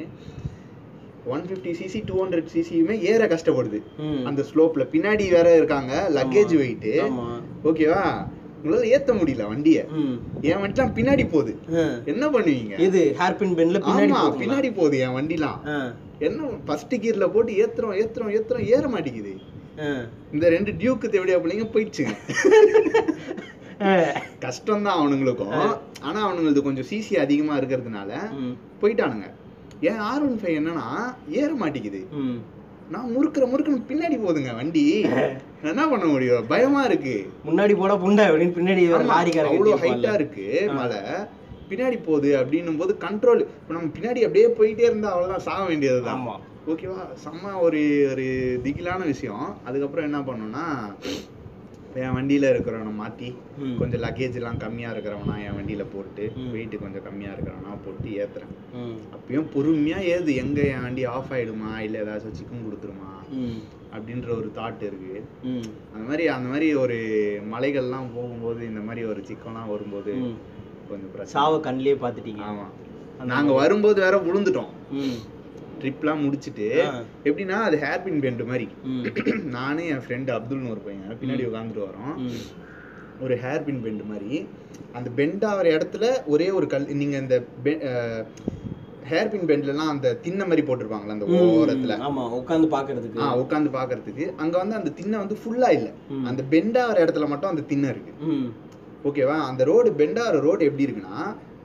one 1.33 1.43
fifty 1.49 1.73
CC 1.79 1.99
two 2.07 2.15
hundred 2.21 2.49
சிசியுமே 2.53 2.95
ஏற 3.11 3.27
கஷ்டப்படுது. 3.33 3.81
அந்த 4.29 4.41
ஸ்லோப்ல 4.51 4.85
பின்னாடி 4.93 5.25
வேற 5.35 5.49
இருக்காங்க. 5.59 5.93
லக்கேஜ் 6.19 6.55
வெயிட் 6.61 6.87
ஆமா. 7.07 7.27
ஓகேவா 7.71 8.05
உங்களால 8.63 8.89
ஏத்த 8.95 9.13
முடியல 9.19 9.45
வண்டிய. 9.51 9.79
என் 10.49 10.61
வண்டிலாம் 10.63 10.93
பின்னாடி 10.97 11.23
போகுது. 11.31 11.53
என்ன 12.11 12.25
பண்ணுவீங்க? 12.35 12.75
இது 12.87 13.01
ஹேர்பின் 13.21 13.55
பென்ல 13.57 13.79
பின்னாடி 13.87 14.13
ஆமா? 14.19 14.21
பின்னாடி 14.43 14.69
போகுது 14.77 14.97
என் 15.05 15.15
வண்டிலாம். 15.17 15.59
என்ன 16.27 16.51
ஃபர்ஸ்ட் 16.67 16.95
கியர்ல 17.03 17.25
போட்டு 17.33 17.53
ஏத்துறோம் 17.63 17.97
ஏத்துறோம் 18.01 18.31
ஏத்துறோம் 18.37 18.69
ஏற 18.75 18.83
மாட்டேங்குது. 18.93 19.33
இந்த 20.33 20.45
ரெண்டு 20.53 20.71
டியூக்கு 20.79 21.07
தேவையா 21.13 21.37
பிள்ளைங்க 21.43 21.67
போயிடுச்சுங்க. 21.73 22.13
கஷ்டம் 24.43 24.85
தான் 24.87 24.97
அவனுங்களுக்கும். 24.99 25.55
ஆனா 26.07 26.19
அவனுங்களுக்கு 26.25 26.67
கொஞ்சம் 26.67 26.87
சிசி 26.89 27.13
அதிகமா 27.23 27.53
இருக்கிறதுனால 27.59 28.11
போயிட்டானுங்க. 28.81 29.29
ஏன் 29.89 30.01
ஆர் 30.09 30.25
ஒன் 30.25 30.37
ஃபைவ் 30.41 30.57
என்னன்னா 30.59 30.87
ஏற 31.39 31.49
மாட்டேங்குது. 31.61 32.01
நான் 32.93 33.11
முறுக்குற 33.15 33.43
முறுக்குன்னு 33.51 33.87
பின்னாடி 33.91 34.15
போகுதுங்க 34.21 34.53
வண்டி. 34.59 34.85
என்ன 35.69 35.83
பண்ண 35.91 36.05
முடியும்? 36.13 36.47
பயமா 36.51 36.81
இருக்கு. 36.89 37.15
முன்னாடி 37.47 37.75
போட 37.81 37.93
புண்டை 38.03 38.25
அப்படின்னு 38.29 38.57
பின்னாடி. 38.57 38.83
ஹைட்டா 39.85 40.13
இருக்கு 40.19 40.47
மலை 40.79 41.01
பின்னாடி 41.69 42.03
போகுது 42.03 42.35
அப்படின்னும் 42.37 42.77
போது 42.77 42.95
கண்ட்ரோல் 42.99 43.39
இப்போ 43.39 43.73
நம்ம 43.73 43.89
பின்னாடி 43.97 44.19
அப்படியே 44.19 44.47
போயிட்டே 44.47 44.79
இருந்தா 44.79 45.09
அவ்வளவுதான் 45.09 45.39
சாக 45.39 45.65
வேண்டியதுதான். 45.65 46.19
ஆமா. 46.19 46.35
ஓகேவா? 46.67 47.01
செம்ம 47.23 47.59
ஒரு 47.59 48.07
ஒரு 48.11 48.25
திகிலான 48.63 49.05
விஷயம். 49.05 49.57
அதுக்கப்புறம் 49.65 50.05
என்ன 50.05 50.19
பண்ணோம்னா 50.19 50.65
என் 51.95 52.15
வண்டியில 52.15 52.45
இருக்கிறவனை 52.51 52.93
மாத்தி. 52.99 53.35
கொஞ்சம் 53.79 54.01
லக்கேஜ் 54.01 54.33
எல்லாம் 54.33 54.57
கம்மியா 54.57 54.91
இருக்கிறவனா 54.91 55.35
என் 55.43 55.57
வண்டியில 55.57 55.85
போட்டு 55.93 56.31
ம். 56.35 56.51
வெயிட் 56.51 56.79
கொஞ்சம் 56.79 57.03
கம்மியா 57.03 57.29
இருக்கிறவனா 57.31 57.73
போட்டு 57.85 58.09
ஏத்துறேன். 58.09 58.53
அப்பயும் 59.15 59.49
பொறுமையா 59.55 59.99
ஏது 60.13 60.35
எங்க 60.35 60.61
என் 60.61 60.81
வண்டி 60.81 61.05
ஆஃப் 61.05 61.31
ஆயிடுமா? 61.31 61.77
இல்ல 61.79 61.99
ஏதாச்சும் 62.01 62.37
சிக்கன் 62.39 62.65
கொடுத்துருமா? 62.67 63.11
அப்படின்ற 63.95 64.29
ஒரு 64.37 64.51
தாட் 64.55 64.81
இருக்கு. 64.81 65.23
அந்த 65.93 66.07
மாதிரி 66.07 66.27
அந்த 66.27 66.49
மாதிரி 66.49 66.75
ஒரு 66.75 66.97
மலைகள்லாம் 67.51 68.09
போகும்போது 68.15 68.65
இந்த 68.65 68.79
மாதிரி 68.79 69.07
ஒரு 69.07 69.23
சிக்கன்லாம் 69.27 69.69
வரும்போது. 69.69 70.13
கொஞ்சம் 70.93 71.33
சாவை 71.35 71.59
கண்ணிலே 71.59 71.95
பார்த்துட்டீங்க. 72.03 72.43
ஆமா. 72.49 72.65
நாங்க 73.33 73.51
வரும்போது 73.53 73.99
வேற 74.01 74.15
விழுந்துட்டோம். 74.27 74.71
ட்ரிப்லாம் 75.81 76.23
முடிச்சிட்டு. 76.23 76.67
எப்படின்னா 77.29 77.57
அது 77.67 77.77
ஹேர்பின் 77.77 78.21
பெண்ட் 78.25 78.43
மாதிரி. 78.51 78.65
நானு 79.57 79.83
என் 79.93 80.03
ஃப்ரெண்டு 80.05 80.31
அப்துல்னு 80.35 80.73
ஒரு 80.73 80.81
பையன் 80.85 81.19
பின்னாடி 81.21 81.43
உட்காந்துட்டு 81.49 81.87
வரோம் 81.87 82.13
ஒரு 83.19 83.35
ஹேர்பின் 83.43 83.81
பெண்ட் 83.85 84.03
மாதிரி. 84.11 84.35
அந்த 84.93 85.09
பெண்ட் 85.19 85.43
ஆகிற 85.49 85.67
இடத்துல 85.77 86.05
ஒரே 86.25 86.47
ஒரு 86.49 86.67
கல் 86.67 86.87
நீங்க 87.01 87.17
இந்த 87.23 87.35
ஹேர்பின் 89.03 89.47
பெண்ட்லலாம் 89.49 89.91
அந்த 89.93 90.09
திண்ணை 90.25 90.45
மாதிரி 90.49 90.63
போட்டிருப்பாங்களா 90.67 91.15
அந்த 91.15 91.27
ஓரத்துல. 91.37 91.95
ஆமா 92.07 92.23
உட்காந்து 92.39 92.67
பாக்குறதுக்கு 92.75 93.23
ஆ 93.25 93.29
உட்காந்து 93.41 93.71
பாக்குறதுக்கு 93.77 94.25
அங்க 94.35 94.55
வந்து 94.57 94.77
அந்த 94.79 94.93
திண்ணை 94.99 95.17
வந்து 95.23 95.37
ஃபுல்லா 95.41 95.69
இல்ல. 95.77 95.89
அந்த 96.29 96.43
பெண்ட் 96.53 96.77
ஆகிற 96.83 96.97
இடத்துல 97.05 97.27
மட்டும் 97.33 97.51
அந்த 97.53 97.65
திண்ணை 97.71 97.89
இருக்கு. 97.89 98.13
ஓகேவா 99.03 99.35
அந்த 99.43 99.63
ரோடு 99.63 99.89
பெண்ட் 99.93 100.19
ஆகிற 100.19 100.39
ரோடு 100.39 100.63
எப்படி 100.65 100.85
இருக்குன்னா 100.85 101.17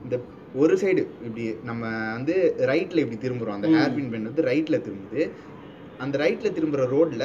இந்த 0.03 0.15
ஒரு 0.55 0.75
சைடு 0.77 1.01
இப்படி 1.25 1.43
நம்ம 1.63 1.83
வந்து 2.13 2.35
ரைட்ல 2.69 2.97
இப்படி 2.97 3.17
திரும்புறோம். 3.17 3.53
அந்த. 3.53 3.67
ஹேர்பின் 3.75 4.09
பெண்ட் 4.09 4.29
வந்து 4.29 4.43
ரைட்ல 4.43 4.77
திரும்புது. 4.85 5.23
அந்த 5.99 6.17
ரைட்ல 6.17 6.47
திரும்புற 6.49 6.83
ரோட்ல 6.91 7.23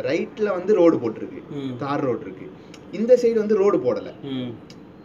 ரைட்ல 0.00 0.48
வந்து 0.52 0.74
ரோடு 0.74 0.96
போட்டிருக்கு. 0.96 1.40
தார் 1.78 2.00
ரோடு 2.00 2.20
இருக்கு. 2.20 2.46
இந்த 2.92 3.12
சைடு 3.16 3.34
வந்து 3.34 3.54
ரோடு 3.54 3.78
போடல. 3.78 4.10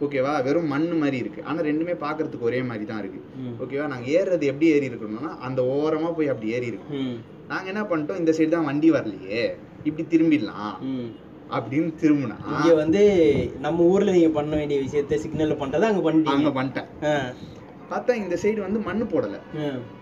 ஓகேவா 0.00 0.42
வெறும் 0.44 0.66
மண் 0.66 0.98
மாதிரி 0.98 1.16
இருக்கு. 1.16 1.44
ஆனா 1.44 1.60
ரெண்டுமே 1.60 1.94
பார்க்கிறதுக்கு 2.00 2.40
ஒரே 2.40 2.62
மாதிரி 2.62 2.84
தான் 2.84 2.98
இருக்கு. 2.98 3.20
ஓகேவா 3.62 3.86
நாங்க 3.86 4.06
ஏறுறது 4.10 4.44
எப்படி 4.44 4.66
ஏறி 4.70 4.88
இருக்கணும்னா 4.88 5.32
அந்த 5.40 5.62
ஓரமா 5.76 6.14
போய் 6.14 6.28
அப்படி 6.28 6.50
ஏறி 6.50 6.66
இருக்கோம் 6.66 7.00
ம். 7.02 7.16
நாங்க 7.48 7.68
என்ன 7.68 7.82
பண்ணிட்டோம்? 7.82 8.16
இந்த 8.16 8.32
சைடு 8.32 8.48
தான் 8.48 8.64
வண்டி 8.64 8.90
வரலையே. 8.90 9.42
இப்படி 9.84 10.04
திரும்பிடலாம். 10.10 10.74
அப்படின்னு 11.50 11.90
திரும்பினா 12.00 12.36
இங்க 12.50 12.74
வந்து 12.74 13.00
நம்ம 13.58 13.82
ஊர்ல 13.84 14.10
நீங்க 14.10 14.28
பண்ண 14.30 14.56
வேண்டிய 14.56 14.80
விஷயத்த 14.80 15.18
சிக்னல்ல 15.22 15.54
பண்றதை 15.54 15.82
அங்க 15.82 16.00
அங்க 16.00 16.04
பண்ணிட்டீங்க 16.06 16.52
பண்ணிட்டேன். 16.58 16.88
ஆ. 17.04 17.14
பார்த்தா 17.90 18.14
இந்த 18.14 18.38
சைடு 18.42 18.60
வந்து 18.60 18.78
மண்ணு 18.78 19.04
போடல. 19.04 19.36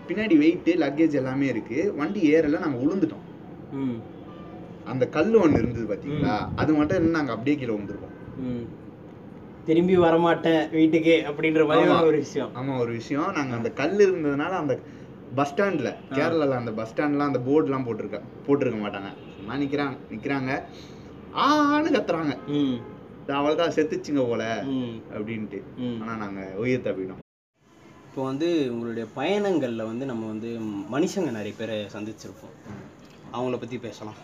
பின்னாடி 0.09 0.37
வெயிட் 0.39 0.71
லக்கேஜ் 0.81 1.15
எல்லாமே 1.15 1.47
இருக்கு. 1.47 1.93
வண்டி 1.97 2.35
ஏறல 2.35 2.59
நாங்க 2.59 2.79
விழுந்துட்டோம் 2.79 3.25
ம். 3.73 3.99
அந்த 4.85 5.09
கல் 5.09 5.35
ஒண்ணு 5.37 5.59
இருந்தது 5.59 5.87
பாத்தீங்களா 5.87 6.35
அது 6.57 6.75
மட்டும் 6.75 6.97
என்ன 6.97 7.11
நாங்க 7.11 7.33
அப்படியே 7.33 7.57
கீழே 7.57 7.73
விழுந்துருக்கோம். 7.73 8.15
திரும்பி 9.67 9.97
வரமாட்டேன் 9.99 10.71
வீட்டுக்கு 10.71 11.25
அப்படின்ற 11.29 11.67
மாதிரி. 11.67 12.07
ஒரு 12.07 12.17
விஷயம். 12.17 12.53
ஆமா 12.55 12.79
ஒரு 12.79 12.93
விஷயம். 12.93 13.33
நாங்க 13.33 13.55
அந்த 13.55 13.71
கல் 13.73 13.99
இருந்ததுனால 13.99 14.53
அந்த 14.59 14.75
பஸ் 15.35 15.51
ஸ்டாண்ட்ல 15.53 15.89
கேரளால 16.13 16.57
அந்த 16.57 16.73
பஸ் 16.73 16.93
ஸ்டாண்ட்ல 16.93 17.27
அந்த 17.27 17.39
போர்டுலாம் 17.39 17.87
போட்டிருக்க 17.87 18.19
போட்டிருக்க 18.47 18.79
மாட்டாங்க. 18.81 19.11
சும்மா 19.37 19.57
நிக்கிறாங்க 19.57 19.97
நிக்கிறாங்க. 20.11 20.53
ஆன்னு 21.35 21.95
கத்துறாங்க. 21.97 22.35
ம். 22.47 22.79
அவ்வளோதான் 23.29 23.75
செத்துச்சுங்க 23.75 24.29
போல 24.29 24.65
அப்படின்ட்டு. 25.11 25.59
ஆனா 26.03 26.15
நாங்க 26.15 26.51
உயிர் 26.57 26.81
தப்பிட்டோம் 26.81 27.25
இப்போ 28.07 28.23
வந்து 28.23 28.73
உங்களுடைய 28.73 29.07
பயணங்களில் 29.17 29.87
வந்து 29.87 30.07
நம்ம 30.07 30.27
வந்து 30.27 30.59
மனுஷங்க 30.95 31.31
நிறைய 31.31 31.55
பேரை 31.59 31.87
சந்திச்சிருப்போம். 31.93 32.55
அவங்கள 33.33 33.59
பற்றி 33.59 33.79
பேசலாம். 33.79 34.15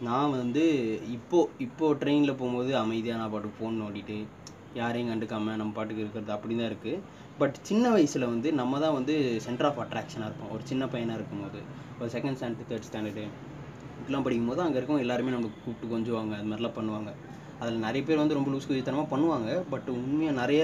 நான் 0.00 0.30
வந்து 0.30 0.64
இப்போ 1.10 1.48
இப்போ 1.58 1.92
ட்ரெயினில் 1.92 2.36
போகும்போது 2.36 2.76
அமைதியாக 2.76 3.20
நான் 3.20 3.30
பாட்டுக்கு 3.30 3.66
ஃபோன் 3.66 3.80
நோண்டிட்டு 3.82 4.26
யாரையும் 4.74 5.10
கண்டுக்காம 5.10 5.56
நம்ம 5.56 5.72
பாட்டுக்கு 5.72 6.02
இருக்கிறது 6.02 6.32
அப்படி 6.32 6.56
தான் 6.56 6.70
இருக்குது 6.72 7.00
பட் 7.38 7.54
சின்ன 7.62 7.90
வயசில் 7.90 8.26
வந்து 8.26 8.52
நம்ம 8.52 8.78
தான் 8.78 8.92
வந்து 8.92 9.40
சென்டர் 9.40 9.66
ஆஃப் 9.66 9.78
அட்ராக்ஷனாக 9.78 10.24
இருப்போம். 10.24 10.50
ஒரு 10.50 10.62
சின்ன 10.64 10.86
பையனாக 10.86 11.18
இருக்கும்போது. 11.18 11.60
ஒரு 12.00 12.10
செகண்ட் 12.10 12.38
ஸ்டாண்டர்ட் 12.40 12.70
தேர்ட் 12.70 12.88
ஸ்டாண்டர்டு 12.90 13.24
இப்படிலாம் 14.10 14.26
படிக்கும்போது 14.26 14.62
அங்கே 14.62 14.78
இருக்கவங்க 14.78 15.04
எல்லாருமே 15.06 15.32
நம்மளுக்கு 15.34 15.60
கூப்பிட்டு 15.64 15.90
கொஞ்சுவாங்க 15.92 16.32
அது 16.38 16.48
மாதிரிலாம் 16.50 16.76
பண்ணுவாங்க. 16.78 17.10
அதில் 17.62 17.84
நிறைய 17.84 18.02
பேர் 18.06 18.20
வந்து 18.20 18.36
ரொம்ப 18.38 18.50
லூஸ் 18.52 18.66
குதித்தனமாக 18.70 19.08
பண்ணுவாங்க 19.12 19.50
பட் 19.72 19.88
உண்மையாக 19.96 20.34
நிறைய 20.40 20.62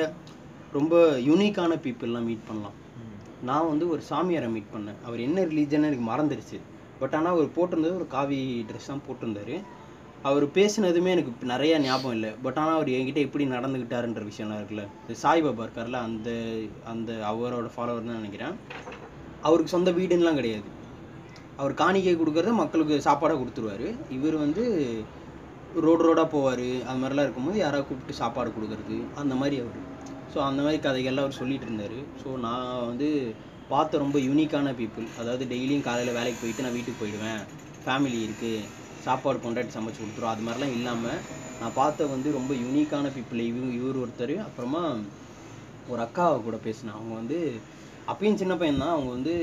ரொம்ப 0.76 0.94
யூனிக்கான 1.28 1.76
பீப்புளெலாம் 1.84 2.26
மீட் 2.30 2.48
பண்ணலாம். 2.48 2.76
நான் 3.48 3.68
வந்து 3.72 3.86
ஒரு 3.94 4.02
சாமியாரை 4.10 4.48
மீட் 4.54 4.72
பண்ணேன். 4.74 4.98
அவர் 5.08 5.20
என்ன 5.26 5.44
ரிலீஜன்னு 5.50 5.88
எனக்கு 5.90 6.06
மறந்துடுச்சு 6.10 6.58
பட் 7.00 7.14
ஆனால் 7.18 7.34
அவர் 7.36 7.48
போட்டிருந்தது 7.56 7.94
ஒரு 8.00 8.08
காவி 8.16 8.38
ட்ரெஸ் 8.68 8.90
தான் 8.92 9.04
போட்டிருந்தாரு. 9.08 9.56
அவர் 10.28 10.46
பேசினதுமே 10.58 11.10
எனக்கு 11.16 11.32
நிறையா 11.32 11.52
நிறைய 11.54 11.78
ஞாபகம் 11.88 12.16
இல்லை. 12.18 12.30
பட் 12.44 12.58
ஆனால் 12.62 12.76
அவர் 12.78 12.94
என்கிட்ட 12.98 13.22
எப்படி 13.26 13.46
நடந்துக்கிட்டாருன்ற 13.56 14.24
விஷயம்லாம் 14.30 14.60
இருக்குல்ல. 14.60 14.86
சாய்பாபா 15.24 15.64
இருக்கார்ல 15.66 16.00
அந்த 16.08 16.30
அந்த 16.94 17.12
அவரோட 17.32 17.70
ஃபாலோவர் 17.76 18.08
தான் 18.10 18.20
நினைக்கிறேன். 18.22 18.56
அவருக்கு 19.48 19.74
சொந்த 19.76 19.90
வீடுன்னெலாம் 20.00 20.40
கிடையாது. 20.40 20.68
அவர் 21.60 21.74
காணிக்கை 21.82 22.14
கொடுக்கறத 22.20 22.54
மக்களுக்கு 22.62 22.96
சாப்பாடாக 23.08 23.38
கொடுத்துருவாரு. 23.40 23.88
இவர் 24.16 24.36
வந்து 24.44 24.64
ரோடு 25.84 26.02
ரோடாக 26.06 26.28
போவார். 26.34 26.68
அது 26.88 26.98
மாதிரிலாம் 27.02 27.26
இருக்கும்போது 27.26 27.58
யாராவது 27.64 27.86
கூப்பிட்டு 27.88 28.20
சாப்பாடு 28.22 28.50
கொடுக்கறது? 28.56 28.96
அந்த 29.20 29.34
மாதிரி 29.40 29.56
அவர். 29.64 29.78
ஸோ 30.32 30.38
அந்த 30.48 30.60
மாதிரி 30.64 30.78
கதைகள்லாம் 30.86 31.26
அவர் 31.26 31.40
சொல்லிட்டு 31.40 31.66
இருந்தார். 31.68 31.98
ஸோ 32.22 32.28
நான் 32.46 32.86
வந்து 32.90 33.08
பார்த்த 33.72 34.02
ரொம்ப 34.04 34.18
யூனிக்கான 34.26 34.72
பீப்புள் 34.80 35.06
அதாவது 35.20 35.44
டெய்லியும் 35.52 35.86
காலையில் 35.86 36.16
வேலைக்கு 36.18 36.42
போயிட்டு 36.42 36.64
நான் 36.66 36.76
வீட்டுக்கு 36.76 37.00
போயிடுவேன். 37.02 37.40
ஃபேமிலி 37.84 38.18
இருக்குது 38.26 38.66
சாப்பாடு 39.06 39.38
கொண்டாடி 39.44 39.70
சமைச்சு 39.76 40.00
கொடுத்துரும். 40.02 40.32
அது 40.34 40.44
மாதிரிலாம் 40.46 40.76
இல்லாமல் 40.78 41.20
நான் 41.60 41.76
பார்த்த 41.80 42.06
வந்து 42.14 42.28
ரொம்ப 42.38 42.52
யூனிக்கான 42.64 43.10
பீப்புள் 43.16 43.46
இவங்க 43.50 43.72
இவர் 43.80 44.02
ஒருத்தர். 44.04 44.36
அப்புறமா 44.46 44.82
ஒரு 45.92 46.00
அக்காவை 46.06 46.38
கூட 46.46 46.56
பேசினேன். 46.66 46.96
அவங்க 46.98 47.14
வந்து 47.20 47.38
அப்பயும் 48.12 48.40
சின்ன 48.40 48.54
பையன் 48.60 48.82
தான் 48.84 48.94
அவங்க 48.96 49.10
வந்து 49.16 49.34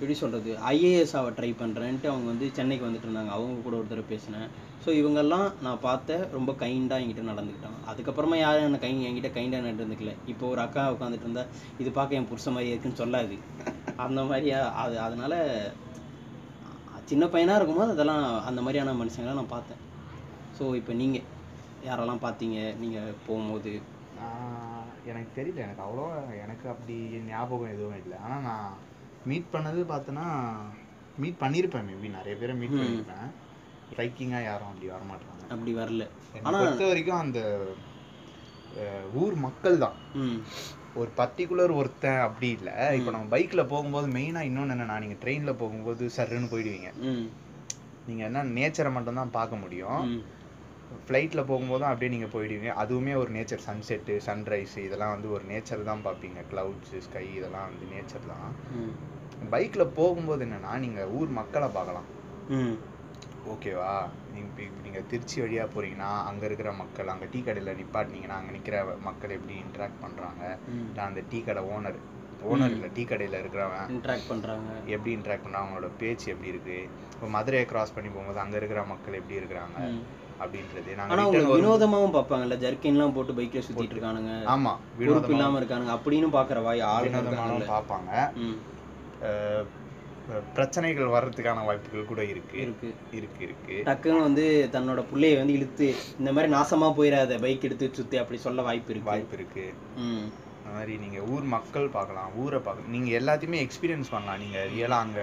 எப்படி 0.00 0.14
சொல்கிறது 0.20 0.50
ஐஏஎஸ் 0.68 1.12
ஆக 1.18 1.30
ட்ரை 1.38 1.48
பண்ணுறேன்ட்டு 1.62 2.06
அவங்க 2.10 2.26
வந்து 2.32 2.46
சென்னைக்கு 2.58 2.84
வந்துட்டு 2.86 3.06
இருந்தாங்க. 3.06 3.32
அவங்க 3.36 3.56
கூட 3.64 3.74
ஒருத்தர் 3.78 4.10
பேசினேன். 4.12 4.46
ஸோ 4.84 4.90
இவங்கெல்லாம் 5.00 5.48
நான் 5.64 5.82
பார்த்த 5.86 6.16
ரொம்ப 6.36 6.50
கைண்டாக 6.62 7.02
என்கிட்ட 7.02 7.24
நடந்துக்கிட்டாங்க. 7.30 7.78
அதுக்கப்புறமா 7.90 8.36
யாரும் 8.44 8.66
என்ன 8.68 8.80
கை 8.84 8.90
என்கிட்ட 9.08 9.30
கைண்டாக 9.36 9.66
நடந்துக்கல. 9.66 10.14
இப்போ 10.32 10.44
ஒரு 10.52 10.60
அக்கா 10.64 10.84
உட்காந்துட்டு 10.94 11.26
இருந்தா 11.28 11.44
இது 11.82 11.90
பார்க்க 11.98 12.18
என் 12.20 12.30
புருஷ 12.32 12.48
மாதிரி 12.56 12.72
இருக்குன்னு 12.72 13.00
சொல்லாது. 13.02 13.36
அந்த 14.06 14.20
மாதிரியா 14.30 14.60
அது 14.84 14.96
அதனால 15.06 15.42
சின்ன 17.12 17.26
பையனாக 17.34 17.58
இருக்கும்போது 17.58 17.94
அதெல்லாம் 17.96 18.26
அந்த 18.50 18.60
மாதிரியான 18.66 18.98
மனுஷங்களை 19.04 19.38
நான் 19.40 19.54
பார்த்தேன். 19.56 19.82
ஸோ 20.58 20.74
இப்போ 20.80 20.94
நீங்கள் 21.02 21.26
யாரெல்லாம் 21.90 22.26
பார்த்தீங்க? 22.26 22.58
நீங்கள் 22.84 23.16
போகும்போது. 23.26 23.72
எனக்கு 25.10 25.30
தெரியல. 25.38 25.60
எனக்கு 25.66 25.84
அவ்வளோ 25.86 26.06
எனக்கு 26.44 26.66
அப்படி 26.72 26.96
ஞாபகம் 27.32 27.74
எதுவும் 27.74 28.00
இல்லை. 28.04 28.16
ஆனால் 28.26 28.46
நான் 28.48 28.70
மீட் 29.24 29.44
பண்ணது 29.52 29.84
பார்த்தோன்னா 29.88 30.54
மீட் 31.18 31.36
பண்ணியிருப்பேன் 31.40 31.84
மேபி 31.84 32.10
நிறைய 32.10 32.36
பேரை 32.36 32.54
மீட். 32.54 32.72
பண்ணியிருப்பேன் 32.72 33.30
ஸ்ட்ரைக்கிங்காக 33.94 34.42
யாரும் 34.42 34.66
அப்படி 34.66 34.90
வரமாட்டாங்க. 34.90 35.42
அப்படி 35.42 35.74
வரல. 35.74 36.08
என்னை 36.32 36.52
ஆனா- 36.52 36.58
பொறுத்த 36.58 36.86
வரைக்கும் 36.86 37.18
அந்த 37.18 37.66
ஊர் 39.14 39.34
மக்கள் 39.34 39.78
தான். 39.78 39.92
ஒரு 40.94 41.10
பர்டிகுலர் 41.16 41.74
ஒருத்தன் 41.74 42.18
அப்படி 42.18 42.48
இல்லை. 42.48 42.72
இப்போ. 42.72 43.10
நம்ம 43.10 43.26
பைக்கில் 43.26 43.66
போகும்போது 43.66 44.08
மெயினாக 44.08 44.40
இன்னொன்று 44.40 44.74
என்னன்னா 44.74 44.98
நீங்கள் 44.98 45.16
ட்ரெயினில் 45.16 45.56
போகும்போது 45.56 46.10
சர்ருன்னு 46.16 46.52
போயிடுவீங்க. 46.52 46.92
நீங்கள் 48.06 48.26
என்ன 48.26 48.44
நேச்சரை 48.44 48.92
மட்டும் 48.92 49.14
தான் 49.14 49.30
பார்க்க 49.30 49.56
முடியும். 49.56 50.24
ஃப்ளைட்டில் 51.06 51.48
போகும்போதும் 51.50 51.90
அப்படியே 51.90 52.10
நீங்கள் 52.14 52.32
போயிடுவீங்க. 52.34 52.70
அதுவுமே 52.82 53.14
ஒரு 53.22 53.30
நேச்சர் 53.36 53.64
சன்செட்டு 53.68 54.14
சன்ரைஸ் 54.26 54.76
இதெல்லாம் 54.86 55.14
வந்து 55.14 55.28
ஒரு 55.36 55.44
நேச்சர் 55.52 55.88
தான் 55.90 56.04
பார்ப்பீங்க. 56.06 56.40
க்ளவுட்ஸு 56.52 57.00
ஸ்கை 57.06 57.26
இதெல்லாம் 57.38 57.66
வந்து 57.70 57.86
நேச்சர் 57.94 58.30
தான். 58.32 58.46
பைக்கில் 59.54 59.94
போகும்போது 59.98 60.44
என்னன்னா 60.46 60.72
நீங்கள் 60.84 61.12
ஊர் 61.18 61.36
மக்களை 61.40 61.68
பார்க்கலாம். 61.76 62.08
ஓகேவா 63.52 63.92
நீங்கள் 64.32 64.50
இப்போ 64.64 64.82
நீங்கள் 64.86 65.06
திருச்சி 65.10 65.36
வழியாக 65.42 65.68
போகிறீங்கன்னா 65.74 66.10
அங்கே 66.30 66.44
இருக்கிற 66.48 66.70
மக்கள் 66.80 67.12
அங்கே 67.12 67.26
டீ 67.32 67.40
கடையில் 67.46 67.78
நிப்பாட்டினீங்கன்னா 67.80 68.38
அங்கே 68.40 68.52
நிற்கிற 68.56 68.78
மக்கள் 69.08 69.36
எப்படி 69.36 69.54
இன்ட்ராக்ட் 69.64 70.02
பண்ணுறாங்க 70.04 70.42
இல்லை 70.88 71.02
அந்த 71.08 71.22
டீ 71.30 71.38
கடை 71.48 71.62
ஓனர் 71.76 71.98
ஓனர். 72.50 72.74
இல்லை 72.76 72.88
டீ 72.96 73.02
கடையில் 73.10 73.38
இருக்கிறவன் 73.40 73.88
இன்ட்ராக்ட் 73.96 74.28
பண்ணுறாங்க 74.32 74.68
எப்படி 74.94 75.10
இன்ட்ராக்ட் 75.16 75.44
பண்ணுறாங்க 75.46 75.64
அவங்களோட 75.66 75.90
பேச்சு 76.02 76.26
எப்படி 76.34 76.52
இருக்குது 76.52 76.78
இப்போ 77.14 77.28
மதுரையை 77.36 77.64
கிராஸ் 77.72 77.94
பண்ணி 77.96 78.10
போகும்போது 78.14 78.42
அங்கே 78.44 78.58
இருக்கிற 78.60 78.82
மக்கள் 78.92 79.18
எப்படி 79.20 79.38
இருக்கிறாங்க? 79.40 79.78
அப்படின்றது 80.44 80.96
ஆனா 81.06 81.22
அவங்க 81.24 81.56
வினோதமாவும் 81.56 82.14
பார்ப்பாங்கல்ல 82.16 82.56
ஜர்க்கின்லாம் 82.64 83.14
போட்டு 83.16 83.32
பைக்ல 83.32 83.62
சுத்திட்டு 83.66 83.94
இருக்கானுங்க. 83.96 84.32
ஆமாம் 84.54 84.80
பொறுப்பு 84.98 85.04
வினோதமாக 85.04 85.34
இல்லாம 85.34 85.60
இருக்கானுங்க. 85.60 85.94
அப்படின்னு 85.98 86.28
பாக்குற 86.38 86.62
வாய் 86.62 86.80
வினோதமானவும் 86.80 87.60
இருக்காங்கல்ல. 87.60 87.68
பார்ப்பாங்க. 87.74 88.12
பிரச்சனைகள் 90.54 91.12
வர்றதுக்கான 91.14 91.64
வாய்ப்புகள் 91.68 92.10
கூட 92.10 92.24
இருக்கு. 92.32 92.56
இருக்கு. 92.64 92.88
இருக்கு 93.18 93.42
இருக்கு. 93.46 93.76
டக்குன்னு 93.86 94.26
வந்து 94.26 94.44
தன்னோட 94.72 95.00
புள்ளைய 95.12 95.38
வந்து 95.40 95.56
இழுத்து 95.58 95.86
இந்த 96.18 96.30
மாதிரி 96.32 96.52
நாசமா 96.52 96.88
போயிடாத 96.98 97.40
பைக் 97.40 97.66
எடுத்து 97.68 97.86
சுத்தி 97.92 98.16
அப்படி 98.16 98.40
சொல்ல 98.40 98.62
வாய்ப்பு 98.68 98.92
இருக்கு. 98.94 99.10
வாய்ப்பு 99.10 99.36
இருக்கு. 99.38 99.64
அந்த 99.96 100.72
மாதிரி 100.76 100.94
நீங்க 100.96 101.20
ஊர் 101.34 101.46
மக்கள் 101.56 101.88
பார்க்கலாம் 101.88 102.30
ஊரை 102.44 102.60
பார்க்கலாம். 102.66 102.94
நீங்க 102.96 103.10
எல்லாத்தையுமே 103.20 103.58
எக்ஸ்பீரியன்ஸ் 103.64 104.12
பண்ணலாம். 104.14 104.40
நீங்க 104.44 104.58
ரியலா 104.74 104.98
அங்க 105.06 105.20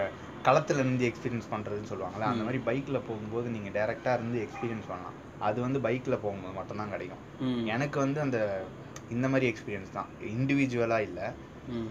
களத்துல 0.48 0.78
இருந்து 0.78 1.06
எக்ஸ்பீரியன்ஸ் 1.10 1.52
பண்றதுன்னு 1.52 1.92
சொல்லுவாங்கல்ல 1.92 2.30
அந்த. 2.32 2.44
மாதிரி 2.44 2.62
பைக்ல 2.68 2.98
போகும்போது 3.08 3.48
நீங்க 3.50 3.70
டைரக்டா 3.70 4.14
இருந்து 4.14 4.40
எக்ஸ்பீரியன்ஸ் 4.46 4.90
பண்ணலாம். 4.90 5.18
அது 5.40 5.58
வந்து 5.62 5.80
பைக்ல 5.80 6.16
போகும்போது 6.22 6.54
மட்டும்தான் 6.54 6.90
கிடைக்கும். 6.90 7.24
எனக்கு 7.66 8.00
வந்து 8.00 8.22
அந்த 8.22 8.40
இந்த 9.10 9.28
மாதிரி 9.28 9.46
எக்ஸ்பீரியன்ஸ் 9.52 9.92
தான். 9.92 10.10
இண்டிவிஜுவலா 10.34 11.00
இல்ல. 11.00 11.20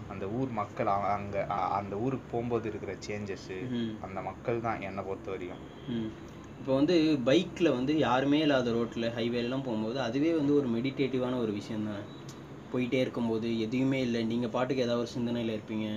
அந்த 0.09 0.25
ஊர் 0.29 0.51
மக்கள் 0.51 0.89
அங்க 1.15 1.37
அந்த 1.71 1.95
ஊருக்கு 1.97 2.27
போகும்போது 2.31 2.65
இருக்கிற 2.69 2.95
சேஞ்சஸ் 3.07 3.49
ம். 3.71 3.91
அந்த 4.01 4.21
மக்கள் 4.21 4.61
தான் 4.61 4.81
என்னை 4.81 5.03
பொறுத்த 5.03 5.31
வரைக்கும். 5.31 5.63
இப்போ 6.59 6.71
வந்து 6.75 6.95
பைக்கில் 7.25 7.75
வந்து 7.75 7.93
யாருமே 7.97 8.39
இல்லாத 8.39 8.71
ரோட்டில் 8.71 9.13
ஹைவேலாம் 9.17 9.65
போகும்போது 9.65 9.99
அதுவே 10.01 10.31
வந்து 10.33 10.53
ஒரு 10.53 10.67
மெடிடேட்டிவான 10.67 11.39
ஒரு 11.39 11.51
விஷயம் 11.51 11.85
தானே. 11.85 12.03
போயிட்டே 12.73 12.99
இருக்கும்போது 12.99 13.59
எதுவுமே 13.59 14.01
இல்லை. 14.01 14.21
நீங்கள் 14.23 14.49
பாட்டுக்கு 14.49 14.83
ஏதாவது 14.83 15.03
ஒரு 15.03 15.07
சிந்தனையில் 15.07 15.55
இருப்பீங்க. 15.57 15.87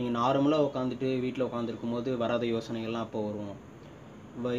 நீங்கள் 0.00 0.18
நார்மலாக 0.20 0.66
உட்காந்துட்டு 0.66 1.08
வீட்டில் 1.22 1.46
உட்காந்துருக்கும் 1.46 1.94
போது 1.94 2.10
வராத 2.20 2.44
யோசனைகள்லாம் 2.50 3.06
அப்போ 3.06 3.20
வரும். 3.24 3.56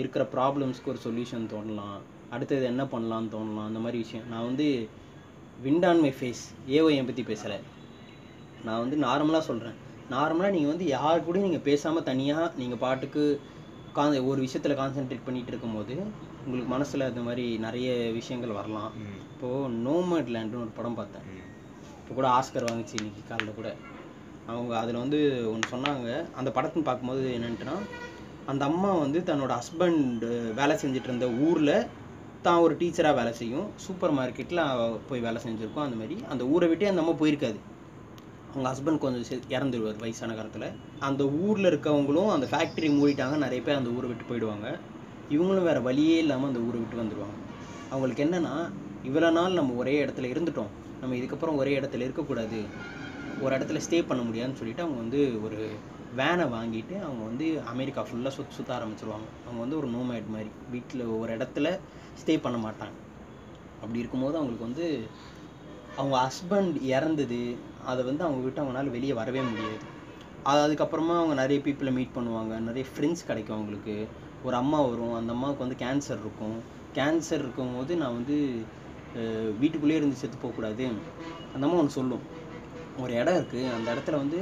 இருக்கிற 0.01 0.23
ப்ராப்ளம்ஸ்க்கு 0.33 0.91
ஒரு 0.93 0.99
சொல்யூஷன் 1.05 1.45
தோணலாம். 1.53 1.99
அடுத்தது 2.35 2.65
என்ன 2.71 2.83
பண்ணலாம்னு 2.91 3.31
தோணலாம். 3.35 3.69
அந்த 3.69 3.79
மாதிரி 3.83 3.97
விஷயம். 4.03 4.27
நான் 4.31 4.47
வந்து 4.49 4.67
wind 5.65 5.85
on 5.89 6.01
my 6.03 6.11
face 6.17 6.43
AOM 6.75 7.07
பற்றி 7.09 7.23
பேசலை. 7.31 7.57
நான் 8.65 8.81
வந்து 8.83 8.97
நார்மலாக 9.05 9.43
சொல்கிறேன் 9.49 9.77
நார்மலாக 10.15 10.53
நீங்கள் 10.55 10.71
வந்து 10.73 10.85
யார் 10.97 11.25
கூடயும் 11.25 11.47
நீங்கள் 11.47 11.67
பேசாமல் 11.69 12.07
தனியாக 12.09 12.51
நீங்கள் 12.61 12.81
பாட்டுக்கு 12.83 13.23
கான் 13.97 14.17
ஒரு 14.31 14.39
விஷயத்தில் 14.45 14.79
கான்சென்ட்ரேட் 14.81 15.27
பண்ணிட்டு 15.27 15.51
இருக்கும்போது 15.53 15.95
உங்களுக்கு 16.43 16.71
மனசில் 16.75 17.09
அந்த 17.09 17.23
மாதிரி 17.27 17.45
நிறைய 17.65 17.89
விஷயங்கள் 18.19 18.59
வரலாம். 18.59 18.91
இப்போது 19.31 19.71
நோமட் 19.87 20.31
லேண்டுன்னு 20.35 20.65
ஒரு 20.67 20.73
படம் 20.79 20.99
பார்த்தேன். 20.99 21.25
இப்போ 22.01 22.13
கூட 22.19 22.29
ஆஸ்கர் 22.37 22.69
வாங்குச்சு 22.69 22.95
இன்னைக்கு 23.01 23.23
காலைல 23.31 23.53
கூட. 23.59 23.69
அவங்க 24.49 24.73
அதில் 24.81 25.01
வந்து 25.03 25.19
ஒன்று 25.51 25.71
சொன்னாங்க. 25.73 26.07
அந்த 26.39 26.49
படத்தை 26.57 26.83
பார்க்கும்போது 26.89 27.23
என்னென்ட்டுனா 27.37 27.75
அந்த 28.51 28.63
அம்மா 28.69 28.91
வந்து 29.03 29.19
தன்னோட 29.29 29.51
ஹஸ்பண்ட் 29.59 30.23
வேலை 30.59 30.75
செஞ்சுட்டு 30.83 31.09
இருந்த 31.09 31.27
ஊரில் 31.47 31.75
தான் 32.45 32.61
ஒரு 32.65 32.73
டீச்சராக 32.79 33.17
வேலை 33.19 33.33
செய்யும். 33.39 33.67
சூப்பர் 33.85 34.15
மார்க்கெட்டில் 34.19 34.61
போய் 35.09 35.25
வேலை 35.25 35.39
செஞ்சுருக்கோம். 35.43 35.85
அந்த 35.87 35.97
மாதிரி 35.99 36.15
அந்த 36.33 36.43
ஊரை 36.53 36.67
விட்டே 36.71 36.89
அந்த 36.91 37.03
அம்மா 37.03 37.13
போயிருக்காது. 37.21 37.59
அவங்க 38.51 38.65
ஹஸ்பண்ட் 38.71 39.03
கொஞ்சம் 39.03 39.43
இறந்துருவார் 39.55 40.01
வயசான 40.03 40.33
காலத்தில். 40.39 40.67
அந்த 41.09 41.23
ஊரில் 41.45 41.69
இருக்கவங்களும் 41.71 42.31
அந்த 42.35 42.47
ஃபேக்ட்ரி 42.53 42.89
மூடிட்டாங்க. 42.97 43.37
நிறைய 43.45 43.61
பேர் 43.67 43.79
அந்த 43.81 43.91
ஊரை 43.97 44.07
விட்டு 44.09 44.25
போயிடுவாங்க. 44.31 44.67
இவங்களும் 45.35 45.67
வேறு 45.69 45.81
வழியே 45.89 46.17
இல்லாமல் 46.23 46.49
அந்த 46.51 46.61
ஊரை 46.67 46.79
விட்டு 46.79 47.01
வந்துடுவாங்க 47.01 47.37
அவங்களுக்கு 47.93 48.23
என்னென்னா 48.25 48.55
இவ்வளோ 49.07 49.29
நாள் 49.37 49.57
நம்ம 49.59 49.75
ஒரே 49.81 49.93
இடத்துல 50.05 50.27
இருந்துட்டோம். 50.33 50.71
நம்ம 51.01 51.15
இதுக்கப்புறம் 51.19 51.59
ஒரே 51.61 51.71
இடத்துல 51.79 52.05
இருக்கக்கூடாது. 52.07 52.59
ஒரு 53.43 53.53
இடத்துல 53.57 53.79
ஸ்டே 53.85 53.99
பண்ண 54.09 54.21
முடியாதுன்னு 54.23 54.59
சொல்லிட்டு 54.59 54.83
அவங்க 54.83 54.99
வந்து 55.03 55.19
ஒரு 55.45 55.59
வேனை 56.19 56.45
வாங்கிட்டு 56.55 56.95
அவங்க 57.07 57.23
வந்து 57.29 57.47
அமெரிக்கா 57.73 58.01
ஃபுல்லாக 58.07 58.33
சுத்த 58.37 58.55
சுற்ற 58.57 58.71
ஆரம்பிச்சிருவாங்க. 58.77 59.27
அவங்க 59.45 59.61
வந்து 59.63 59.77
ஒரு 59.79 59.87
நோமேட் 59.95 60.27
மாதிரி. 60.33 60.49
வீட்டில் 60.73 61.03
ஒரு 61.21 61.31
இடத்துல 61.37 61.67
ஸ்டே 62.21 62.35
பண்ண 62.45 62.57
மாட்டாங்க. 62.65 62.95
அப்படி 63.83 64.01
இருக்கும்போது 64.03 64.35
அவங்களுக்கு 64.39 64.67
வந்து 64.69 64.87
அவங்க 65.99 66.15
ஹஸ்பண்ட் 66.25 66.75
இறந்தது 66.95 67.39
அதை 67.91 68.01
வந்து 68.09 68.23
அவங்க 68.25 68.41
விட்டு 68.45 68.61
அவங்களால 68.63 68.91
வெளியே 68.97 69.13
வரவே 69.21 69.41
முடியாது. 69.51 69.79
அது 70.49 70.59
அதுக்கப்புறமா 70.65 71.15
அவங்க 71.21 71.35
நிறைய 71.41 71.57
பீப்புளை 71.65 71.91
மீட் 71.97 72.15
பண்ணுவாங்க. 72.17 72.53
நிறைய 72.67 72.85
ஃப்ரெண்ட்ஸ் 72.91 73.27
கிடைக்கும் 73.29 73.57
அவங்களுக்கு. 73.57 73.95
ஒரு 74.45 74.55
அம்மா 74.61 74.81
வரும். 74.89 75.15
அந்த 75.19 75.31
அம்மாவுக்கு 75.35 75.65
வந்து 75.65 75.79
கேன்சர் 75.85 76.21
இருக்கும். 76.25 76.57
கேன்சர் 76.97 77.41
இருக்கும் 77.45 77.73
போது 77.77 77.95
நான் 78.03 78.17
வந்து 78.19 78.37
வீட்டுக்குள்ளேயே 79.61 79.99
இருந்து 80.01 80.21
செத்து 80.21 80.37
போகக்கூடாது. 80.41 80.85
அந்த 81.53 81.63
அம்மா 81.67 81.79
ஒன்று 81.81 81.97
சொல்லும். 81.99 82.23
ஒரு 82.99 83.11
இடம் 83.21 83.37
இருக்குது 83.39 83.71
அந்த 83.77 83.87
இடத்துல 83.93 84.19
வந்து 84.23 84.39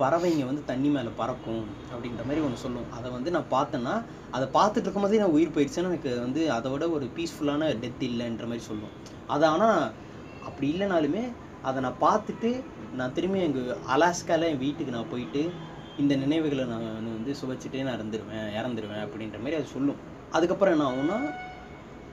பறவைங்க 0.00 0.44
வந்து 0.48 0.62
தண்ணி 0.70 0.88
மேலே 0.94 1.10
பறக்கும் 1.20 1.64
அப்படின்ற 1.92 2.22
மாதிரி 2.28 2.40
ஒன்று 2.46 2.62
சொல்லும். 2.64 2.88
அதை 2.96 3.08
வந்து 3.10 3.30
நான் 3.36 3.52
பார்த்தேன்னா 3.54 3.94
அதை 4.30 4.46
பார்த்துட்டு 4.56 4.86
இருக்கும்போதே 4.86 5.20
நான் 5.22 5.36
உயிர் 5.36 5.54
போயிடுச்சுன்னா 5.54 5.90
எனக்கு 5.92 6.12
வந்து 6.20 6.42
அதை 6.56 6.70
விட 6.72 6.88
ஒரு 6.96 7.06
பீஸ்ஃபுல்லான 7.16 7.70
டெத் 7.84 8.04
இல்லைன்ற 8.08 8.46
மாதிரி 8.50 8.64
சொல்லும். 8.70 8.92
அது 9.26 9.46
ஆனால் 9.46 9.80
அப்படி 10.48 10.66
இல்லைனாலுமே 10.74 11.24
அதை 11.62 11.78
நான் 11.86 12.02
பார்த்துட்டு 12.06 12.50
நான் 12.98 13.12
திரும்பி 13.12 13.40
எங்கள் 13.46 13.78
அலாஸ்காவில் 13.94 14.50
என் 14.50 14.62
வீட்டுக்கு 14.66 14.96
நான் 14.98 15.12
போயிட்டு 15.14 15.42
இந்த 16.02 16.14
நினைவுகளை 16.16 16.64
நான் 16.64 16.86
வந்து 17.16 17.32
சுவைச்சிட்டே 17.40 17.82
நான் 17.82 17.98
இறந்துருவேன் 17.98 18.48
இறந்துருவேன் 18.60 19.04
அப்படின்ற 19.06 19.38
மாதிரி 19.42 19.58
அது 19.60 19.74
சொல்லும். 19.74 20.00
அதுக்கப்புறம் 20.30 20.74
என்ன 20.74 20.86
ஆகும்னா 20.90 21.18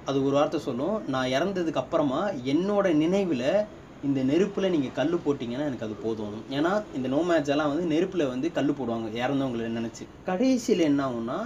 அது 0.05 0.17
ஒரு 0.25 0.35
வார்த்தை 0.35 0.59
சொல்லும். 0.59 0.95
நான் 1.13 1.33
இறந்ததுக்கு 1.37 1.81
அப்புறமா 1.81 2.21
என்னோட 2.53 2.87
நினைவில் 2.93 3.47
இந்த 4.07 4.21
நெருப்பில் 4.29 4.71
நீங்கள் 4.73 4.95
கல் 4.97 5.13
போட்டிங்கன்னா 5.25 5.67
எனக்கு 5.69 5.85
அது 5.87 5.95
போதும். 6.05 6.37
ஏன்னா 6.49 6.71
இந்த 6.97 7.07
நோ 7.07 7.19
மேட்ச் 7.27 7.51
எல்லாம் 7.53 7.69
வந்து 7.73 7.85
நெருப்பில் 7.93 8.31
வந்து 8.31 8.47
கல் 8.51 8.77
போடுவாங்க. 8.79 9.09
இறந்தவங்களை 9.23 9.69
நினச்சி. 9.79 10.05
கடைசியில் 10.29 10.79
என்ன 10.79 11.01
ஆகும்னா 11.07 11.37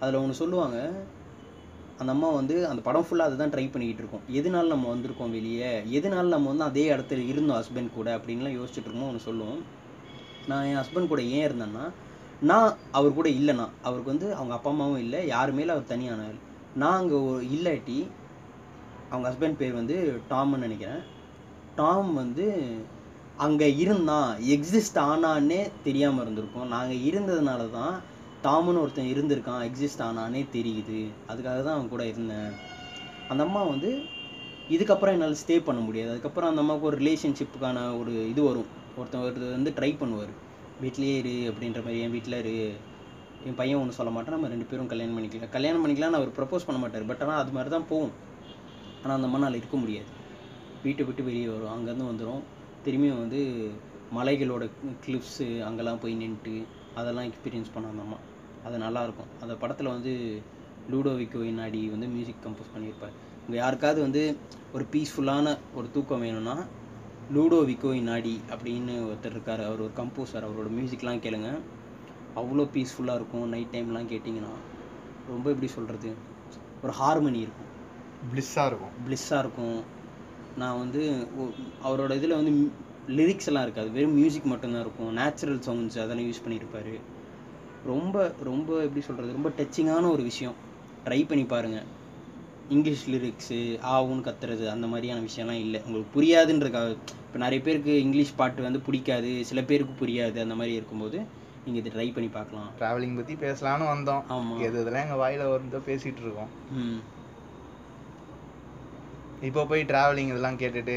அதில் 0.00 0.20
ஒன்று 0.20 0.40
சொல்லுவாங்க 0.42 0.78
அந்த 2.00 2.12
அம்மா 2.12 2.28
வந்து 2.28 2.54
அந்த 2.68 2.80
படம் 2.86 3.04
ஃபுல்லாக 3.06 3.28
அதை 3.28 3.36
தான் 3.36 3.52
ட்ரை 3.54 3.66
பண்ணிக்கிட்டு 3.70 4.02
இருக்கோம். 4.02 4.24
எதனால 4.38 4.72
நம்ம 4.74 4.88
வந்திருக்கோம் 4.94 5.34
வெளியே? 5.38 5.72
எதனால 5.98 6.32
நம்ம 6.36 6.48
வந்து 6.52 6.64
அதே 6.64 6.84
இடத்துல 6.94 7.26
இருந்தோம் 7.32 7.58
ஹஸ்பண்ட் 7.60 7.96
கூட 7.98 8.08
அப்படின்லாம் 8.18 8.56
யோசிச்சுட்டு 8.58 8.88
இருக்கோம் 8.88 9.10
ஒன்று 9.10 9.26
சொல்லுவோம். 9.28 9.60
நான் 10.46 10.64
என் 10.64 10.80
ஹஸ்பண்ட் 10.82 11.12
கூட 11.12 11.22
ஏன் 11.22 11.46
இருந்தேன்னா 11.48 11.84
நான் 12.50 12.76
அவர் 12.90 13.18
கூட 13.18 13.28
இல்லைனா 13.28 13.66
அவருக்கு 13.82 14.12
வந்து 14.14 14.34
அவங்க 14.34 14.54
அப்பா 14.54 14.70
அம்மாவும் 14.70 15.02
இல்லை. 15.04 15.20
யாருமேல 15.28 15.74
அவர் 15.76 15.92
தனியானவர். 15.94 16.38
நான் 16.74 16.98
அங்கே 17.00 17.18
இல்லாட்டி 17.56 17.98
அவங்க 19.10 19.26
ஹஸ்பண்ட் 19.30 19.60
பேர் 19.62 19.80
வந்து 19.80 19.96
டாம்னு 20.30 20.64
நினைக்கிறேன். 20.66 21.02
டாம் 21.78 22.10
வந்து 22.22 22.46
அங்கே 23.44 23.68
இருந்தான் 23.82 24.30
எக்ஸிஸ்ட் 24.54 24.98
ஆனான்னே 25.10 25.60
தெரியாமல் 25.86 26.22
இருந்திருக்கும். 26.24 26.68
நாங்கள் 26.74 27.04
இருந்ததுனால 27.08 27.62
தான் 27.78 27.94
டாமுன்னு 28.44 28.82
ஒருத்தன் 28.82 29.12
இருந்திருக்கான் 29.12 29.62
எக்ஸிஸ்ட் 29.68 30.02
ஆனானே 30.08 30.42
தெரியுது. 30.56 31.00
அதுக்காக 31.30 31.58
தான் 31.66 31.76
அவன் 31.76 31.92
கூட 31.94 32.04
இருந்தேன். 32.12 32.50
அந்த 33.30 33.42
அம்மா 33.46 33.62
வந்து 33.72 33.90
இதுக்கப்புறம் 34.74 35.14
என்னால் 35.16 35.40
ஸ்டே 35.42 35.56
பண்ண 35.68 35.80
முடியாது. 35.86 36.10
அதுக்கப்புறம் 36.14 36.50
அந்த 36.50 36.62
அம்மாவுக்கு 36.64 36.88
ஒரு 36.90 36.98
ரிலேஷன்ஷிப்புக்கான 37.02 37.78
ஒரு 38.00 38.12
இது 38.32 38.42
வரும். 38.48 38.70
ஒருத்தன் 38.98 39.22
ஒருத்தர் 39.24 39.56
வந்து 39.58 39.72
ட்ரை 39.78 39.90
பண்ணுவார். 40.02 40.32
வீட்லேயே 40.82 41.16
இரு 41.22 41.34
அப்படின்ற 41.50 41.80
மாதிரி 41.84 42.02
என் 42.04 42.14
வீட்டில் 42.16 42.38
இரு. 42.42 42.56
என் 43.48 43.58
பையன் 43.60 43.80
ஒன்று 43.82 43.98
சொல்ல 43.98 44.10
மாட்டேன். 44.14 44.34
நம்ம 44.36 44.50
ரெண்டு 44.54 44.66
பேரும் 44.70 44.90
கல்யாணம் 44.92 45.16
பண்ணிக்கலாம். 45.18 45.54
கல்யாணம் 45.56 45.84
பண்ணிக்கலாம்னு 45.84 46.18
அவர் 46.20 46.36
ப்ரப்போஸ் 46.38 46.66
பண்ண 46.68 46.80
மாட்டார். 46.82 47.06
பட் 47.10 47.22
ஆனால் 47.26 47.40
அது 47.42 47.54
மாதிரி 47.56 47.72
தான் 47.76 47.88
போகும். 47.92 48.14
ஆனால் 49.02 49.16
அந்த 49.18 49.30
மண்ணால் 49.34 49.60
இருக்க 49.60 49.76
முடியாது. 49.84 50.10
வீட்டை 50.84 51.04
விட்டு 51.04 51.22
வெளியே 51.24 51.48
வரும். 51.48 51.72
அங்கேருந்து 51.74 52.10
வந்துடும் 52.10 52.42
திரும்பியும் 52.84 53.22
வந்து 53.22 53.40
மலைகளோட 54.18 54.64
கிளிப்ஸு 55.04 55.46
அங்கெல்லாம் 55.68 56.00
போய் 56.00 56.14
நின்றுட்டு 56.14 56.54
அதெல்லாம் 56.94 57.28
எக்ஸ்பீரியன்ஸ் 57.30 57.72
பண்ண 57.74 57.92
அந்த 57.92 58.02
அம்மா. 58.02 58.18
அது 58.64 58.76
நல்லாயிருக்கும். 58.78 59.30
அந்த 59.40 59.54
படத்தில் 59.54 59.94
வந்து 59.96 60.12
லூடோவிக்கோ 60.90 61.40
இன்னாடி 61.50 61.90
வந்து 61.90 62.06
மியூசிக் 62.06 62.44
கம்போஸ் 62.46 62.72
பண்ணியிருப்பார். 62.74 63.14
உங்கள் 63.46 63.60
யாருக்காவது 63.62 64.00
வந்து 64.00 64.22
ஒரு 64.72 64.84
பீஸ்ஃபுல்லான 64.92 65.46
ஒரு 65.74 65.86
தூக்கம் 65.90 66.20
வேணும்னா 66.20 66.56
லூடோவிக்கோ 67.30 67.90
இன்னாடி 68.00 68.34
அப்படின்னு 68.54 68.94
ஒருத்தர் 69.08 69.34
இருக்கார். 69.36 69.62
அவர் 69.68 69.80
ஒரு 69.80 69.94
கம்போசர் 70.00 70.46
அவரோட 70.48 70.68
மியூசிக்லாம் 70.78 71.22
கேளுங்க. 71.26 71.50
அவ்வளோ 72.36 72.64
பீஸ்ஃபுல்லாக 72.74 73.18
இருக்கும். 73.20 73.46
நைட் 73.48 73.74
டைம்லாம் 73.74 74.10
கேட்டிங்கன்னா 74.12 74.52
ரொம்ப 75.28 75.46
எப்படி 75.50 75.68
சொல்கிறது 75.76 76.10
ஒரு 76.82 76.92
ஹார்மனி 77.00 77.40
இருக்கும். 77.46 77.70
பிளிஸ்ஸாக 78.30 78.70
இருக்கும். 78.70 78.94
ப்ளிஸ்ஸாக 79.06 79.42
இருக்கும். 79.44 79.76
நான் 80.58 80.78
வந்து 80.78 81.26
அவரோட 81.84 82.16
இதில் 82.16 82.34
வந்து 82.34 82.70
லிரிக்ஸ் 83.08 83.46
எல்லாம் 83.46 83.62
இருக்காது. 83.62 83.90
வெறும் 83.90 84.14
மியூசிக் 84.14 84.44
மட்டும்தான் 84.44 84.80
இருக்கும். 84.80 85.12
நேச்சுரல் 85.12 85.58
சவுண்ட்ஸ் 85.58 86.02
அதெல்லாம் 86.02 86.28
யூஸ் 86.30 86.44
பண்ணியிருப்பாரு 86.46 87.00
ரொம்ப 87.86 88.34
ரொம்ப 88.44 88.82
எப்படி 88.82 89.00
சொல்கிறது 89.00 89.32
ரொம்ப 89.32 89.50
டச்சிங்கான 89.58 90.10
ஒரு 90.10 90.22
விஷயம். 90.22 90.54
ட்ரை 91.04 91.28
பண்ணி 91.28 91.44
பாருங்கள் 91.44 91.86
இங்கிலீஷ் 92.68 93.10
லிரிக்ஸு 93.10 93.58
ஆவுன்னு 93.82 94.26
கத்துறது 94.28 94.68
அந்த 94.68 94.86
மாதிரியான 94.86 95.20
விஷயம்லாம் 95.20 95.60
இல்லை. 95.60 95.80
உங்களுக்கு 95.86 96.20
புரியாதுன்றதுக்காக 96.20 96.90
இப்போ 97.26 97.38
நிறைய 97.38 97.64
பேருக்கு 97.64 98.00
இங்கிலீஷ் 98.00 98.36
பாட்டு 98.36 98.62
வந்து 98.62 98.80
பிடிக்காது. 98.80 99.44
சில 99.44 99.62
பேருக்கு 99.62 100.06
புரியாது. 100.06 100.40
அந்த 100.40 100.54
மாதிரி 100.54 100.74
இருக்கும்போது 100.74 101.20
நீங்கள் 101.64 101.82
இதை 101.82 101.92
ட்ரை 101.92 102.14
பண்ணி 102.14 102.28
பார்க்கலாம். 102.28 102.70
ட்ராவலிங் 102.80 103.16
பற்றி 103.16 103.34
பேசலான்னு 103.34 103.86
வந்தோம். 103.94 104.22
ஆமாம் 104.28 104.60
எது 104.60 104.80
இதெல்லாம் 104.80 105.02
எங்கள் 105.02 105.16
வாயில் 105.16 105.46
வருந்தோ 105.46 105.76
பேசிகிட்டு 105.76 106.22
இருக்கோம். 106.22 106.48
ம். 106.72 107.00
இப்போ 109.42 109.64
போய் 109.64 109.84
ட்ராவலிங் 109.84 110.30
இதெல்லாம் 110.32 110.58
கேட்டுட்டு 110.58 110.96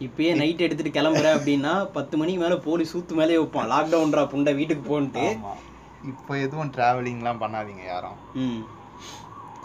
இப்பயே 0.00 0.36
நைட் 0.36 0.60
எடுத்துட்டு 0.60 1.00
கிளம்புறேன் 1.00 1.36
அப்படின்னா 1.38 1.90
பத்து 1.92 2.16
மணிக்கு 2.16 2.40
மேல 2.42 2.56
போலீஸ் 2.56 2.96
சூத்து 2.96 3.12
மேலே 3.12 3.36
வைப்பான். 3.36 3.70
லாக்டவுன்ரா 3.72 4.22
புண்டை 4.32 4.54
வீட்டுக்கு 4.54 4.84
போன்ட்டு. 4.90 5.24
ஆமாம் 5.36 5.60
இப்போ 6.04 6.38
எதுவும் 6.38 6.72
ட்ராவலிங்லாம் 6.76 7.42
பண்ணாதீங்க 7.42 7.84
யாரும். 7.86 8.16
ம். 8.34 8.62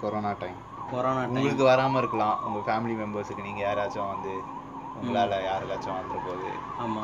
கொரோனா 0.01 0.35
டைம் 0.39 0.59
கொரோனா 0.91 1.23
உங்களுக்கு 1.27 1.63
வராமல் 1.63 1.97
இருக்கலாம். 1.97 2.37
உங்கள் 2.45 2.65
ஃபேமிலி 2.67 2.93
மெம்பர்ஸுக்கு 2.99 3.43
நீங்கள் 3.43 3.65
யாராச்சும் 3.65 4.07
வந்து 4.07 4.33
உங்களால் 5.01 5.45
யாருக்காச்சும் 5.49 5.95
வந்துட 5.97 6.19
போகுது 6.25 6.51
ஆமா. 6.79 7.03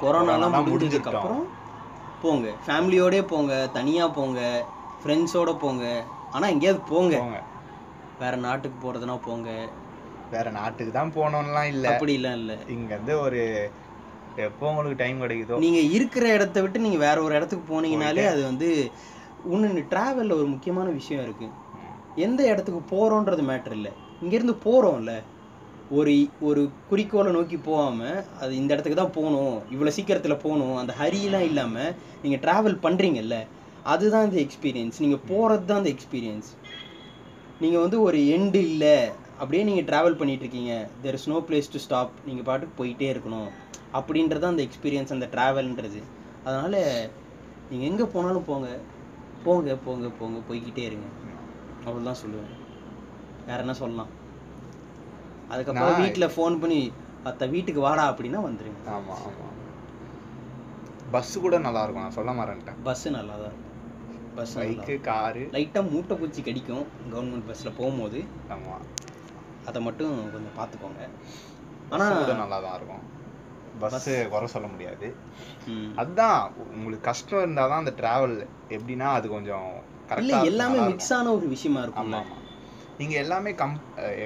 கொரோனாலாம் 0.00 0.50
முடிஞ்சதுக்கு 0.50 0.72
முடிஞ்சிட்டோம். 0.72 1.14
அப்புறம் 1.14 1.46
போங்க. 2.22 2.48
ஃபேமிலியோடய 2.66 3.22
போங்க. 3.22 3.68
தனியா 3.72 4.08
போங்க. 4.08 4.40
ஃப்ரெண்ட்ஸோட 5.04 5.58
போங்க. 5.58 6.04
ஆனா 6.30 6.46
எங்கேயாவது 6.46 6.84
போங்க. 6.84 7.14
போங்க. 7.18 7.40
வேற 8.18 8.36
நாட்டுக்கு 8.36 8.78
போறதுனா 8.82 9.18
போங்க. 9.22 9.48
வேற 10.34 10.46
நாட்டுக்கு 10.58 10.92
தான் 10.98 11.14
போகணும்லாம் 11.16 11.70
இல்லை. 11.74 11.88
அப்படிலாம் 11.90 12.38
இல்ல. 12.40 12.52
இங்கேருந்து 12.74 13.14
ஒரு 13.26 13.40
எப்போ 14.46 14.64
உங்களுக்கு 14.70 15.00
டைம் 15.02 15.22
கிடைக்குதோ. 15.24 15.56
நீங்க 15.64 15.80
இருக்கிற 15.96 16.26
இடத்த 16.36 16.60
விட்டு 16.62 16.84
நீங்க 16.86 16.98
வேற 17.06 17.16
ஒரு 17.26 17.34
இடத்துக்கு 17.38 17.64
போனீங்கனாலே 17.72 18.24
அது 18.32 18.42
வந்து 18.50 18.68
இன்னொன்று 19.52 19.82
டிராவல்ல 19.92 20.38
ஒரு 20.40 20.48
முக்கியமான 20.54 20.88
விஷயம் 21.00 21.24
இருக்கு. 21.26 21.48
எந்த 22.26 22.40
இடத்துக்கு 22.52 22.80
போறோன்றது 22.94 23.44
மேட்டர் 23.50 23.76
இல்லை. 23.78 23.92
இங்கேருந்து 24.22 24.56
போறோம்ல. 24.66 25.12
ஒரு 25.98 26.12
ஒரு 26.48 26.60
குறிக்கோளை 26.90 27.30
நோக்கி 27.36 27.56
போகாம 27.66 27.98
அது 28.40 28.52
இந்த 28.56 28.70
இடத்துக்கு 28.74 29.00
தான் 29.00 29.16
போகணும் 29.16 29.56
இவ்வளோ 29.74 29.90
சீக்கிரத்துல 29.96 30.34
போகணும் 30.44 30.76
அந்த 30.82 30.92
ஹரியெல்லாம் 31.00 31.46
இல்லாம 31.48 31.74
நீங்க 32.22 32.36
டிராவல் 32.44 32.76
பண்றீங்கல்ல 32.84 33.38
அதுதான் 33.92 34.26
இந்த 34.28 34.38
எக்ஸ்பீரியன்ஸ் 34.44 35.00
நீங்க 35.04 35.18
போறது 35.30 35.64
தான் 35.70 35.80
அந்த 35.80 35.90
எக்ஸ்பீரியன்ஸ் 35.94 36.48
நீங்க 37.60 37.76
வந்து 37.78 37.98
ஒரு 38.02 38.18
எண்டு 38.36 38.60
இல்லை. 38.70 38.96
அப்படியே 39.38 39.62
நீங்க 39.64 39.82
டிராவல் 39.90 40.18
பண்ணிட்டு 40.20 40.44
இருக்கீங்க 40.44 40.74
there 41.02 41.16
is 41.18 41.28
no 41.28 41.38
place 41.48 41.72
to 41.72 41.78
stop 41.78 42.12
நீங்க 42.24 42.42
பாட்டுக்கு 42.42 42.74
போயிட்டே 42.80 43.08
இருக்கணும். 43.14 43.50
அப்படின்றது 43.98 44.46
அந்த 44.52 44.62
எக்ஸ்பீரியன்ஸ் 44.68 45.14
அந்த 45.16 45.28
டிராவல்ன்றது 45.34 46.00
அதனால 46.44 46.74
நீங்க 47.70 47.84
எங்க 47.90 48.04
போனாலும் 48.14 48.48
போங்க. 48.50 48.68
போங்க 49.44 49.76
போங்க 49.86 50.08
போங்க. 50.20 50.38
போய்க்கிட்டே 50.48 50.84
இருங்க. 50.90 51.08
அவ்வளவுதான் 51.84 52.20
சொல்லுவேன். 52.22 52.52
வேற 53.46 53.58
என்ன 53.64 53.74
சொல்லலாம்? 53.74 54.10
அதுக்கப்புறம் 55.52 56.00
வீட்ல 56.02 56.26
ஃபோன் 56.34 56.60
பண்ணி 56.60 56.80
அத்த 57.28 57.48
வீட்டுக்கு 57.54 57.80
வாடா 57.86 58.04
அப்படின்னா 58.12 58.40
வந்துருங்க. 58.48 58.80
ஆமாம் 58.96 59.22
ஆமாம் 59.28 59.50
பஸ்ஸு 61.14 61.38
கூட 61.44 61.58
நல்லா 61.66 61.82
இருக்கும் 61.82 62.04
நான் 62.04 62.18
சொல்ல 62.18 62.32
மறந்துட்டேன். 62.32 62.78
பஸ் 62.88 63.06
நல்லா 63.16 63.34
தான் 63.40 63.50
இருக்கும் 63.50 63.70
பஸ் 64.36 64.54
பைக்கு 64.58 64.94
காரு 65.00 65.42
லைட்டாக 65.54 65.90
மூட்டை 65.90 66.16
பூச்சி 66.16 66.42
கடிக்கும். 66.42 66.84
கவர்மெண்ட் 67.12 67.48
பஸ்ஸில் 67.48 67.76
போகும்போது. 67.80 68.20
ஆமாம் 68.54 68.84
அதை 69.68 69.80
மட்டும் 69.82 70.14
கொஞ்சம் 70.34 70.56
பார்த்துக்கோங்க. 70.58 71.02
ஆனா 71.92 72.04
ஆனால் 72.08 72.42
நல்லா 72.42 72.58
தான் 72.66 72.76
இருக்கும். 72.78 73.04
பஸ்ஸு 73.82 74.14
குறை 74.32 74.46
சொல்ல 74.54 74.66
முடியாது. 74.66 75.06
அதுதான் 76.00 76.38
உங்களுக்கு 76.74 77.08
கஷ்டம் 77.10 77.42
இருந்தால் 77.44 77.70
தான் 77.72 77.82
அந்த 77.82 77.94
டிராவல் 78.00 78.36
எப்படின்னா 78.76 79.08
அது 79.18 79.26
கொஞ்சம் 79.28 79.68
இல்ல 79.72 80.12
கரெக்டாக 80.12 80.48
எல்லாமே 80.50 80.78
மிக்ஸ் 80.90 81.12
ஆன 81.16 81.32
ஒரு 81.32 81.46
விஷயமா 81.48 81.82
இருக்கும்ல 81.82 82.18
ஆமாம் 82.22 82.40
நீங்கள் 82.98 83.22
எல்லாமே 83.22 83.50
கம் 83.54 83.76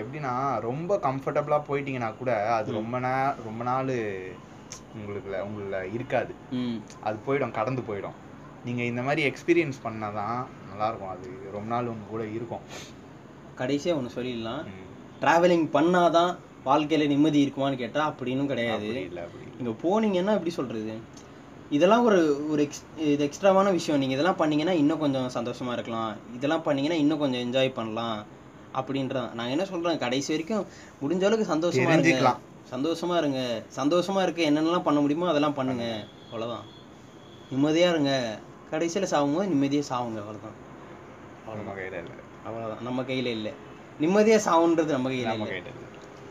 எப்படின்னா 0.00 0.32
ரொம்ப 0.68 0.96
கம்ஃபர்டபுளாக 1.06 1.66
போயிட்டீங்கன்னா 1.68 2.10
கூட 2.16 2.30
அது. 2.56 2.72
ரொம்ப 2.72 2.98
நே 2.98 3.12
ரொம்ப 3.48 3.62
நாள் 3.64 3.92
உங்களுக்குல 4.98 5.38
உங்கள 5.48 5.82
இருக்காது. 5.96 6.32
அது 7.08 7.16
போயிடும் 7.26 7.56
கடந்து 7.58 7.82
போயிடும். 7.88 8.16
நீங்கள் 8.64 8.88
இந்த 8.90 9.02
மாதிரி 9.02 9.22
எக்ஸ்பீரியன்ஸ் 9.30 9.78
பண்ணால் 9.84 10.18
தான் 10.20 10.38
நல்லாயிருக்கும். 10.70 11.12
அது 11.14 11.28
ரொம்ப 11.52 11.68
நாள் 11.74 11.92
உங்க 11.92 12.06
கூட 12.10 12.24
இருக்கும். 12.36 12.64
கடைசியா 13.58 13.94
ஒன்று 13.98 14.16
சொல்லிடலாம். 14.16 14.64
டிராவலிங் 15.20 15.66
பண்ணாதான் 15.72 16.36
வாழ்க்கையில 16.64 17.06
நிம்மதி 17.06 17.40
இருக்குமான்னு 17.46 17.76
கேட்டா 17.76 18.08
அப்படின்னும் 18.08 18.46
கிடையாது. 18.46 18.86
அப்படி 18.88 19.00
இல்லை 19.00 19.22
அப்படி 19.22 19.44
நீங்க 19.58 19.72
போனீங்கன்னா 19.82 20.32
எப்படி 20.32 20.50
சொல்றது? 20.50 20.94
இதெல்லாம் 21.70 22.04
ஒரு 22.04 22.50
ஒரு 22.50 22.62
எக்ஸ் 22.62 22.82
இது 22.96 23.30
எக்ஸ்ட்ராவான 23.30 23.70
விஷயம். 23.70 24.00
நீங்க 24.00 24.14
இதெல்லாம் 24.14 24.36
பண்ணீங்கன்னா 24.36 24.72
இன்னும் 24.72 24.98
கொஞ்சம் 24.98 25.30
சந்தோஷமா 25.34 25.72
இருக்கலாம். 25.72 26.16
இதெல்லாம் 26.34 26.62
பண்ணீங்கன்னா 26.62 26.98
இன்னும் 26.98 27.18
கொஞ்சம் 27.18 27.42
என்ஜாய் 27.46 27.72
பண்ணலாம். 27.74 28.24
அப்படின்றதான் 28.74 29.32
நான் 29.32 29.48
என்ன 29.48 29.64
சொல்றேன்? 29.64 29.98
கடைசி 29.98 30.30
வரைக்கும் 30.32 30.66
முடிஞ்ச 31.02 31.24
அளவுக்கு 31.24 31.54
சந்தோஷமா 31.54 31.74
இருங்க. 31.74 31.96
தெரிஞ்சுக்கலாம். 31.96 32.40
சந்தோஷமா 32.72 33.16
இருங்க. 33.16 33.62
சந்தோஷமா 33.76 34.22
இருக்க 34.22 34.50
என்னென்னலாம் 34.50 34.82
பண்ண 34.82 35.00
முடியுமோ 35.00 35.28
அதெல்லாம் 35.28 35.54
பண்ணுங்க. 35.54 36.06
அவ்வளவுதான். 36.24 36.64
நிம்மதியா 37.52 37.90
இருங்க. 37.90 38.38
கடைசியில 38.70 39.06
சாகும்போது 39.12 39.50
நிம்மதியா 39.52 39.82
சாவுங்க. 39.92 40.20
அவ்வளவுதான். 40.22 40.56
நம்ம 41.46 41.72
கையில் 41.72 41.92
இல்லை 41.92 42.16
அவ்வளவுதான். 42.44 42.82
நம்ம 42.82 43.02
கையில 43.02 43.26
இல்லை. 43.26 43.52
நிம்மதியா 44.02 44.38
சாவுன்றது 44.46 44.90
நம்ம 44.96 45.10
கையில 45.12 45.32
நம்ம 45.32 45.46
கையில் 45.50 45.82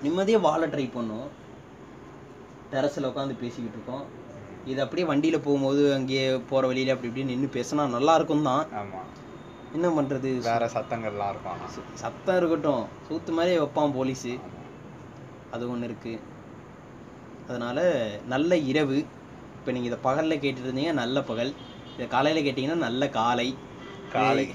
நிம்மதியாக 0.05 0.45
வாழ 0.47 0.61
ட்ரை 0.73 0.85
பண்ணோம் 0.95 1.27
டெரஸில் 2.73 3.09
உட்காந்து 3.09 3.35
பேசிக்கிட்டு 3.41 3.77
இருக்கோம். 3.77 4.03
இது 4.71 4.79
அப்படியே 4.83 5.05
வண்டியில் 5.09 5.43
போகும்போது 5.45 5.81
அங்கேயே 5.95 6.25
போகிற 6.49 6.63
வழியில 6.69 6.93
அப்படி 6.93 7.09
இப்படி 7.09 7.25
நின்று 7.31 7.47
பேசினா 7.57 7.83
நல்லா 7.95 8.13
இருக்கும் 8.19 8.47
தான் 8.49 8.63
ஆமா. 8.81 9.01
என்ன 9.75 9.87
பண்ணுறது 9.97 10.29
வேற 10.49 10.63
சத்தங்கள்லாம் 10.75 11.31
இருக்கும். 11.33 11.59
சத்தம் 12.03 12.37
இருக்கட்டும். 12.39 12.83
சூத்து 13.07 13.31
மாதிரி 13.37 13.59
வைப்பான் 13.61 13.95
போலீஸு. 13.97 14.33
அது 15.55 15.63
ஒன்று 15.73 15.89
இருக்குது 15.89 16.23
அதனால் 17.49 17.83
நல்ல 18.33 18.57
இரவு. 18.71 18.99
இப்போ 19.57 19.71
நீங்கள் 19.75 19.91
இதை 19.91 19.99
பகலில் 20.07 20.41
கேட்டுட்டு 20.43 20.69
இருந்தீங்க 20.69 20.93
நல்ல 21.03 21.21
பகல். 21.31 21.51
இதை 21.95 22.07
காலையில் 22.15 22.45
கேட்டிங்கன்னா 22.47 22.85
நல்ல 22.87 23.09
காலை. 23.19 23.47
காலை. 24.15 24.47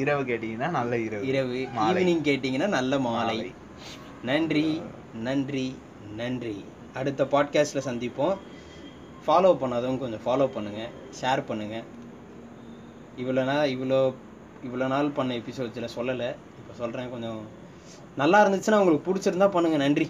இரவு 0.00 0.22
கேட்டீங்கன்னா 0.22 0.70
நல்ல 0.70 0.98
இரவு. 0.98 1.26
இரவு. 1.26 1.58
ஈவினிங் 1.86 2.24
கேட்டிங்கன்னா 2.28 2.68
நல்ல 2.68 2.98
மாலை. 2.98 3.52
நன்றி 4.22 4.82
நன்றி 5.26 5.66
நன்றி. 6.16 6.64
அடுத்த 6.94 7.24
பாட்காஸ்ட்டில் 7.24 7.86
சந்திப்போம். 7.88 8.34
ஃபாலோ 9.26 9.50
பண்ணாதவங்க 9.62 10.02
கொஞ்சம் 10.04 10.24
ஃபாலோ 10.26 10.46
பண்ணுங்கள் 10.56 10.90
ஷேர் 11.20 11.42
பண்ணுங்கள் 11.48 11.86
இவ்வளோ 13.22 13.44
நாள் 13.44 13.70
இவ்வளோ 13.74 14.00
இவ்வளோ 14.66 14.86
நாள் 14.94 15.10
பண்ண 15.10 15.34
எபிசோட்ஸில் 15.34 15.94
சொல்லலை. 15.96 16.28
இப்போ 16.60 16.74
சொல்கிறேன் 16.78 17.10
கொஞ்சம் 17.10 17.40
நல்லா 18.16 18.38
இருந்துச்சுன்னா 18.44 18.80
உங்களுக்கு 18.82 19.06
பிடிச்சிருந்தா 19.08 19.48
பண்ணுங்கள் 19.56 19.84
நன்றி. 19.86 20.06